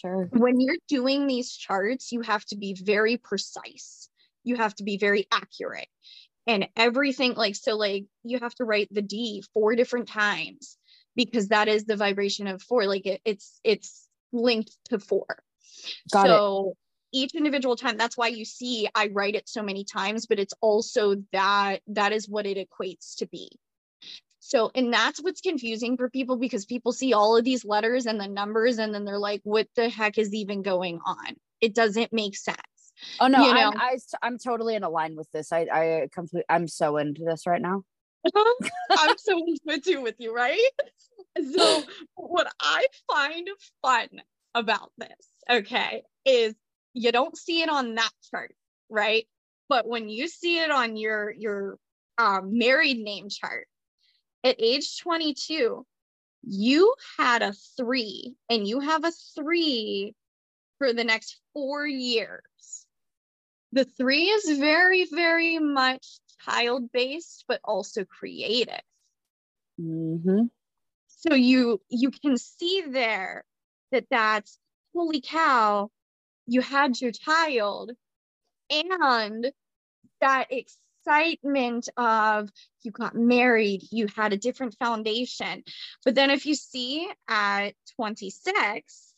[0.00, 0.28] Sure.
[0.32, 4.08] When you're doing these charts, you have to be very precise.
[4.44, 5.88] You have to be very accurate.
[6.46, 10.76] And everything like so like you have to write the D four different times
[11.14, 15.26] because that is the vibration of four like it, it's it's linked to four.
[16.12, 16.76] Got so it
[17.12, 20.54] each individual time that's why you see i write it so many times but it's
[20.60, 23.50] also that that is what it equates to be.
[24.40, 28.20] So and that's what's confusing for people because people see all of these letters and
[28.20, 31.36] the numbers and then they're like what the heck is even going on?
[31.60, 32.56] It doesn't make sense.
[33.20, 33.60] Oh no you know?
[33.60, 35.52] I'm, I, i'm totally in a line with this.
[35.52, 37.82] I i completely i'm so into this right now.
[38.90, 40.70] I'm so into it with you right?
[41.54, 41.84] So
[42.14, 43.48] what i find
[43.80, 44.08] fun
[44.54, 46.54] about this okay is
[46.94, 48.54] you don't see it on that chart,
[48.88, 49.26] right?
[49.68, 51.78] But when you see it on your your
[52.18, 53.66] um, married name chart
[54.44, 55.86] at age 22,
[56.44, 60.14] you had a three and you have a three
[60.78, 62.86] for the next four years.
[63.72, 68.80] The three is very, very much child based, but also creative.
[69.80, 70.46] Mm-hmm.
[71.06, 73.44] So you you can see there
[73.92, 74.58] that that's
[74.94, 75.90] holy cow
[76.46, 77.92] you had your child
[78.70, 79.52] and
[80.20, 82.48] that excitement of
[82.82, 85.62] you got married, you had a different foundation.
[86.04, 89.14] But then if you see at 26,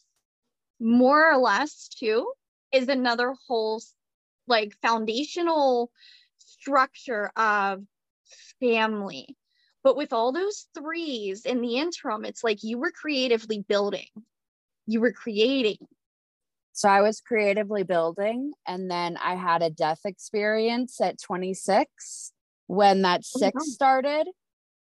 [0.81, 2.33] more or less too,
[2.73, 3.81] is another whole
[4.47, 5.91] like foundational
[6.39, 7.83] structure of
[8.61, 9.37] family.
[9.83, 14.09] But with all those threes in the interim, it's like you were creatively building,
[14.87, 15.79] you were creating,
[16.75, 22.33] so I was creatively building, and then I had a death experience at 26
[22.67, 24.27] when that oh, six started.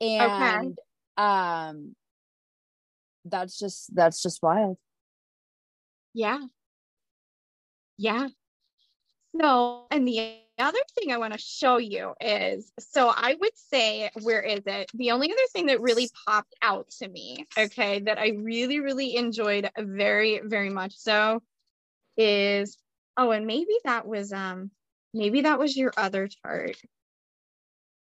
[0.00, 0.74] And okay.
[1.16, 1.96] um
[3.24, 4.76] that's just that's just wild
[6.14, 6.38] yeah
[7.98, 8.28] yeah
[9.38, 14.10] so and the other thing i want to show you is so i would say
[14.22, 18.18] where is it the only other thing that really popped out to me okay that
[18.18, 21.42] i really really enjoyed very very much so
[22.16, 22.78] is
[23.16, 24.70] oh and maybe that was um
[25.14, 26.76] maybe that was your other chart.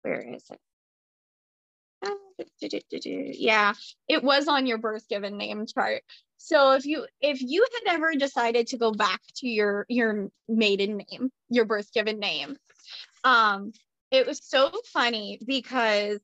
[0.01, 0.59] Where is it?
[3.39, 3.73] Yeah
[4.07, 6.01] it was on your birth given name chart.
[6.37, 10.97] So if you if you had ever decided to go back to your your maiden
[10.97, 12.57] name your birth given name
[13.23, 13.71] um
[14.09, 16.19] it was so funny because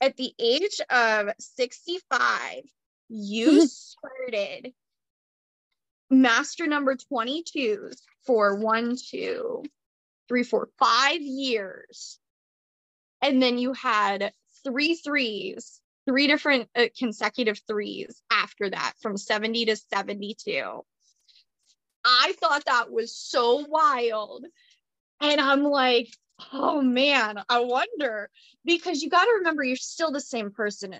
[0.00, 2.62] at the age of 65
[3.08, 4.72] you started
[6.10, 9.62] master number 22s for one two
[10.28, 12.18] three four five years
[13.24, 14.32] and then you had
[14.64, 20.82] three threes, three different uh, consecutive threes after that from 70 to 72.
[22.04, 24.44] I thought that was so wild.
[25.22, 26.08] And I'm like,
[26.52, 28.28] oh man, I wonder
[28.66, 30.94] because you got to remember you're still the same person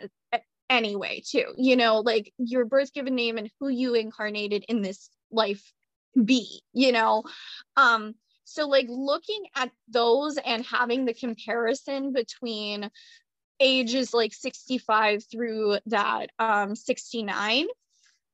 [0.70, 1.52] anyway, too.
[1.56, 5.72] You know, like your birth given name and who you incarnated in this life
[6.22, 7.24] be, you know.
[7.76, 8.14] Um
[8.44, 12.90] so like looking at those and having the comparison between
[13.60, 17.66] ages like 65 through that um 69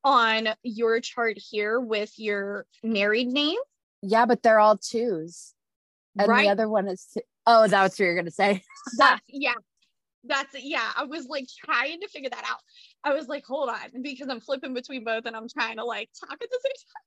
[0.03, 3.57] on your chart here with your married name.
[4.01, 5.53] Yeah, but they're all twos.
[6.17, 6.45] And right.
[6.45, 7.21] the other one is two.
[7.45, 8.63] oh, that's what you're gonna say.
[8.97, 9.53] that's yeah.
[10.23, 10.91] That's yeah.
[10.95, 12.59] I was like trying to figure that out.
[13.03, 16.09] I was like, hold on, because I'm flipping between both and I'm trying to like
[16.19, 17.03] talk at the same time.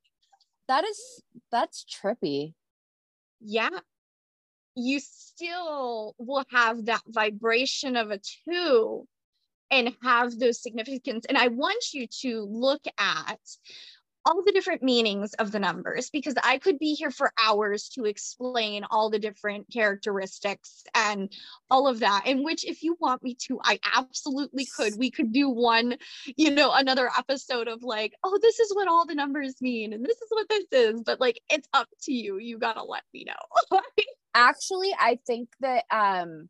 [0.69, 2.55] That is that's trippy.
[3.41, 3.71] Yeah
[4.77, 9.07] you still will have that vibration of a two
[9.71, 11.25] and have those significance.
[11.29, 13.41] And I want you to look at
[14.25, 18.05] all the different meanings of the numbers because I could be here for hours to
[18.05, 21.33] explain all the different characteristics and
[21.71, 22.25] all of that.
[22.27, 24.95] In which, if you want me to, I absolutely could.
[24.99, 25.97] We could do one,
[26.37, 30.05] you know, another episode of like, oh, this is what all the numbers mean and
[30.05, 31.03] this is what this is.
[31.03, 32.39] But like, it's up to you.
[32.39, 33.81] You got to let me know.
[34.35, 36.49] actually i think that um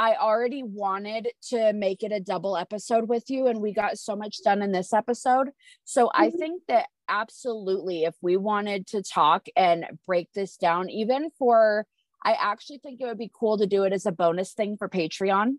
[0.00, 4.16] i already wanted to make it a double episode with you and we got so
[4.16, 5.50] much done in this episode
[5.84, 6.22] so mm-hmm.
[6.22, 11.86] i think that absolutely if we wanted to talk and break this down even for
[12.24, 14.88] i actually think it would be cool to do it as a bonus thing for
[14.88, 15.56] patreon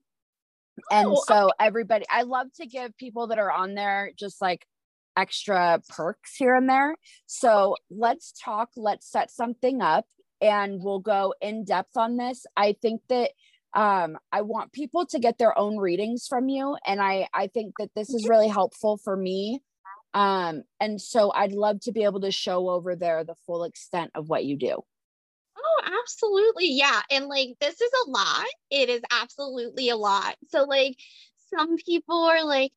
[0.89, 1.51] and oh, so okay.
[1.59, 4.65] everybody i love to give people that are on there just like
[5.17, 6.95] extra perks here and there
[7.27, 10.05] so let's talk let's set something up
[10.41, 12.45] and we'll go in depth on this.
[12.57, 13.31] I think that
[13.73, 17.73] um, I want people to get their own readings from you, and I I think
[17.79, 19.61] that this is really helpful for me.
[20.13, 24.11] Um, and so I'd love to be able to show over there the full extent
[24.13, 24.83] of what you do.
[25.57, 26.71] Oh, absolutely.
[26.73, 27.01] Yeah.
[27.09, 28.45] And like, this is a lot.
[28.69, 30.35] It is absolutely a lot.
[30.49, 30.97] So, like,
[31.53, 32.71] some people are like,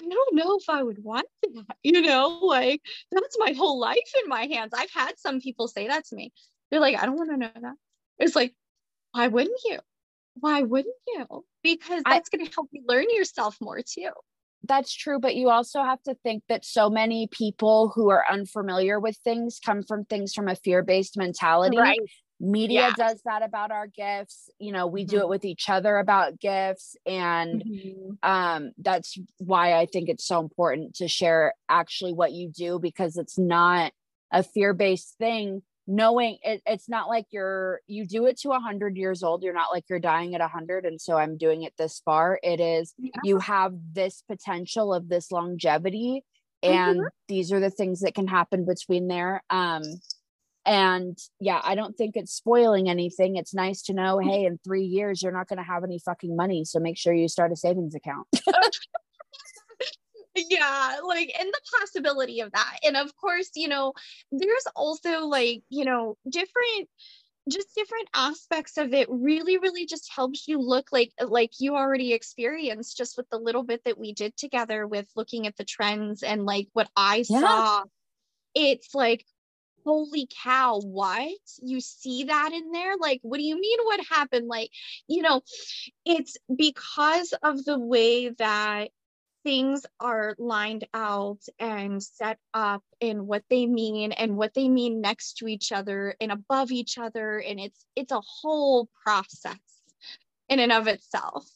[0.00, 2.80] I don't know if I would want that, you know, like
[3.10, 4.72] that's my whole life in my hands.
[4.74, 6.32] I've had some people say that to me.
[6.70, 7.74] They're like, I don't want to know that.
[8.18, 8.54] It's like,
[9.12, 9.78] why wouldn't you?
[10.34, 11.44] Why wouldn't you?
[11.62, 14.10] Because that's going to help you learn yourself more too.
[14.66, 15.18] That's true.
[15.18, 19.58] But you also have to think that so many people who are unfamiliar with things
[19.64, 21.78] come from things from a fear based mentality.
[21.78, 21.98] Right.
[22.42, 22.92] Media yeah.
[22.96, 24.48] does that about our gifts.
[24.58, 25.16] You know, we mm-hmm.
[25.16, 26.96] do it with each other about gifts.
[27.06, 28.12] And mm-hmm.
[28.22, 33.16] um, that's why I think it's so important to share actually what you do because
[33.16, 33.92] it's not
[34.32, 38.96] a fear based thing knowing it, it's not like you're you do it to 100
[38.96, 42.00] years old you're not like you're dying at 100 and so i'm doing it this
[42.04, 43.10] far it is yeah.
[43.24, 46.24] you have this potential of this longevity
[46.62, 47.06] and mm-hmm.
[47.26, 49.82] these are the things that can happen between there um
[50.64, 54.84] and yeah i don't think it's spoiling anything it's nice to know hey in three
[54.84, 57.56] years you're not going to have any fucking money so make sure you start a
[57.56, 58.28] savings account
[60.36, 63.92] yeah like and the possibility of that and of course you know
[64.30, 66.88] there's also like you know different
[67.50, 72.12] just different aspects of it really really just helps you look like like you already
[72.12, 76.22] experienced just with the little bit that we did together with looking at the trends
[76.22, 77.40] and like what i yeah.
[77.40, 77.84] saw.
[78.54, 79.24] It's like
[79.84, 81.32] holy cow what?
[81.62, 82.96] You see that in there?
[82.98, 84.48] Like what do you mean what happened?
[84.48, 84.70] Like
[85.08, 85.42] you know
[86.04, 88.90] it's because of the way that
[89.42, 95.00] things are lined out and set up in what they mean and what they mean
[95.00, 99.58] next to each other and above each other and it's it's a whole process
[100.48, 101.46] in and of itself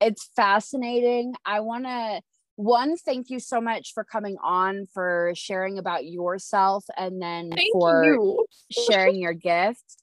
[0.00, 2.20] it's fascinating i want to
[2.56, 7.72] one, thank you so much for coming on, for sharing about yourself, and then Thank
[7.72, 8.46] for you.
[8.70, 9.96] sharing your gift.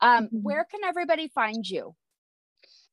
[0.00, 0.42] Um, Mhm.
[0.42, 1.94] where can everybody find you?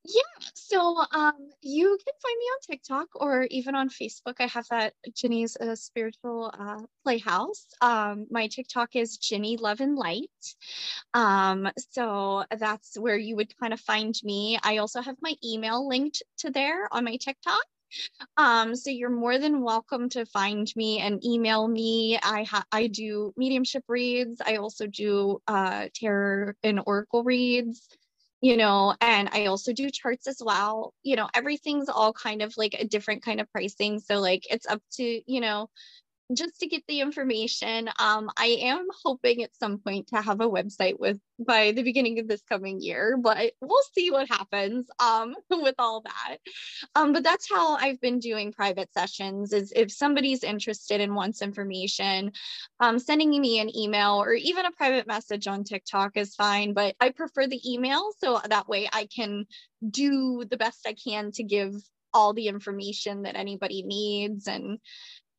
[0.07, 4.35] Yeah, so um, you can find me on TikTok or even on Facebook.
[4.39, 7.65] I have that Ginny's uh, Spiritual uh, Playhouse.
[7.81, 10.29] Um, my TikTok is Ginny Love and Light.
[11.15, 14.59] Um, so that's where you would kind of find me.
[14.63, 17.63] I also have my email linked to there on my TikTok.
[18.37, 22.19] Um, so you're more than welcome to find me and email me.
[22.21, 24.39] I ha- I do mediumship reads.
[24.45, 27.87] I also do uh, tarot and oracle reads
[28.41, 30.93] you know, and I also do charts as well.
[31.03, 33.99] You know, everything's all kind of like a different kind of pricing.
[33.99, 35.69] So, like, it's up to, you know,
[36.33, 37.89] just to get the information.
[37.99, 42.19] Um, I am hoping at some point to have a website with by the beginning
[42.19, 46.37] of this coming year, but we'll see what happens um, with all that.
[46.95, 49.53] Um, but that's how I've been doing private sessions.
[49.53, 52.31] Is if somebody's interested and wants information,
[52.79, 56.73] um, sending me an email or even a private message on TikTok is fine.
[56.73, 59.45] But I prefer the email so that way I can
[59.87, 61.75] do the best I can to give
[62.15, 64.79] all the information that anybody needs and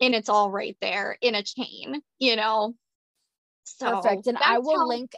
[0.01, 2.75] and it's all right there in a chain, you know.
[3.65, 4.27] So Perfect.
[4.27, 5.13] And I will how- link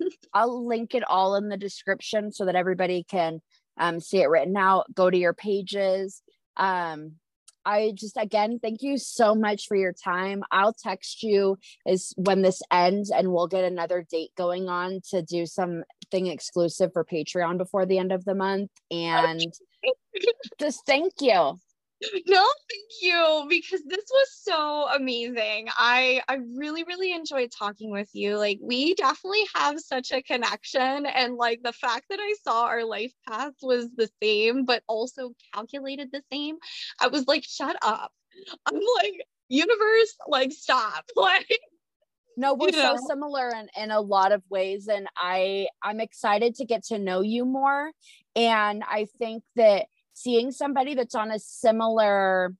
[0.34, 3.40] I'll link it all in the description so that everybody can
[3.78, 6.22] um, see it written out, go to your pages.
[6.56, 7.12] Um,
[7.64, 10.42] I just again thank you so much for your time.
[10.50, 15.20] I'll text you is when this ends and we'll get another date going on to
[15.22, 18.70] do something exclusive for Patreon before the end of the month.
[18.90, 19.52] And
[20.60, 21.58] just thank you.
[22.26, 25.68] No, thank you because this was so amazing.
[25.76, 28.36] I I really really enjoyed talking with you.
[28.38, 32.84] Like we definitely have such a connection and like the fact that I saw our
[32.84, 36.56] life path was the same but also calculated the same.
[37.00, 38.12] I was like shut up.
[38.66, 39.14] I'm like
[39.48, 41.04] universe like stop.
[41.16, 41.58] Like
[42.36, 42.96] No, we're You know.
[42.96, 44.88] so similar in, in a lot of ways.
[44.88, 47.90] And I I'm excited to get to know you more.
[48.36, 49.86] And I think that
[50.20, 52.54] seeing somebody that's on a similar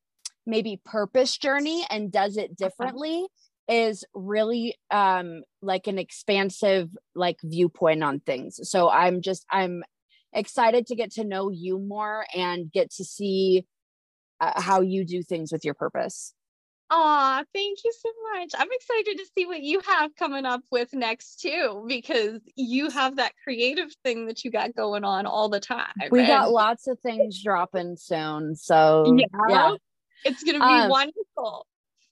[0.46, 3.26] maybe purpose journey and does it differently
[3.68, 8.58] is really um like an expansive like viewpoint on things.
[8.62, 9.82] So I'm just I'm
[10.32, 13.66] excited to get to know you more and get to see
[14.40, 16.32] uh, how you do things with your purpose.
[16.90, 18.52] Aw, thank you so much.
[18.56, 23.16] I'm excited to see what you have coming up with next too, because you have
[23.16, 25.92] that creative thing that you got going on all the time.
[26.10, 29.26] we got lots of things dropping soon so Yeah.
[29.48, 29.74] yeah,
[30.24, 31.66] it's gonna be Um, wonderful.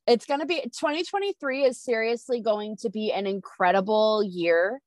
[0.06, 4.80] it's going to be 2023 is seriously going to be an incredible year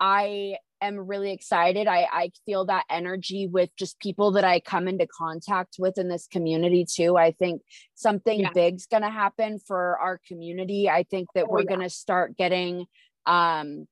[0.00, 0.56] i
[0.86, 5.06] am really excited i i feel that energy with just people that i come into
[5.06, 7.62] contact with in this community too i think
[7.94, 8.50] something Yeah.
[8.54, 11.68] big's going to happen for our community i think that Oh, we're yeah.
[11.68, 12.86] going to start getting
[13.26, 13.86] um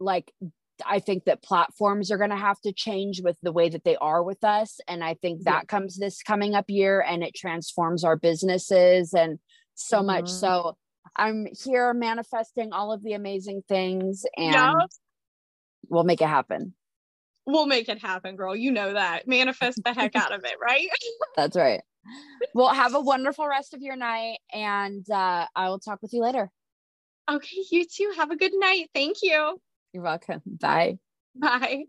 [0.00, 0.32] like
[0.84, 3.94] I think that platforms are going to have to change with the way that they
[3.94, 4.80] are with us.
[4.88, 5.52] And I think Yeah.
[5.52, 9.38] that comes this coming up year and it transforms our businesses and
[9.74, 10.24] so much.
[10.24, 10.28] Mhm.
[10.40, 10.76] So
[11.14, 14.72] I'm here manifesting all of the amazing things and Yeah.
[15.88, 16.74] We'll make it happen.
[17.46, 18.56] We'll make it happen, girl.
[18.56, 19.28] You know that.
[19.28, 20.88] Manifest the heck out of it, right?
[21.36, 21.82] That's right.
[22.54, 26.22] Well, have a wonderful rest of your night and uh, I will talk with you
[26.22, 26.50] later.
[27.30, 28.12] okay, you too.
[28.16, 28.90] Have a good night.
[28.94, 29.60] Thank you.
[29.92, 30.42] You're welcome.
[30.46, 30.98] Bye.
[31.34, 31.84] Bye.